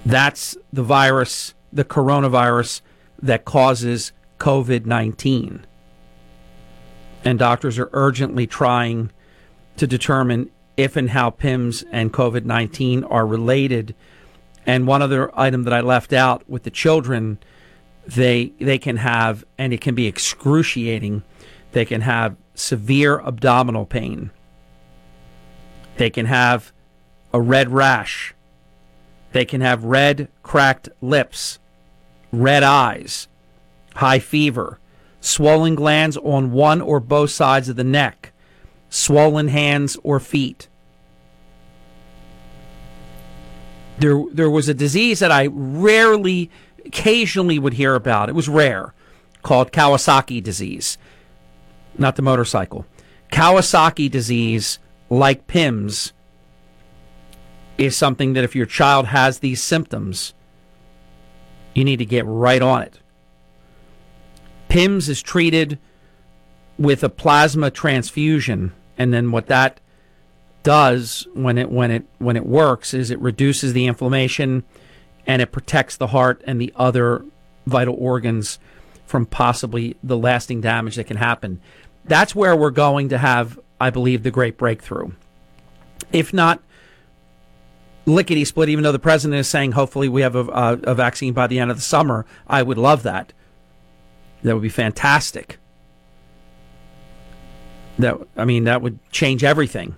that's 0.04 0.56
the 0.72 0.82
virus, 0.82 1.54
the 1.72 1.84
coronavirus 1.84 2.82
that 3.20 3.44
causes 3.44 4.12
COVID 4.38 4.84
19. 4.84 5.66
And 7.24 7.38
doctors 7.38 7.78
are 7.78 7.90
urgently 7.92 8.46
trying 8.46 9.10
to 9.78 9.86
determine 9.86 10.50
if 10.76 10.96
and 10.96 11.10
how 11.10 11.30
PIMS 11.30 11.84
and 11.90 12.12
COVID 12.12 12.44
19 12.44 13.04
are 13.04 13.26
related. 13.26 13.94
And 14.66 14.86
one 14.86 15.02
other 15.02 15.30
item 15.38 15.62
that 15.64 15.72
I 15.72 15.80
left 15.80 16.12
out 16.12 16.48
with 16.48 16.64
the 16.64 16.70
children, 16.70 17.38
they, 18.06 18.52
they 18.58 18.78
can 18.78 18.96
have, 18.96 19.44
and 19.56 19.72
it 19.72 19.80
can 19.80 19.94
be 19.94 20.06
excruciating, 20.06 21.22
they 21.72 21.84
can 21.84 22.00
have 22.00 22.36
severe 22.54 23.20
abdominal 23.20 23.86
pain. 23.86 24.30
They 25.96 26.10
can 26.10 26.26
have 26.26 26.72
a 27.32 27.40
red 27.40 27.70
rash. 27.70 28.34
They 29.32 29.44
can 29.44 29.60
have 29.60 29.84
red, 29.84 30.28
cracked 30.42 30.88
lips, 31.00 31.58
red 32.32 32.62
eyes, 32.62 33.28
high 33.96 34.18
fever, 34.18 34.78
swollen 35.20 35.74
glands 35.74 36.16
on 36.18 36.52
one 36.52 36.80
or 36.80 37.00
both 37.00 37.30
sides 37.30 37.68
of 37.68 37.76
the 37.76 37.84
neck, 37.84 38.32
swollen 38.88 39.48
hands 39.48 39.96
or 40.02 40.20
feet. 40.20 40.68
There, 43.98 44.24
there 44.32 44.50
was 44.50 44.68
a 44.68 44.74
disease 44.74 45.20
that 45.20 45.32
I 45.32 45.48
rarely, 45.50 46.50
occasionally 46.84 47.58
would 47.58 47.74
hear 47.74 47.94
about. 47.94 48.28
It 48.28 48.34
was 48.34 48.48
rare, 48.48 48.92
called 49.42 49.72
Kawasaki 49.72 50.42
disease, 50.42 50.98
not 51.96 52.16
the 52.16 52.22
motorcycle. 52.22 52.84
Kawasaki 53.32 54.10
disease, 54.10 54.78
like 55.08 55.46
PIMS, 55.46 56.12
is 57.78 57.96
something 57.96 58.34
that 58.34 58.44
if 58.44 58.54
your 58.54 58.66
child 58.66 59.06
has 59.06 59.38
these 59.38 59.62
symptoms, 59.62 60.34
you 61.74 61.84
need 61.84 61.98
to 61.98 62.06
get 62.06 62.24
right 62.26 62.62
on 62.62 62.82
it. 62.82 63.00
PIMS 64.68 65.08
is 65.08 65.22
treated 65.22 65.78
with 66.78 67.02
a 67.02 67.08
plasma 67.08 67.70
transfusion, 67.70 68.72
and 68.98 69.12
then 69.12 69.30
what 69.30 69.46
that 69.46 69.80
does 70.62 71.28
when 71.32 71.58
it 71.58 71.70
when 71.70 71.90
it 71.90 72.04
when 72.18 72.36
it 72.36 72.44
works 72.44 72.92
is 72.92 73.10
it 73.10 73.20
reduces 73.20 73.72
the 73.72 73.86
inflammation 73.86 74.64
and 75.26 75.40
it 75.40 75.52
protects 75.52 75.96
the 75.96 76.08
heart 76.08 76.42
and 76.46 76.60
the 76.60 76.72
other 76.76 77.24
vital 77.66 77.94
organs 77.98 78.58
from 79.06 79.26
possibly 79.26 79.96
the 80.02 80.16
lasting 80.16 80.60
damage 80.60 80.96
that 80.96 81.04
can 81.04 81.16
happen. 81.16 81.60
That's 82.04 82.34
where 82.34 82.56
we're 82.56 82.70
going 82.70 83.08
to 83.10 83.18
have, 83.18 83.58
I 83.80 83.90
believe, 83.90 84.22
the 84.22 84.30
great 84.30 84.56
breakthrough. 84.56 85.12
If 86.12 86.32
not 86.32 86.62
lickety 88.04 88.44
split, 88.44 88.68
even 88.68 88.84
though 88.84 88.92
the 88.92 88.98
president 88.98 89.40
is 89.40 89.48
saying 89.48 89.72
hopefully 89.72 90.08
we 90.08 90.22
have 90.22 90.36
a, 90.36 90.44
a, 90.46 90.72
a 90.84 90.94
vaccine 90.94 91.32
by 91.32 91.46
the 91.46 91.58
end 91.58 91.70
of 91.70 91.76
the 91.76 91.82
summer, 91.82 92.26
I 92.46 92.62
would 92.62 92.78
love 92.78 93.02
that. 93.02 93.32
That 94.42 94.54
would 94.54 94.62
be 94.62 94.68
fantastic. 94.68 95.58
That 97.98 98.18
I 98.36 98.44
mean, 98.44 98.64
that 98.64 98.82
would 98.82 98.98
change 99.10 99.42
everything. 99.44 99.96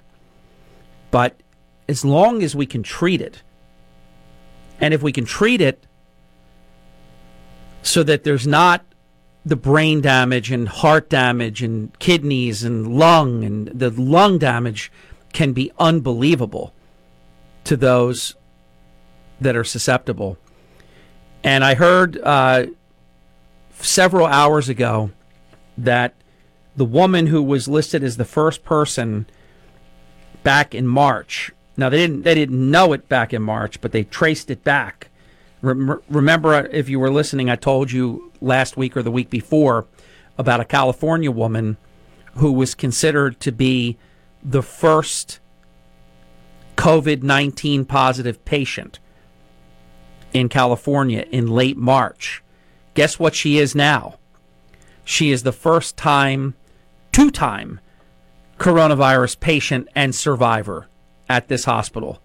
But 1.11 1.41
as 1.89 2.05
long 2.05 2.43
as 2.43 2.55
we 2.55 2.67
can 2.67 2.83
treat 2.83 3.21
it, 3.21 3.43
and 4.81 4.95
if 4.95 5.03
we 5.03 5.13
can 5.13 5.25
treat 5.25 5.61
it 5.61 5.87
so 7.83 8.03
that 8.03 8.25
there's 8.25 8.47
not 8.47 8.85
the 9.45 9.57
brain 9.57 10.01
damage 10.01 10.51
and 10.51 10.69
heart 10.69 11.09
damage 11.09 11.63
and 11.63 11.99
kidneys 11.99 12.63
and 12.63 12.99
lung, 12.99 13.45
and 13.45 13.69
the 13.69 13.91
lung 13.91 14.39
damage 14.39 14.93
can 15.33 15.53
be 15.53 15.73
unbelievable 15.79 16.75
to 17.65 17.77
those 17.77 18.35
that 19.41 19.57
are 19.57 19.65
susceptible. 19.65 20.37
And 21.43 21.65
I 21.65 21.75
heard 21.75 22.19
uh, 22.23 22.67
several 23.81 24.27
hours 24.27 24.69
ago 24.69 25.11
that 25.79 26.15
the 26.79 26.85
woman 26.85 27.27
who 27.27 27.43
was 27.43 27.67
listed 27.67 28.05
as 28.05 28.17
the 28.17 28.25
first 28.25 28.65
person 28.65 29.27
back 30.45 30.75
in 30.75 30.87
March. 30.87 31.51
Now 31.77 31.89
they 31.89 31.99
didn't 31.99 32.23
they 32.23 32.35
didn't 32.35 32.71
know 32.71 32.93
it 32.93 33.09
back 33.09 33.35
in 33.35 33.43
March, 33.43 33.81
but 33.81 33.93
they 33.93 34.05
traced 34.05 34.51
it 34.51 34.63
back. 34.63 35.09
Rem- 35.61 36.01
remember, 36.09 36.67
if 36.67 36.89
you 36.89 37.01
were 37.01 37.11
listening, 37.11 37.51
I 37.51 37.57
told 37.57 37.91
you 37.91 38.31
last 38.41 38.77
week 38.77 38.97
or 38.97 39.03
the 39.03 39.11
week 39.11 39.29
before 39.29 39.87
about 40.39 40.61
a 40.61 40.65
California 40.65 41.33
woman 41.33 41.77
who 42.35 42.53
was 42.53 42.77
considered 42.77 43.41
to 43.41 43.51
be 43.51 43.99
the 44.43 44.63
first 44.63 45.41
COVID 46.77 47.25
19 47.25 47.85
positive 47.87 48.45
patient 48.45 49.01
in 50.33 50.49
California 50.49 51.27
in 51.33 51.49
late 51.49 51.77
March. 51.77 52.45
Guess 52.95 53.19
what 53.19 53.35
she 53.35 53.59
is 53.59 53.75
now? 53.75 54.19
She 55.05 55.33
is 55.33 55.43
the 55.43 55.53
first 55.53 55.97
time, 55.97 56.55
two 57.13 57.31
time 57.31 57.81
coronavirus 58.59 59.39
patient 59.41 59.89
and 59.95 60.15
survivor 60.15 60.89
at 61.29 61.49
this 61.49 61.65
hospital. 61.65 62.21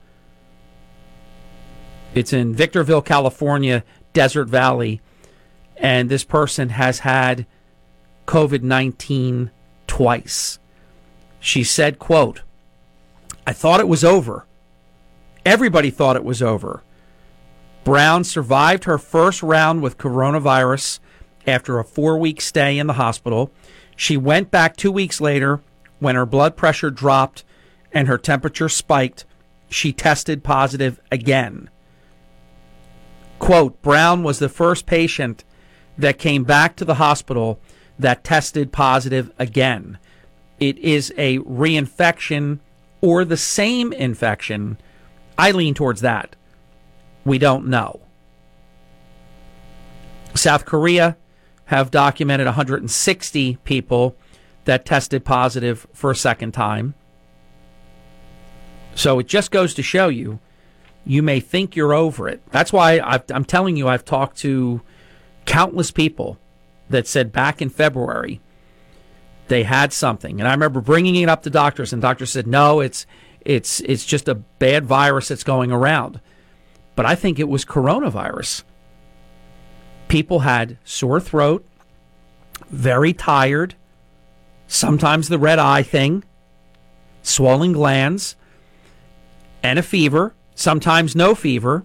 It's 2.13 2.33
in 2.33 2.53
Victorville, 2.53 3.01
California, 3.01 3.83
Desert 4.13 4.47
Valley, 4.47 5.01
and 5.77 6.09
this 6.09 6.23
person 6.23 6.69
has 6.69 6.99
had 6.99 7.45
COVID 8.27 8.61
19 8.61 9.51
twice. 9.87 10.59
She 11.39 11.63
said, 11.63 11.99
quote, 11.99 12.41
I 13.45 13.53
thought 13.53 13.79
it 13.79 13.87
was 13.87 14.03
over. 14.03 14.45
Everybody 15.45 15.89
thought 15.89 16.15
it 16.15 16.23
was 16.23 16.41
over. 16.41 16.83
Brown 17.83 18.23
survived 18.23 18.85
her 18.85 18.97
first 18.97 19.43
round 19.43 19.81
with 19.81 19.97
coronavirus 19.97 20.99
after 21.45 21.79
a 21.79 21.83
four 21.83 22.17
week 22.17 22.39
stay 22.39 22.79
in 22.79 22.87
the 22.87 22.93
hospital. 22.93 23.51
She 23.95 24.17
went 24.17 24.51
back 24.51 24.75
two 24.75 24.91
weeks 24.91 25.21
later 25.21 25.61
when 25.99 26.15
her 26.15 26.25
blood 26.25 26.57
pressure 26.57 26.89
dropped 26.91 27.43
and 27.91 28.07
her 28.07 28.17
temperature 28.17 28.69
spiked, 28.69 29.25
she 29.69 29.93
tested 29.93 30.43
positive 30.43 30.99
again. 31.11 31.69
Quote 33.39 33.81
Brown 33.81 34.23
was 34.23 34.39
the 34.39 34.49
first 34.49 34.85
patient 34.85 35.43
that 35.97 36.17
came 36.17 36.43
back 36.43 36.75
to 36.75 36.85
the 36.85 36.95
hospital 36.95 37.59
that 37.99 38.23
tested 38.23 38.71
positive 38.71 39.31
again. 39.37 39.97
It 40.59 40.77
is 40.79 41.13
a 41.17 41.39
reinfection 41.39 42.59
or 43.01 43.25
the 43.25 43.37
same 43.37 43.91
infection. 43.93 44.77
I 45.37 45.51
lean 45.51 45.73
towards 45.73 46.01
that. 46.01 46.35
We 47.25 47.37
don't 47.37 47.67
know. 47.67 48.01
South 50.35 50.65
Korea 50.65 51.17
have 51.73 51.89
documented 51.89 52.45
160 52.45 53.57
people 53.63 54.15
that 54.65 54.85
tested 54.85 55.25
positive 55.25 55.87
for 55.91 56.11
a 56.11 56.15
second 56.15 56.51
time. 56.51 56.93
So 58.93 59.17
it 59.17 59.27
just 59.27 59.49
goes 59.49 59.73
to 59.73 59.81
show 59.81 60.07
you, 60.07 60.39
you 61.03 61.23
may 61.23 61.39
think 61.39 61.75
you're 61.75 61.93
over 61.93 62.29
it. 62.29 62.41
That's 62.51 62.71
why 62.71 62.99
i 62.99 63.19
am 63.31 63.43
telling 63.43 63.75
you, 63.75 63.87
I've 63.87 64.05
talked 64.05 64.37
to 64.39 64.81
countless 65.45 65.89
people 65.89 66.37
that 66.91 67.07
said 67.07 67.31
back 67.31 67.59
in 67.59 67.69
February 67.69 68.39
they 69.47 69.63
had 69.63 69.91
something, 69.91 70.39
and 70.39 70.47
I 70.47 70.51
remember 70.51 70.79
bringing 70.79 71.15
it 71.15 71.27
up 71.27 71.43
to 71.43 71.49
doctors, 71.49 71.91
and 71.91 72.01
doctors 72.01 72.31
said, 72.31 72.47
"No, 72.47 72.79
it's 72.79 73.05
it's 73.41 73.81
it's 73.81 74.05
just 74.05 74.29
a 74.29 74.35
bad 74.35 74.85
virus 74.85 75.27
that's 75.27 75.43
going 75.43 75.69
around." 75.69 76.21
But 76.95 77.05
I 77.05 77.15
think 77.15 77.39
it 77.39 77.49
was 77.49 77.65
coronavirus. 77.65 78.63
People 80.13 80.41
had 80.41 80.77
sore 80.83 81.19
throat, 81.19 81.65
very 82.69 83.13
tired, 83.13 83.73
sometimes 84.67 85.27
the 85.27 85.39
red 85.39 85.57
eye 85.57 85.81
thing, 85.81 86.23
swollen 87.23 87.71
glands, 87.71 88.35
and 89.63 89.79
a 89.79 89.81
fever, 89.81 90.35
sometimes 90.53 91.15
no 91.15 91.33
fever, 91.33 91.83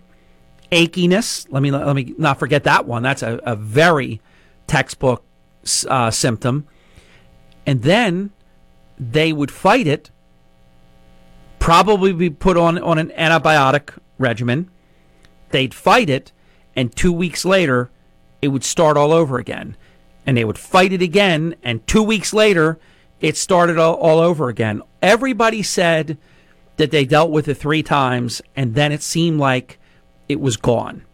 achiness. 0.71 1.47
Let 1.49 1.63
me 1.63 1.71
let 1.71 1.97
me 1.97 2.13
not 2.19 2.39
forget 2.39 2.65
that 2.65 2.85
one. 2.85 3.03
That's 3.03 3.23
a, 3.23 3.41
a 3.45 3.57
very 3.57 4.21
textbook 4.67 5.25
uh, 5.89 6.11
symptom. 6.11 6.69
And 7.65 7.81
then 7.81 8.31
they 8.99 9.33
would 9.33 9.51
fight 9.51 9.87
it, 9.87 10.11
probably 11.59 12.13
be 12.13 12.29
put 12.29 12.59
on, 12.59 12.77
on 12.77 12.99
an 12.99 13.09
antibiotic 13.17 13.97
regimen. 14.19 14.69
They'd 15.49 15.73
fight 15.73 16.11
it, 16.11 16.33
and 16.77 16.95
two 16.95 17.11
weeks 17.11 17.47
later, 17.47 17.91
it 18.41 18.49
would 18.49 18.65
start 18.65 18.97
all 18.97 19.13
over 19.13 19.39
again. 19.39 19.77
And 20.27 20.37
they 20.37 20.45
would 20.45 20.59
fight 20.59 20.93
it 20.93 21.01
again, 21.03 21.55
and 21.63 21.87
two 21.87 22.03
weeks 22.03 22.35
later, 22.35 22.79
it 23.21 23.37
started 23.37 23.79
all, 23.79 23.95
all 23.95 24.21
over 24.21 24.49
again. 24.49 24.83
Everybody 25.01 25.63
said 25.63 26.19
that 26.77 26.91
they 26.91 27.05
dealt 27.05 27.31
with 27.31 27.49
it 27.49 27.55
three 27.55 27.83
times, 27.83 28.43
and 28.55 28.75
then 28.75 28.93
it 28.93 29.03
seemed 29.03 29.41
like 29.41 29.79
it 30.29 30.41
was 30.41 30.57
gone. 30.57 31.05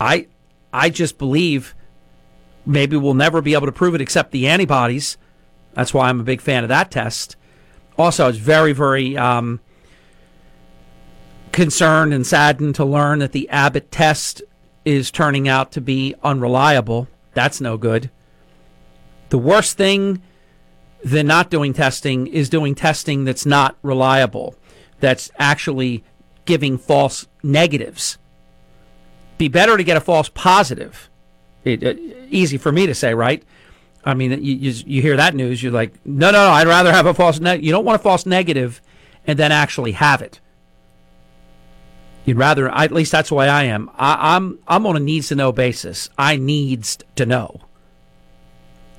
I 0.00 0.26
I 0.72 0.90
just 0.90 1.18
believe 1.18 1.74
maybe 2.66 2.96
we'll 2.96 3.14
never 3.14 3.40
be 3.40 3.54
able 3.54 3.66
to 3.66 3.72
prove 3.72 3.94
it 3.94 4.00
except 4.00 4.32
the 4.32 4.48
antibodies. 4.48 5.16
That's 5.74 5.94
why 5.94 6.08
I'm 6.08 6.20
a 6.20 6.24
big 6.24 6.40
fan 6.40 6.64
of 6.64 6.68
that 6.68 6.90
test. 6.90 7.36
Also, 7.96 8.24
I 8.24 8.26
was 8.26 8.38
very, 8.38 8.72
very 8.72 9.16
um, 9.16 9.60
concerned 11.52 12.12
and 12.12 12.26
saddened 12.26 12.74
to 12.74 12.84
learn 12.84 13.20
that 13.20 13.32
the 13.32 13.48
Abbott 13.48 13.90
test 13.90 14.42
is 14.86 15.10
turning 15.10 15.48
out 15.48 15.72
to 15.72 15.80
be 15.82 16.14
unreliable. 16.22 17.08
That's 17.34 17.60
no 17.60 17.76
good. 17.76 18.08
The 19.28 19.36
worst 19.36 19.76
thing 19.76 20.22
than 21.04 21.26
not 21.26 21.50
doing 21.50 21.74
testing 21.74 22.28
is 22.28 22.48
doing 22.48 22.74
testing 22.74 23.24
that's 23.24 23.44
not 23.44 23.76
reliable, 23.82 24.54
that's 25.00 25.30
actually 25.38 26.04
giving 26.46 26.78
false 26.78 27.26
negatives. 27.42 28.16
Be 29.36 29.48
better 29.48 29.76
to 29.76 29.84
get 29.84 29.96
a 29.96 30.00
false 30.00 30.30
positive. 30.30 31.10
It, 31.64 31.82
it, 31.82 31.98
easy 32.30 32.56
for 32.56 32.70
me 32.70 32.86
to 32.86 32.94
say, 32.94 33.12
right? 33.12 33.42
I 34.04 34.14
mean, 34.14 34.30
you, 34.30 34.54
you, 34.54 34.70
you 34.86 35.02
hear 35.02 35.16
that 35.16 35.34
news, 35.34 35.60
you're 35.60 35.72
like, 35.72 35.94
no, 36.06 36.30
no, 36.30 36.46
no, 36.46 36.52
I'd 36.52 36.68
rather 36.68 36.92
have 36.92 37.06
a 37.06 37.14
false 37.14 37.40
negative. 37.40 37.66
You 37.66 37.72
don't 37.72 37.84
want 37.84 38.00
a 38.00 38.02
false 38.02 38.24
negative 38.24 38.80
and 39.26 39.36
then 39.36 39.50
actually 39.50 39.92
have 39.92 40.22
it. 40.22 40.40
You'd 42.26 42.36
rather, 42.36 42.68
at 42.68 42.90
least 42.90 43.12
that's 43.12 43.28
the 43.28 43.36
way 43.36 43.48
I 43.48 43.62
am. 43.64 43.88
I, 43.94 44.34
I'm 44.34 44.58
I'm 44.66 44.84
on 44.84 44.96
a 44.96 45.00
needs 45.00 45.28
to 45.28 45.36
know 45.36 45.52
basis. 45.52 46.10
I 46.18 46.36
needs 46.36 46.98
to 47.14 47.24
know. 47.24 47.60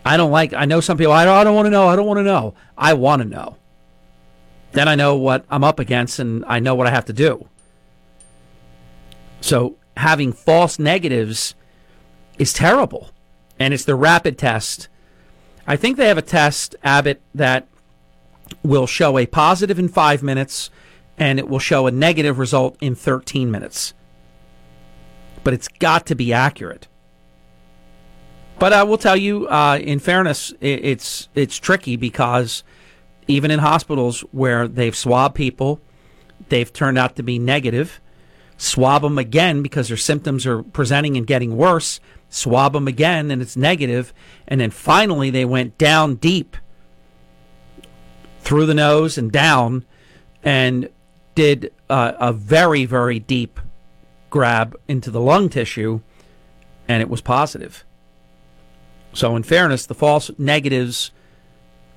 I 0.06 0.16
don't 0.16 0.32
like. 0.32 0.54
I 0.54 0.64
know 0.64 0.80
some 0.80 0.98
people. 0.98 1.12
I 1.12 1.26
don't, 1.26 1.36
I 1.36 1.44
don't 1.44 1.54
want 1.54 1.66
to 1.66 1.70
know. 1.70 1.90
I 1.90 1.98
don't 1.98 2.08
want 2.08 2.20
to 2.20 2.24
know. 2.24 2.54
I 2.78 2.94
want 2.94 3.22
to 3.22 3.28
know. 3.28 3.58
Then 4.72 4.88
I 4.88 4.96
know 4.96 5.18
what 5.18 5.46
I'm 5.50 5.66
up 5.66 5.78
against, 5.80 6.20
and 6.20 6.46
I 6.48 6.60
know 6.60 6.74
what 6.74 6.88
I 6.88 6.92
have 6.92 7.04
to 7.06 7.14
do. 7.14 7.50
So 9.42 9.76
having 9.98 10.32
false 10.32 10.80
negatives 10.80 11.54
is 12.40 12.54
terrible, 12.54 13.10
and 13.60 13.74
it's 13.74 13.84
the 13.84 13.96
rapid 13.96 14.38
test. 14.38 14.88
I 15.68 15.76
think 15.76 15.98
they 15.98 16.08
have 16.08 16.18
a 16.18 16.22
test, 16.22 16.78
Abbott, 16.82 17.22
that 17.36 17.68
will 18.64 18.88
show 18.88 19.18
a 19.18 19.26
positive 19.26 19.78
in 19.78 19.90
five 19.90 20.24
minutes 20.24 20.70
and 21.18 21.40
it 21.40 21.50
will 21.50 21.60
show 21.60 21.88
a 21.88 21.92
negative 21.92 22.40
result 22.40 22.78
in 22.82 22.96
13 22.96 23.50
minutes. 23.50 23.94
But 25.44 25.54
it's 25.54 25.68
got 25.68 26.06
to 26.08 26.16
be 26.16 26.34
accurate. 26.34 26.88
But 28.60 28.74
I 28.74 28.84
will 28.84 28.98
tell 28.98 29.16
you, 29.16 29.48
uh, 29.48 29.78
in 29.82 30.00
fairness, 30.00 30.54
it's 30.62 31.30
it's 31.36 31.58
tricky 31.58 31.96
because 31.96 32.64
even 33.28 33.52
in 33.52 33.60
hospitals 33.60 34.22
where 34.32 34.68
they've 34.68 34.96
swabbed 34.96 35.36
people, 35.36 35.80
they've 36.50 36.72
turned 36.72 36.98
out 36.98 37.16
to 37.18 37.24
be 37.24 37.38
negative. 37.38 38.02
Swab 38.58 39.04
them 39.04 39.20
again 39.20 39.62
because 39.62 39.90
their 39.90 39.98
symptoms 39.98 40.48
are 40.48 40.64
presenting 40.64 41.16
and 41.18 41.28
getting 41.28 41.56
worse. 41.56 42.00
Swab 42.30 42.74
them 42.74 42.88
again 42.88 43.30
and 43.30 43.42
it's 43.42 43.56
negative, 43.56 44.12
and 44.48 44.60
then 44.60 44.72
finally 44.72 45.30
they 45.30 45.46
went 45.46 45.78
down 45.78 46.16
deep 46.16 46.58
through 48.40 48.66
the 48.66 48.74
nose 48.74 49.18
and 49.18 49.32
down, 49.32 49.86
and 50.42 50.90
did 51.38 51.72
uh, 51.88 52.14
a 52.20 52.34
very, 52.34 52.84
very 52.86 53.20
deep 53.20 53.60
grab 54.32 54.76
into 54.88 55.12
the 55.12 55.22
lung 55.22 55.50
tissue, 55.50 56.02
and 56.88 57.00
it 57.00 57.10
was 57.10 57.22
positive. 57.22 57.86
So, 59.14 59.36
in 59.36 59.44
fairness, 59.44 59.86
the 59.86 59.94
false 59.94 60.32
negatives 60.40 61.12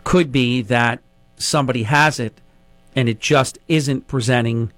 could 0.04 0.30
be 0.30 0.60
that 0.60 1.00
somebody 1.38 1.84
has 1.84 2.20
it 2.20 2.38
and 2.94 3.08
it 3.08 3.18
just 3.18 3.58
isn't 3.66 4.06
presenting 4.06 4.72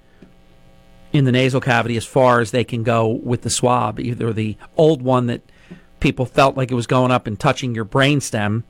in 1.12 1.24
the 1.24 1.32
nasal 1.32 1.60
cavity 1.60 1.96
as 1.96 2.04
far 2.04 2.38
as 2.38 2.52
they 2.52 2.62
can 2.62 2.84
go 2.84 3.08
with 3.08 3.42
the 3.42 3.50
swab, 3.50 3.98
either 3.98 4.32
the 4.32 4.56
old 4.76 5.02
one 5.02 5.26
that 5.26 5.42
people 5.98 6.24
felt 6.24 6.56
like 6.56 6.70
it 6.70 6.76
was 6.76 6.86
going 6.86 7.10
up 7.10 7.26
and 7.26 7.40
touching 7.40 7.74
your 7.74 7.84
brainstem, 7.84 8.62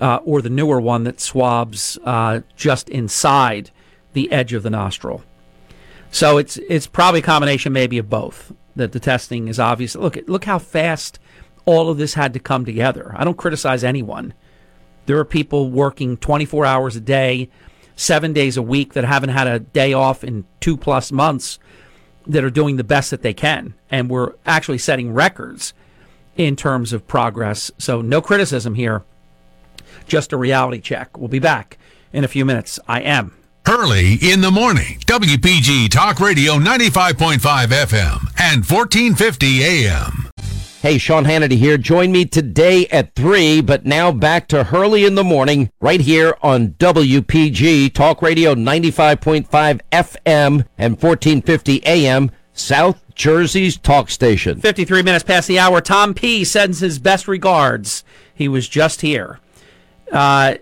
uh, 0.00 0.20
or 0.24 0.40
the 0.40 0.50
newer 0.50 0.80
one 0.80 1.02
that 1.02 1.20
swabs 1.20 1.98
uh, 2.04 2.42
just 2.54 2.88
inside 2.88 3.72
the 4.12 4.30
edge 4.30 4.52
of 4.52 4.62
the 4.62 4.70
nostril. 4.70 5.24
So 6.12 6.36
it's 6.36 6.58
it's 6.68 6.86
probably 6.86 7.20
a 7.20 7.24
combination 7.24 7.72
maybe 7.72 7.98
of 7.98 8.08
both. 8.08 8.52
That 8.76 8.92
the 8.92 9.00
testing 9.00 9.48
is 9.48 9.58
obvious. 9.58 9.96
Look 9.96 10.16
look 10.28 10.44
how 10.44 10.58
fast 10.58 11.18
all 11.64 11.88
of 11.88 11.98
this 11.98 12.14
had 12.14 12.32
to 12.34 12.38
come 12.38 12.64
together. 12.64 13.14
I 13.16 13.24
don't 13.24 13.36
criticize 13.36 13.82
anyone. 13.82 14.34
There 15.06 15.18
are 15.18 15.24
people 15.24 15.70
working 15.70 16.16
24 16.16 16.64
hours 16.64 16.96
a 16.96 17.00
day, 17.00 17.48
7 17.96 18.32
days 18.32 18.56
a 18.56 18.62
week 18.62 18.92
that 18.92 19.04
haven't 19.04 19.30
had 19.30 19.46
a 19.46 19.58
day 19.58 19.92
off 19.92 20.22
in 20.22 20.44
2 20.60 20.76
plus 20.76 21.10
months 21.10 21.58
that 22.26 22.44
are 22.44 22.50
doing 22.50 22.76
the 22.76 22.84
best 22.84 23.10
that 23.10 23.22
they 23.22 23.34
can 23.34 23.74
and 23.90 24.08
we're 24.08 24.34
actually 24.46 24.78
setting 24.78 25.12
records 25.12 25.74
in 26.36 26.56
terms 26.56 26.92
of 26.92 27.06
progress. 27.06 27.70
So 27.78 28.00
no 28.00 28.20
criticism 28.20 28.74
here. 28.74 29.02
Just 30.06 30.32
a 30.32 30.36
reality 30.36 30.80
check. 30.80 31.18
We'll 31.18 31.28
be 31.28 31.38
back 31.38 31.78
in 32.12 32.24
a 32.24 32.28
few 32.28 32.44
minutes. 32.44 32.78
I 32.86 33.00
am 33.00 33.34
Hurley 33.64 34.14
in 34.20 34.40
the 34.40 34.50
morning. 34.50 34.98
WPG 35.06 35.88
Talk 35.88 36.18
Radio 36.18 36.54
95.5 36.54 37.38
FM 37.38 38.26
and 38.38 38.64
1450 38.64 39.62
AM. 39.62 40.28
Hey, 40.80 40.98
Sean 40.98 41.24
Hannity 41.24 41.52
here. 41.52 41.78
Join 41.78 42.10
me 42.10 42.24
today 42.24 42.88
at 42.88 43.14
3, 43.14 43.60
but 43.60 43.86
now 43.86 44.10
back 44.10 44.48
to 44.48 44.64
Hurley 44.64 45.04
in 45.04 45.14
the 45.14 45.22
morning 45.22 45.70
right 45.80 46.00
here 46.00 46.36
on 46.42 46.70
WPG 46.70 47.92
Talk 47.94 48.20
Radio 48.20 48.56
95.5 48.56 49.46
FM 49.92 50.66
and 50.76 51.00
1450 51.00 51.86
AM, 51.86 52.32
South 52.52 53.00
Jersey's 53.14 53.76
talk 53.76 54.10
station. 54.10 54.60
53 54.60 55.02
minutes 55.02 55.22
past 55.22 55.46
the 55.46 55.60
hour. 55.60 55.80
Tom 55.80 56.14
P. 56.14 56.44
sends 56.44 56.80
his 56.80 56.98
best 56.98 57.28
regards. 57.28 58.02
He 58.34 58.48
was 58.48 58.68
just 58.68 59.02
here. 59.02 59.38
Uh, 60.10 60.56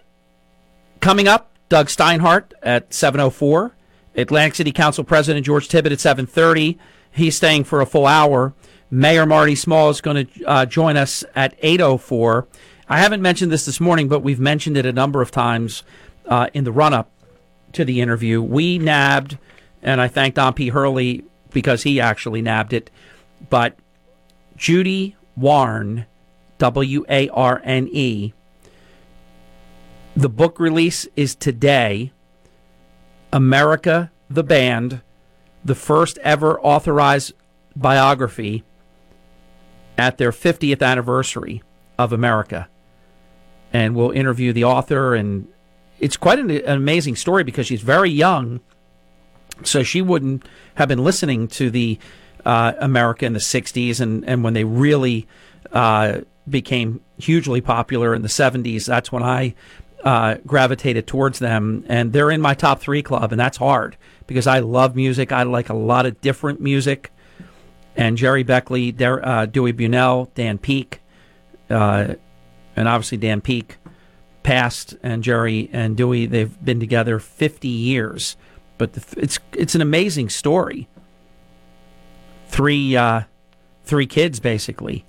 coming 1.00 1.28
up, 1.28 1.49
Doug 1.70 1.86
Steinhardt 1.86 2.52
at 2.62 2.90
7:04. 2.90 3.70
Atlantic 4.16 4.56
City 4.56 4.72
Council 4.72 5.04
President 5.04 5.46
George 5.46 5.68
Tibbitt 5.68 5.92
at 5.92 6.00
7:30. 6.00 6.76
He's 7.10 7.36
staying 7.36 7.64
for 7.64 7.80
a 7.80 7.86
full 7.86 8.06
hour. 8.06 8.52
Mayor 8.90 9.24
Marty 9.24 9.54
Small 9.54 9.88
is 9.88 10.00
going 10.00 10.26
to 10.26 10.44
uh, 10.44 10.66
join 10.66 10.96
us 10.96 11.24
at 11.34 11.58
8:04. 11.62 12.46
I 12.88 12.98
haven't 12.98 13.22
mentioned 13.22 13.52
this 13.52 13.64
this 13.64 13.80
morning, 13.80 14.08
but 14.08 14.20
we've 14.20 14.40
mentioned 14.40 14.76
it 14.76 14.84
a 14.84 14.92
number 14.92 15.22
of 15.22 15.30
times 15.30 15.84
uh, 16.26 16.48
in 16.52 16.64
the 16.64 16.72
run-up 16.72 17.08
to 17.72 17.84
the 17.84 18.00
interview. 18.00 18.42
We 18.42 18.78
nabbed, 18.78 19.38
and 19.80 20.00
I 20.00 20.08
thank 20.08 20.34
Don 20.34 20.54
P. 20.54 20.70
Hurley 20.70 21.24
because 21.52 21.84
he 21.84 22.00
actually 22.00 22.42
nabbed 22.42 22.72
it. 22.72 22.90
But 23.48 23.76
Judy 24.56 25.16
Warne, 25.36 26.06
W 26.58 27.04
A 27.08 27.28
R 27.28 27.62
N 27.64 27.88
E, 27.92 28.32
the 30.16 30.28
book 30.28 30.58
release 30.58 31.06
is 31.16 31.34
today. 31.34 32.12
America, 33.32 34.10
the 34.28 34.42
band, 34.42 35.02
the 35.64 35.74
first 35.74 36.18
ever 36.18 36.60
authorized 36.60 37.32
biography 37.76 38.64
at 39.96 40.18
their 40.18 40.32
50th 40.32 40.82
anniversary 40.82 41.62
of 41.98 42.12
America. 42.12 42.68
And 43.72 43.94
we'll 43.94 44.10
interview 44.10 44.52
the 44.52 44.64
author. 44.64 45.14
And 45.14 45.46
it's 46.00 46.16
quite 46.16 46.38
an, 46.38 46.50
an 46.50 46.76
amazing 46.76 47.16
story 47.16 47.44
because 47.44 47.66
she's 47.66 47.82
very 47.82 48.10
young. 48.10 48.60
So 49.62 49.82
she 49.82 50.02
wouldn't 50.02 50.48
have 50.76 50.88
been 50.88 51.04
listening 51.04 51.46
to 51.48 51.70
the 51.70 51.98
uh, 52.44 52.72
America 52.80 53.26
in 53.26 53.34
the 53.34 53.38
60s 53.38 54.00
and, 54.00 54.24
and 54.24 54.42
when 54.42 54.54
they 54.54 54.64
really 54.64 55.28
uh, 55.72 56.20
became 56.48 57.00
hugely 57.18 57.60
popular 57.60 58.14
in 58.14 58.22
the 58.22 58.28
70s. 58.28 58.86
That's 58.86 59.12
when 59.12 59.22
I 59.22 59.54
uh, 60.04 60.36
gravitated 60.46 61.06
towards 61.06 61.38
them, 61.38 61.84
and 61.88 62.12
they're 62.12 62.30
in 62.30 62.40
my 62.40 62.54
top 62.54 62.80
three 62.80 63.02
club, 63.02 63.32
and 63.32 63.40
that's 63.40 63.56
hard 63.56 63.96
because 64.26 64.46
I 64.46 64.60
love 64.60 64.96
music. 64.96 65.32
I 65.32 65.42
like 65.42 65.68
a 65.68 65.74
lot 65.74 66.06
of 66.06 66.20
different 66.20 66.60
music. 66.60 67.10
And 67.96 68.16
Gerry 68.16 68.42
Beckley, 68.42 68.92
Der- 68.92 69.24
uh, 69.24 69.46
Dewey 69.46 69.72
Bunnell, 69.72 70.30
Dan 70.34 70.58
Peek, 70.58 71.00
uh, 71.68 72.14
and 72.76 72.88
obviously 72.88 73.18
Dan 73.18 73.40
Peek 73.40 73.76
passed, 74.42 74.94
and 75.02 75.22
Jerry 75.22 75.68
and 75.72 75.96
Dewey, 75.96 76.26
they've 76.26 76.64
been 76.64 76.80
together 76.80 77.18
50 77.18 77.68
years. 77.68 78.36
But 78.78 78.94
the, 78.94 79.20
it's 79.20 79.38
it's 79.52 79.74
an 79.74 79.82
amazing 79.82 80.30
story. 80.30 80.88
Three 82.48 82.96
uh, 82.96 83.22
three 83.84 84.06
kids 84.06 84.40
basically 84.40 85.04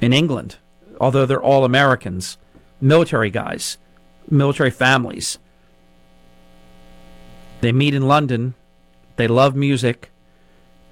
in 0.00 0.12
England, 0.12 0.56
although 1.00 1.26
they're 1.26 1.42
all 1.42 1.64
Americans 1.64 2.38
military 2.82 3.30
guys, 3.30 3.78
military 4.28 4.70
families. 4.70 5.38
They 7.60 7.72
meet 7.72 7.94
in 7.94 8.08
London. 8.08 8.54
They 9.16 9.28
love 9.28 9.54
music, 9.54 10.10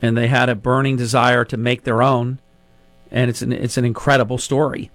and 0.00 0.16
they 0.16 0.28
had 0.28 0.48
a 0.48 0.54
burning 0.54 0.96
desire 0.96 1.44
to 1.46 1.56
make 1.56 1.82
their 1.82 2.02
own. 2.02 2.38
And 3.10 3.28
it's 3.28 3.42
an 3.42 3.52
it's 3.52 3.76
an 3.76 3.84
incredible 3.84 4.38
story. 4.38 4.90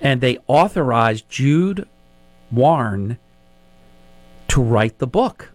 And 0.00 0.20
they 0.20 0.38
authorized 0.46 1.28
Jude 1.28 1.88
Warne 2.50 3.18
to 4.48 4.62
write 4.62 4.98
the 4.98 5.06
book. 5.06 5.50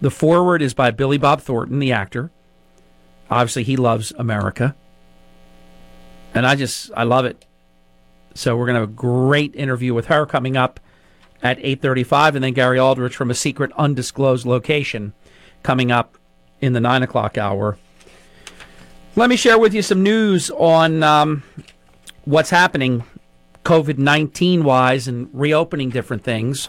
The 0.00 0.10
foreword 0.10 0.62
is 0.62 0.74
by 0.74 0.90
Billy 0.90 1.18
Bob 1.18 1.40
Thornton, 1.40 1.78
the 1.78 1.92
actor. 1.92 2.30
Obviously, 3.30 3.62
he 3.62 3.76
loves 3.76 4.12
America. 4.18 4.74
And 6.34 6.46
I 6.46 6.56
just, 6.56 6.90
I 6.96 7.04
love 7.04 7.24
it. 7.24 7.44
So 8.34 8.56
we're 8.56 8.66
going 8.66 8.74
to 8.74 8.80
have 8.80 8.90
a 8.90 8.92
great 8.92 9.54
interview 9.54 9.94
with 9.94 10.06
her 10.06 10.26
coming 10.26 10.56
up 10.56 10.80
at 11.42 11.58
8.35 11.58 12.36
and 12.36 12.44
then 12.44 12.52
Gary 12.52 12.78
Aldrich 12.78 13.16
from 13.16 13.30
a 13.30 13.34
secret 13.34 13.72
undisclosed 13.76 14.46
location 14.46 15.12
coming 15.62 15.90
up 15.90 16.16
in 16.60 16.72
the 16.72 16.80
9 16.80 17.02
o'clock 17.02 17.36
hour. 17.36 17.78
Let 19.16 19.28
me 19.28 19.36
share 19.36 19.58
with 19.58 19.74
you 19.74 19.82
some 19.82 20.02
news 20.02 20.50
on 20.50 21.02
um, 21.02 21.42
what's 22.24 22.50
happening 22.50 23.04
COVID 23.64 23.98
19 23.98 24.64
wise 24.64 25.06
and 25.06 25.28
reopening 25.32 25.90
different 25.90 26.24
things. 26.24 26.68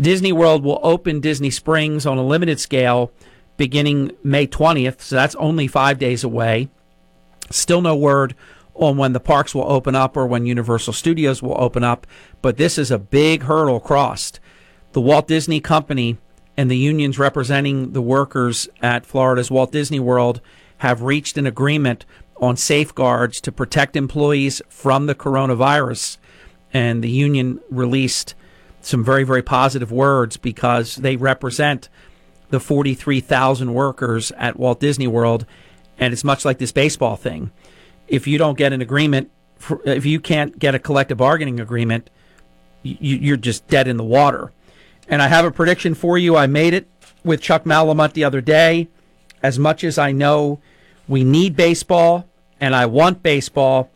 Disney 0.00 0.32
World 0.32 0.64
will 0.64 0.80
open 0.82 1.20
Disney 1.20 1.50
Springs 1.50 2.06
on 2.06 2.18
a 2.18 2.24
limited 2.24 2.58
scale 2.58 3.12
beginning 3.56 4.10
May 4.24 4.46
20th, 4.46 5.00
so 5.00 5.14
that's 5.14 5.34
only 5.36 5.66
five 5.68 5.98
days 5.98 6.24
away. 6.24 6.68
Still 7.50 7.82
no 7.82 7.94
word 7.94 8.34
on 8.74 8.96
when 8.96 9.12
the 9.12 9.20
parks 9.20 9.54
will 9.54 9.70
open 9.70 9.94
up 9.94 10.16
or 10.16 10.26
when 10.26 10.46
Universal 10.46 10.94
Studios 10.94 11.42
will 11.42 11.60
open 11.60 11.84
up, 11.84 12.06
but 12.40 12.56
this 12.56 12.78
is 12.78 12.90
a 12.90 12.98
big 12.98 13.42
hurdle 13.42 13.80
crossed. 13.80 14.40
The 14.92 15.00
Walt 15.00 15.28
Disney 15.28 15.60
Company 15.60 16.18
and 16.56 16.70
the 16.70 16.76
unions 16.76 17.18
representing 17.18 17.92
the 17.92 18.02
workers 18.02 18.68
at 18.82 19.06
Florida's 19.06 19.50
Walt 19.50 19.72
Disney 19.72 20.00
World 20.00 20.40
have 20.78 21.02
reached 21.02 21.38
an 21.38 21.46
agreement 21.46 22.04
on 22.36 22.56
safeguards 22.56 23.40
to 23.40 23.52
protect 23.52 23.96
employees 23.96 24.60
from 24.68 25.06
the 25.06 25.14
coronavirus. 25.14 26.18
And 26.72 27.02
the 27.02 27.10
union 27.10 27.60
released 27.70 28.34
some 28.80 29.04
very, 29.04 29.24
very 29.24 29.42
positive 29.42 29.92
words 29.92 30.36
because 30.36 30.96
they 30.96 31.16
represent 31.16 31.88
the 32.50 32.60
43,000 32.60 33.72
workers 33.72 34.32
at 34.32 34.58
Walt 34.58 34.80
Disney 34.80 35.06
World. 35.06 35.46
And 35.98 36.12
it's 36.12 36.24
much 36.24 36.44
like 36.44 36.58
this 36.58 36.72
baseball 36.72 37.16
thing 37.16 37.52
if 38.12 38.26
you 38.26 38.36
don't 38.36 38.58
get 38.58 38.74
an 38.74 38.82
agreement, 38.82 39.30
for, 39.56 39.80
if 39.86 40.04
you 40.04 40.20
can't 40.20 40.58
get 40.58 40.74
a 40.74 40.78
collective 40.78 41.16
bargaining 41.16 41.58
agreement, 41.58 42.10
you, 42.82 43.16
you're 43.16 43.36
just 43.38 43.66
dead 43.68 43.88
in 43.88 43.96
the 43.96 44.04
water. 44.04 44.52
And 45.08 45.22
I 45.22 45.28
have 45.28 45.46
a 45.46 45.50
prediction 45.50 45.94
for 45.94 46.18
you. 46.18 46.36
I 46.36 46.46
made 46.46 46.74
it 46.74 46.86
with 47.24 47.40
Chuck 47.40 47.64
Malamut 47.64 48.12
the 48.12 48.22
other 48.22 48.42
day. 48.42 48.88
As 49.42 49.58
much 49.58 49.82
as 49.82 49.96
I 49.96 50.12
know 50.12 50.60
we 51.08 51.24
need 51.24 51.56
baseball 51.56 52.28
and 52.60 52.76
I 52.76 52.84
want 52.86 53.22
baseball, 53.22 53.90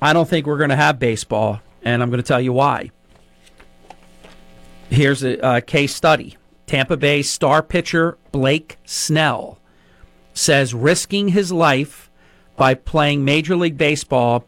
I 0.00 0.12
don't 0.12 0.28
think 0.28 0.46
we're 0.46 0.56
going 0.56 0.70
to 0.70 0.76
have 0.76 1.00
baseball. 1.00 1.60
And 1.82 2.00
I'm 2.00 2.10
going 2.10 2.22
to 2.22 2.26
tell 2.26 2.40
you 2.40 2.52
why. 2.52 2.92
Here's 4.88 5.24
a, 5.24 5.56
a 5.56 5.60
case 5.60 5.96
study 5.96 6.36
Tampa 6.66 6.96
Bay 6.96 7.22
star 7.22 7.60
pitcher 7.60 8.18
Blake 8.30 8.78
Snell 8.84 9.58
says 10.32 10.74
risking 10.74 11.28
his 11.28 11.50
life 11.50 12.08
by 12.56 12.74
playing 12.74 13.24
Major 13.24 13.56
League 13.56 13.78
Baseball 13.78 14.44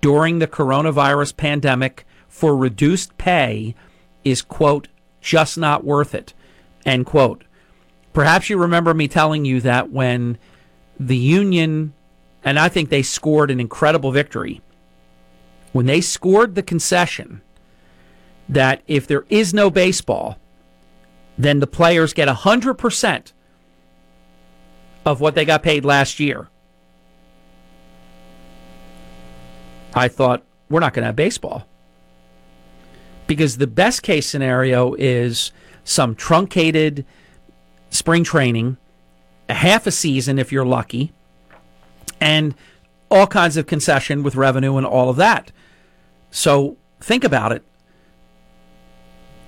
during 0.00 0.38
the 0.38 0.46
coronavirus 0.46 1.36
pandemic 1.36 2.06
for 2.28 2.56
reduced 2.56 3.16
pay 3.18 3.74
is, 4.24 4.42
quote, 4.42 4.88
just 5.20 5.58
not 5.58 5.84
worth 5.84 6.14
it, 6.14 6.32
end 6.86 7.06
quote. 7.06 7.44
Perhaps 8.12 8.50
you 8.50 8.58
remember 8.58 8.94
me 8.94 9.08
telling 9.08 9.44
you 9.44 9.60
that 9.60 9.90
when 9.90 10.38
the 10.98 11.16
union, 11.16 11.92
and 12.44 12.58
I 12.58 12.68
think 12.68 12.88
they 12.88 13.02
scored 13.02 13.50
an 13.50 13.60
incredible 13.60 14.12
victory, 14.12 14.60
when 15.72 15.86
they 15.86 16.00
scored 16.00 16.54
the 16.54 16.62
concession 16.62 17.42
that 18.48 18.82
if 18.86 19.06
there 19.06 19.24
is 19.28 19.54
no 19.54 19.70
baseball, 19.70 20.38
then 21.38 21.60
the 21.60 21.66
players 21.66 22.12
get 22.12 22.28
100% 22.28 23.32
of 25.06 25.20
what 25.20 25.34
they 25.34 25.44
got 25.44 25.62
paid 25.62 25.84
last 25.84 26.20
year. 26.20 26.48
I 29.94 30.08
thought, 30.08 30.44
we're 30.68 30.80
not 30.80 30.94
going 30.94 31.02
to 31.02 31.06
have 31.06 31.16
baseball. 31.16 31.66
Because 33.26 33.58
the 33.58 33.66
best 33.66 34.02
case 34.02 34.26
scenario 34.26 34.94
is 34.94 35.52
some 35.84 36.14
truncated 36.14 37.04
spring 37.90 38.24
training, 38.24 38.76
a 39.48 39.54
half 39.54 39.86
a 39.86 39.90
season 39.90 40.38
if 40.38 40.52
you're 40.52 40.64
lucky, 40.64 41.12
and 42.20 42.54
all 43.10 43.26
kinds 43.26 43.56
of 43.56 43.66
concession 43.66 44.22
with 44.22 44.36
revenue 44.36 44.76
and 44.76 44.86
all 44.86 45.10
of 45.10 45.16
that. 45.16 45.50
So 46.30 46.76
think 47.00 47.24
about 47.24 47.52
it. 47.52 47.64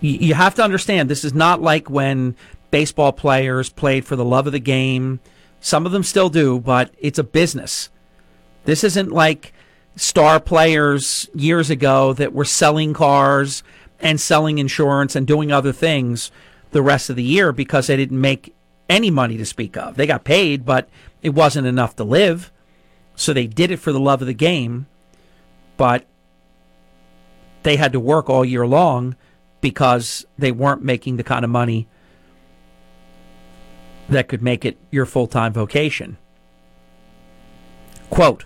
You 0.01 0.35
have 0.35 0.57
to 0.57 0.65
understand 0.65 1.09
this 1.09 1.25
is 1.25 1.33
not 1.33 1.63
like 1.63 1.89
when 1.89 2.35
baseball 2.73 3.13
players 3.13 3.69
played 3.69 4.05
for 4.05 4.17
the 4.17 4.25
love 4.25 4.49
of 4.49 4.53
the 4.53 4.59
game. 4.59 5.21
Some 5.61 5.87
of 5.87 5.93
them 5.93 6.03
still 6.03 6.29
do, 6.29 6.59
but 6.59 6.93
it's 6.99 7.21
a 7.21 7.25
business. 7.25 7.89
This 8.65 8.83
isn't 8.83 9.13
like 9.13 9.53
star 9.97 10.41
players 10.41 11.29
years 11.35 11.71
ago 11.71 12.13
that 12.15 12.33
were 12.33 12.45
selling 12.45 12.93
cars 12.93 13.63
and 14.01 14.21
selling 14.21 14.59
insurance 14.59 15.15
and 15.15 15.27
doing 15.27 15.53
other 15.53 15.73
things 15.73 16.31
the 16.73 16.83
rest 16.83 17.11
of 17.11 17.17
the 17.17 17.23
year 17.23 17.53
because 17.53 17.87
they 17.87 17.97
didn't 17.97 18.21
make 18.21 18.55
any 18.89 19.11
money 19.11 19.37
to 19.37 19.47
speak 19.47 19.77
of. 19.77 19.97
They 19.97 20.07
got 20.07 20.25
paid, 20.25 20.65
but 20.65 20.89
it 21.23 21.31
wasn't 21.31 21.67
enough 21.67 21.97
to 21.97 22.05
live. 22.05 22.51
So 23.15 23.33
they 23.33 23.47
did 23.47 23.71
it 23.71 23.77
for 23.77 23.93
the 23.93 24.01
love 24.01 24.21
of 24.21 24.27
the 24.27 24.35
game, 24.35 24.87
but 25.77 26.07
they 27.63 27.77
had 27.77 27.93
to 27.93 28.01
work 28.01 28.29
all 28.29 28.45
year 28.45 28.67
long 28.67 29.17
because 29.61 30.27
they 30.37 30.51
weren't 30.51 30.83
making 30.83 31.17
the 31.17 31.25
kind 31.25 31.45
of 31.45 31.51
money 31.51 31.87
that 34.09 34.29
could 34.29 34.43
make 34.43 34.65
it 34.65 34.79
your 34.91 35.07
full 35.07 35.27
time 35.27 35.53
vocation. 35.53 36.17
Quote 38.11 38.45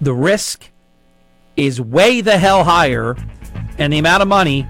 the 0.00 0.14
risk 0.14 0.70
is 1.56 1.80
way 1.80 2.20
the 2.20 2.38
hell 2.38 2.64
higher 2.64 3.16
and 3.78 3.92
the 3.92 3.98
amount 3.98 4.22
of 4.22 4.28
money 4.28 4.66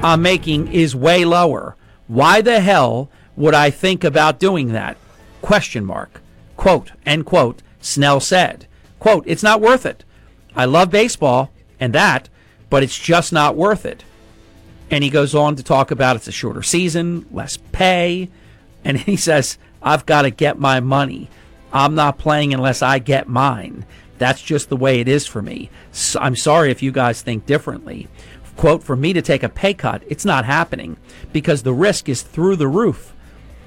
I'm 0.00 0.22
making 0.22 0.72
is 0.72 0.94
way 0.94 1.24
lower. 1.24 1.76
Why 2.06 2.40
the 2.40 2.60
hell 2.60 3.10
would 3.36 3.54
I 3.54 3.70
think 3.70 4.04
about 4.04 4.38
doing 4.38 4.68
that? 4.72 4.96
Question 5.42 5.84
mark. 5.84 6.20
Quote, 6.56 6.92
end 7.04 7.26
quote, 7.26 7.62
Snell 7.80 8.20
said. 8.20 8.66
Quote, 8.98 9.24
it's 9.26 9.42
not 9.42 9.60
worth 9.60 9.86
it. 9.86 10.04
I 10.54 10.64
love 10.64 10.90
baseball 10.90 11.50
and 11.78 11.92
that, 11.92 12.28
but 12.70 12.82
it's 12.82 12.98
just 12.98 13.32
not 13.32 13.56
worth 13.56 13.84
it. 13.84 14.04
And 14.90 15.02
he 15.02 15.10
goes 15.10 15.34
on 15.34 15.56
to 15.56 15.62
talk 15.62 15.90
about 15.90 16.16
it's 16.16 16.28
a 16.28 16.32
shorter 16.32 16.62
season, 16.62 17.26
less 17.30 17.56
pay. 17.72 18.30
And 18.84 18.98
he 19.00 19.16
says, 19.16 19.58
I've 19.82 20.06
got 20.06 20.22
to 20.22 20.30
get 20.30 20.58
my 20.58 20.80
money. 20.80 21.28
I'm 21.72 21.94
not 21.94 22.18
playing 22.18 22.54
unless 22.54 22.82
I 22.82 22.98
get 22.98 23.28
mine. 23.28 23.84
That's 24.18 24.42
just 24.42 24.68
the 24.68 24.76
way 24.76 25.00
it 25.00 25.08
is 25.08 25.26
for 25.26 25.42
me. 25.42 25.70
So 25.92 26.20
I'm 26.20 26.36
sorry 26.36 26.70
if 26.70 26.82
you 26.82 26.92
guys 26.92 27.22
think 27.22 27.46
differently. 27.46 28.08
Quote, 28.56 28.82
for 28.82 28.96
me 28.96 29.12
to 29.12 29.20
take 29.20 29.42
a 29.42 29.48
pay 29.48 29.74
cut, 29.74 30.02
it's 30.06 30.24
not 30.24 30.46
happening 30.46 30.96
because 31.32 31.62
the 31.62 31.74
risk 31.74 32.08
is 32.08 32.22
through 32.22 32.56
the 32.56 32.68
roof. 32.68 33.12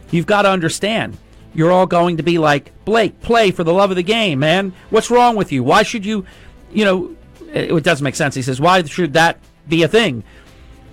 You've 0.09 0.25
got 0.25 0.43
to 0.43 0.49
understand. 0.49 1.17
You're 1.53 1.71
all 1.71 1.85
going 1.85 2.17
to 2.17 2.23
be 2.23 2.39
like, 2.39 2.71
Blake, 2.85 3.21
play 3.21 3.51
for 3.51 3.63
the 3.63 3.73
love 3.73 3.91
of 3.91 3.95
the 3.97 4.03
game, 4.03 4.39
man. 4.39 4.73
What's 4.89 5.11
wrong 5.11 5.35
with 5.35 5.51
you? 5.51 5.63
Why 5.63 5.83
should 5.83 6.05
you, 6.05 6.25
you 6.71 6.85
know, 6.85 7.15
it, 7.53 7.71
it 7.71 7.83
doesn't 7.83 8.03
make 8.03 8.15
sense. 8.15 8.35
He 8.35 8.41
says, 8.41 8.59
why 8.59 8.81
should 8.83 9.13
that 9.13 9.39
be 9.67 9.83
a 9.83 9.87
thing? 9.87 10.23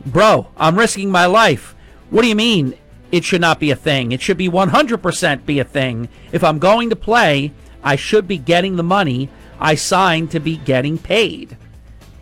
Bro, 0.04 0.48
I'm 0.56 0.78
risking 0.78 1.10
my 1.10 1.26
life. 1.26 1.74
What 2.10 2.22
do 2.22 2.28
you 2.28 2.36
mean 2.36 2.74
it 3.10 3.24
should 3.24 3.40
not 3.40 3.60
be 3.60 3.70
a 3.70 3.76
thing? 3.76 4.12
It 4.12 4.20
should 4.20 4.36
be 4.36 4.48
100% 4.48 5.46
be 5.46 5.58
a 5.58 5.64
thing. 5.64 6.08
If 6.32 6.44
I'm 6.44 6.58
going 6.58 6.90
to 6.90 6.96
play, 6.96 7.52
I 7.82 7.96
should 7.96 8.28
be 8.28 8.38
getting 8.38 8.76
the 8.76 8.82
money 8.82 9.28
I 9.60 9.74
signed 9.74 10.30
to 10.32 10.40
be 10.40 10.56
getting 10.58 10.98
paid. 10.98 11.56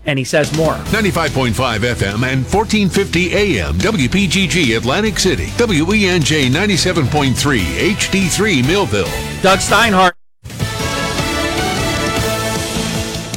And 0.06 0.18
he 0.18 0.24
says 0.24 0.54
more. 0.56 0.74
95.5 0.74 1.52
FM 1.80 2.22
and 2.24 2.44
1450 2.44 3.34
AM 3.34 3.74
WPGG 3.78 4.76
Atlantic 4.76 5.18
City. 5.18 5.46
WENJ 5.46 6.50
97.3 6.50 7.34
HD3 7.94 8.66
Millville. 8.66 9.04
Doug 9.42 9.60
Steinhardt. 9.60 10.12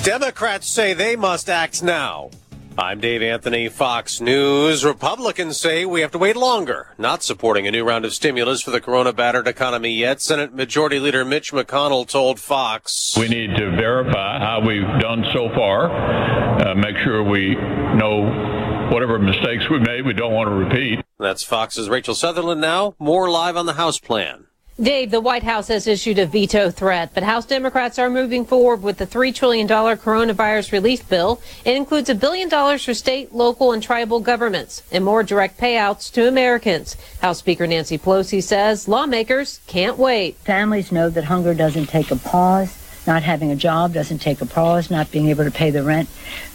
Democrats 0.03 0.69
say 0.69 0.93
they 0.93 1.15
must 1.15 1.49
act 1.49 1.83
now. 1.83 2.29
I'm 2.79 2.99
Dave 2.99 3.23
Anthony, 3.23 3.69
Fox 3.69 4.21
News. 4.21 4.85
Republicans 4.85 5.59
say 5.59 5.83
we 5.83 6.01
have 6.01 6.11
to 6.11 6.19
wait 6.19 6.35
longer, 6.35 6.93
not 6.99 7.23
supporting 7.23 7.65
a 7.65 7.71
new 7.71 7.83
round 7.83 8.05
of 8.05 8.13
stimulus 8.13 8.61
for 8.61 8.69
the 8.69 8.79
corona 8.79 9.11
battered 9.13 9.47
economy 9.47 9.91
yet. 9.95 10.21
Senate 10.21 10.53
Majority 10.53 10.99
Leader 10.99 11.25
Mitch 11.25 11.51
McConnell 11.51 12.07
told 12.07 12.39
Fox. 12.39 13.17
We 13.17 13.29
need 13.29 13.55
to 13.55 13.71
verify 13.71 14.37
how 14.37 14.61
we've 14.63 15.01
done 15.01 15.25
so 15.33 15.49
far, 15.55 15.89
uh, 15.89 16.75
make 16.75 16.97
sure 16.97 17.23
we 17.23 17.55
know 17.55 18.89
whatever 18.91 19.17
mistakes 19.17 19.67
we 19.71 19.79
made, 19.79 20.05
we 20.05 20.13
don't 20.13 20.33
want 20.33 20.47
to 20.47 20.53
repeat. 20.53 21.03
That's 21.17 21.43
Fox's 21.43 21.89
Rachel 21.89 22.13
Sutherland 22.13 22.61
now. 22.61 22.95
More 22.99 23.27
live 23.27 23.57
on 23.57 23.65
the 23.65 23.73
House 23.73 23.99
plan. 23.99 24.46
Dave, 24.79 25.09
the 25.09 25.19
White 25.19 25.41
House 25.41 25.69
has 25.69 25.87
issued 25.87 26.19
a 26.19 26.27
veto 26.27 26.69
threat, 26.69 27.09
but 27.15 27.23
House 27.23 27.47
Democrats 27.47 27.97
are 27.97 28.11
moving 28.11 28.45
forward 28.45 28.83
with 28.83 28.99
the 28.99 29.07
$3 29.07 29.33
trillion 29.33 29.67
coronavirus 29.67 30.71
relief 30.71 31.09
bill. 31.09 31.41
It 31.65 31.75
includes 31.75 32.11
a 32.11 32.15
billion 32.15 32.47
dollars 32.47 32.85
for 32.85 32.93
state, 32.93 33.33
local, 33.33 33.71
and 33.71 33.81
tribal 33.81 34.19
governments 34.19 34.83
and 34.91 35.03
more 35.03 35.23
direct 35.23 35.59
payouts 35.59 36.11
to 36.13 36.27
Americans. 36.27 36.95
House 37.21 37.39
Speaker 37.39 37.65
Nancy 37.65 37.97
Pelosi 37.97 38.43
says 38.43 38.87
lawmakers 38.87 39.61
can't 39.65 39.97
wait. 39.97 40.35
Families 40.37 40.91
know 40.91 41.09
that 41.09 41.23
hunger 41.23 41.55
doesn't 41.55 41.87
take 41.87 42.11
a 42.11 42.15
pause. 42.15 42.86
Not 43.07 43.23
having 43.23 43.51
a 43.51 43.55
job 43.55 43.93
doesn't 43.93 44.19
take 44.19 44.41
a 44.41 44.45
pause. 44.45 44.91
Not 44.91 45.09
being 45.11 45.29
able 45.29 45.45
to 45.45 45.51
pay 45.51 45.71
the 45.71 45.81
rent 45.81 46.09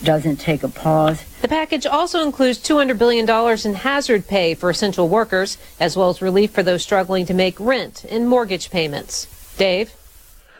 doesn't 0.04 0.36
take 0.36 0.62
a 0.62 0.68
pause. 0.68 1.24
The 1.40 1.48
package 1.48 1.86
also 1.86 2.22
includes 2.22 2.58
$200 2.58 2.98
billion 2.98 3.28
in 3.64 3.74
hazard 3.74 4.28
pay 4.28 4.54
for 4.54 4.68
essential 4.68 5.08
workers, 5.08 5.56
as 5.80 5.96
well 5.96 6.10
as 6.10 6.20
relief 6.20 6.50
for 6.50 6.62
those 6.62 6.82
struggling 6.82 7.24
to 7.26 7.34
make 7.34 7.58
rent 7.58 8.04
and 8.08 8.28
mortgage 8.28 8.70
payments. 8.70 9.26
Dave? 9.56 9.94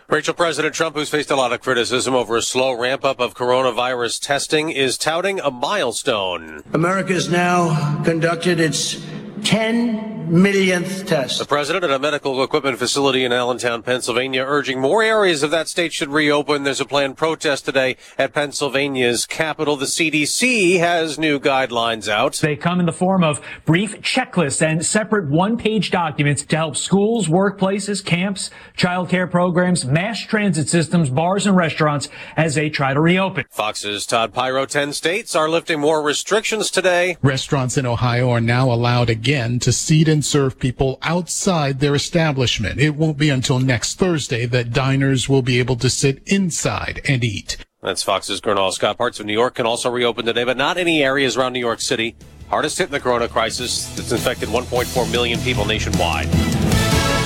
Rachel, 0.09 0.35
President 0.35 0.75
Trump, 0.75 0.97
who's 0.97 1.09
faced 1.09 1.31
a 1.31 1.37
lot 1.37 1.53
of 1.53 1.63
criticism 1.63 2.15
over 2.15 2.37
a 2.37 2.43
slow 2.43 2.79
ramp 2.79 3.05
up 3.05 3.21
of 3.21 3.35
coronavirus 3.35 4.21
testing, 4.21 4.71
is 4.71 4.99
touting 4.99 5.41
a 5.41 5.51
milestone. 5.51 6.63
America 6.73 7.15
has 7.15 7.31
now 7.31 8.03
conducted 8.03 8.61
its 8.61 9.03
10 9.45 10.41
millionth 10.41 11.07
test. 11.07 11.39
The 11.39 11.45
president 11.45 11.85
at 11.85 11.91
a 11.91 11.99
medical 11.99 12.43
equipment 12.43 12.79
facility 12.79 13.25
in 13.25 13.33
Allentown, 13.33 13.83
Pennsylvania, 13.83 14.45
urging 14.47 14.81
more 14.81 15.03
areas 15.03 15.43
of 15.43 15.51
that 15.51 15.69
state 15.69 15.93
should 15.93 16.09
reopen. 16.09 16.63
There's 16.63 16.81
a 16.81 16.85
planned 16.85 17.17
protest 17.17 17.65
today 17.65 17.97
at 18.17 18.33
Pennsylvania's 18.33 19.27
capital. 19.27 19.77
The 19.77 19.87
CDC 19.87 20.79
has 20.79 21.19
new 21.19 21.41
guidelines 21.41 22.09
out. 22.09 22.35
They 22.35 22.57
come 22.57 22.79
in 22.81 22.87
the 22.87 22.93
form 22.93 23.25
of 23.25 23.41
brief 23.67 24.01
checklists 24.01 24.63
and 24.63 24.87
separate 24.87 25.29
one-page 25.29 25.91
documents 25.91 26.45
to 26.45 26.57
help 26.57 26.77
schools, 26.77 27.27
workplaces, 27.27 28.05
camps, 28.05 28.51
childcare 28.77 29.31
programs, 29.31 29.85
mass 29.85 30.21
transit 30.21 30.69
systems, 30.69 31.11
bars, 31.11 31.47
and 31.47 31.57
restaurants 31.57 32.09
as 32.37 32.55
they 32.55 32.71
try 32.71 32.95
to 32.95 33.01
reopen. 33.01 33.45
Fox's 33.51 34.07
Todd 34.07 34.33
Piro, 34.33 34.67
10 34.67 34.93
states 34.93 35.35
are 35.35 35.49
lifting 35.49 35.81
more 35.81 36.01
restrictions 36.01 36.71
today. 36.71 37.17
Restaurants 37.23 37.77
in 37.77 37.87
Ohio 37.87 38.31
are 38.31 38.41
now 38.41 38.71
allowed 38.71 39.11
again 39.11 39.32
to 39.33 39.73
seat 39.73 40.09
and 40.09 40.25
serve 40.25 40.59
people 40.59 40.99
outside 41.03 41.81
their 41.81 41.95
establishment. 41.95 42.81
It 42.81 42.97
won't 42.97 43.19
be 43.19 43.31
until 43.31 43.59
next 43.59 43.99
Thursday 43.99 44.47
that 44.47 44.73
diners 44.73 45.29
will 45.29 45.43
be 45.43 45.59
able 45.59 45.77
to 45.77 45.91
sit 45.91 46.23
inside 46.27 47.01
and 47.09 47.25
eat. 47.25 47.57
That's 47.83 48.03
Fox's 48.03 48.41
Gernal 48.41 48.71
Scott. 48.73 48.97
Parts 48.99 49.19
of 49.19 49.27
New 49.27 49.33
York 49.33 49.57
can 49.57 49.67
also 49.67 49.91
reopen 49.91 50.25
today, 50.25 50.45
but 50.45 50.57
not 50.57 50.77
any 50.77 51.03
areas 51.03 51.37
around 51.37 51.53
New 51.53 51.61
York 51.61 51.81
City. 51.81 52.15
Hardest 52.49 52.79
hit 52.79 52.85
in 52.85 52.93
the 52.93 53.01
corona 53.01 53.29
crisis 53.29 53.87
that's 53.97 54.13
infected 54.13 54.49
1.4 54.51 55.11
million 55.11 55.41
people 55.41 55.65
nationwide. 55.65 56.29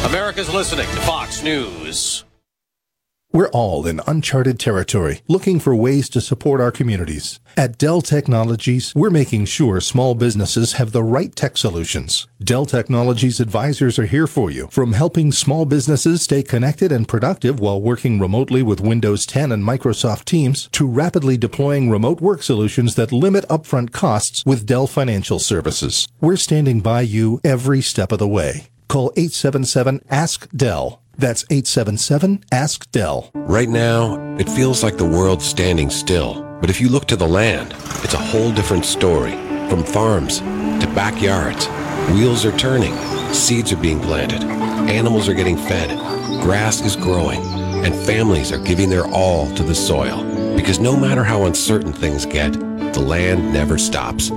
America's 0.07 0.53
listening 0.53 0.87
to 0.87 1.01
Fox 1.03 1.43
News. 1.43 2.25
We're 3.37 3.49
all 3.49 3.87
in 3.87 4.01
uncharted 4.07 4.59
territory, 4.59 5.21
looking 5.29 5.61
for 5.61 5.77
ways 5.77 6.09
to 6.09 6.23
support 6.23 6.59
our 6.59 6.71
communities. 6.71 7.39
At 7.55 7.77
Dell 7.77 8.01
Technologies, 8.01 8.95
we're 8.95 9.11
making 9.11 9.45
sure 9.45 9.79
small 9.83 10.15
businesses 10.15 10.73
have 10.75 10.93
the 10.93 11.03
right 11.03 11.37
tech 11.37 11.59
solutions. 11.59 12.27
Dell 12.43 12.65
Technologies 12.65 13.39
advisors 13.39 13.99
are 13.99 14.07
here 14.07 14.27
for 14.27 14.51
you, 14.51 14.69
from 14.71 14.95
helping 14.95 15.33
small 15.33 15.67
businesses 15.67 16.23
stay 16.23 16.43
connected 16.43 16.91
and 16.91 17.07
productive 17.07 17.61
while 17.61 17.79
working 17.79 18.19
remotely 18.19 18.63
with 18.63 18.81
Windows 18.81 19.27
10 19.27 19.53
and 19.53 19.63
Microsoft 19.63 20.25
Teams, 20.25 20.71
to 20.73 20.89
rapidly 20.89 21.37
deploying 21.37 21.91
remote 21.91 22.23
work 22.23 22.43
solutions 22.43 22.95
that 22.95 23.13
limit 23.13 23.47
upfront 23.49 23.93
costs 23.93 24.45
with 24.47 24.65
Dell 24.65 24.87
Financial 24.87 25.39
Services. 25.39 26.09
We're 26.23 26.37
standing 26.37 26.81
by 26.81 27.03
you 27.03 27.41
every 27.45 27.83
step 27.83 28.13
of 28.13 28.19
the 28.19 28.27
way. 28.27 28.69
Call 28.89 29.13
877 29.17 30.01
Ask 30.09 30.49
Dell. 30.57 31.03
That's 31.19 31.45
877 31.45 32.45
Ask 32.53 32.91
Dell. 32.91 33.31
Right 33.35 33.69
now, 33.69 34.37
it 34.39 34.49
feels 34.51 34.83
like 34.83 34.99
the 34.99 35.09
world's 35.09 35.47
standing 35.47 35.89
still. 35.89 36.43
But 36.61 36.69
if 36.69 36.81
you 36.81 36.91
look 36.91 37.07
to 37.07 37.17
the 37.17 37.27
land, 37.27 37.75
it's 38.05 38.13
a 38.13 38.19
whole 38.19 38.53
different 38.53 38.85
story. 38.85 39.33
From 39.71 39.83
farms 39.83 40.41
to 40.41 40.93
backyards, 40.95 41.67
wheels 42.13 42.45
are 42.45 42.57
turning, 42.59 42.95
seeds 43.33 43.73
are 43.73 43.79
being 43.79 44.01
planted, 44.01 44.43
animals 44.43 45.27
are 45.29 45.35
getting 45.35 45.57
fed, 45.57 45.89
grass 46.43 46.83
is 46.83 46.97
growing, 46.97 47.41
and 47.85 47.95
families 47.95 48.53
are 48.53 48.63
giving 48.63 48.91
their 48.91 49.07
all 49.07 49.51
to 49.55 49.63
the 49.63 49.75
soil. 49.75 50.23
Because 50.55 50.81
no 50.81 50.97
matter 50.97 51.25
how 51.25 51.45
uncertain 51.45 51.93
things 51.95 52.27
get, 52.27 52.53
the 52.53 53.01
land 53.01 53.53
never 53.53 53.79
stops. 53.79 54.29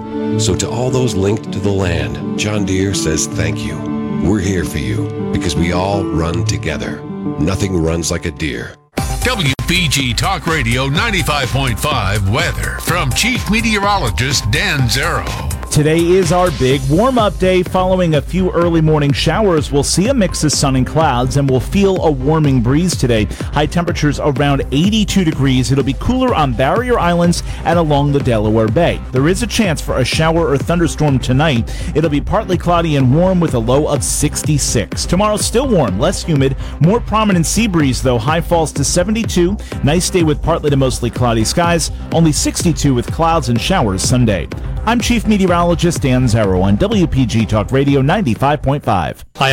So 0.43 0.55
to 0.55 0.69
all 0.69 0.89
those 0.89 1.13
linked 1.13 1.51
to 1.51 1.59
the 1.59 1.71
land, 1.71 2.39
John 2.39 2.65
Deere 2.65 2.93
says 2.93 3.27
thank 3.27 3.59
you. 3.59 3.98
We're 4.21 4.39
here 4.39 4.65
for 4.65 4.77
you 4.77 5.07
because 5.31 5.55
we 5.55 5.71
all 5.71 6.03
run 6.03 6.45
together. 6.45 7.01
Nothing 7.39 7.81
runs 7.81 8.11
like 8.11 8.25
a 8.25 8.31
Deere. 8.31 8.75
WPG 8.97 10.15
Talk 10.15 10.45
Radio 10.45 10.87
95.5 10.87 12.31
weather 12.31 12.79
from 12.81 13.11
Chief 13.11 13.49
Meteorologist 13.49 14.49
Dan 14.51 14.81
Zarrow. 14.81 15.58
Today 15.71 15.99
is 15.99 16.31
our 16.31 16.49
big 16.57 16.81
warm 16.89 17.19
up 17.19 17.37
day. 17.37 17.61
Following 17.61 18.15
a 18.15 18.21
few 18.21 18.51
early 18.51 18.81
morning 18.81 19.13
showers, 19.13 19.71
we'll 19.71 19.83
see 19.83 20.07
a 20.07 20.13
mix 20.13 20.43
of 20.43 20.51
sun 20.51 20.75
and 20.75 20.85
clouds 20.85 21.37
and 21.37 21.47
we'll 21.47 21.59
feel 21.59 22.03
a 22.03 22.11
warming 22.11 22.59
breeze 22.59 22.97
today. 22.97 23.25
High 23.53 23.67
temperatures 23.67 24.19
around 24.19 24.63
82 24.71 25.23
degrees. 25.23 25.71
It'll 25.71 25.83
be 25.83 25.93
cooler 25.93 26.33
on 26.33 26.53
barrier 26.53 26.97
islands 26.97 27.43
and 27.65 27.77
along 27.77 28.11
the 28.11 28.19
Delaware 28.19 28.67
Bay. 28.67 28.99
There 29.11 29.27
is 29.27 29.43
a 29.43 29.47
chance 29.47 29.79
for 29.79 29.99
a 29.99 30.03
shower 30.03 30.49
or 30.49 30.57
thunderstorm 30.57 31.19
tonight. 31.19 31.71
It'll 31.95 32.09
be 32.09 32.19
partly 32.19 32.57
cloudy 32.57 32.95
and 32.95 33.15
warm 33.15 33.39
with 33.39 33.53
a 33.53 33.59
low 33.59 33.87
of 33.87 34.03
66. 34.03 35.05
Tomorrow, 35.05 35.37
still 35.37 35.69
warm, 35.69 35.99
less 35.99 36.23
humid, 36.23 36.57
more 36.81 36.99
prominent 36.99 37.45
sea 37.45 37.67
breeze 37.67 38.01
though. 38.01 38.17
High 38.17 38.41
falls 38.41 38.73
to 38.73 38.83
72. 38.83 39.55
Nice 39.83 40.09
day 40.09 40.23
with 40.23 40.41
partly 40.41 40.71
to 40.71 40.77
mostly 40.77 41.11
cloudy 41.11 41.45
skies. 41.45 41.91
Only 42.11 42.31
62 42.31 42.93
with 42.93 43.09
clouds 43.11 43.49
and 43.49 43.61
showers 43.61 44.01
Sunday. 44.01 44.47
I'm 44.85 44.99
Chief 44.99 45.27
Meteorologist 45.27 45.58
Dan 45.59 46.23
Zarrow 46.23 46.61
on 46.63 46.77
WPG 46.77 47.45
Talk 47.45 47.71
Radio 47.73 48.01
95.5. 48.01 49.23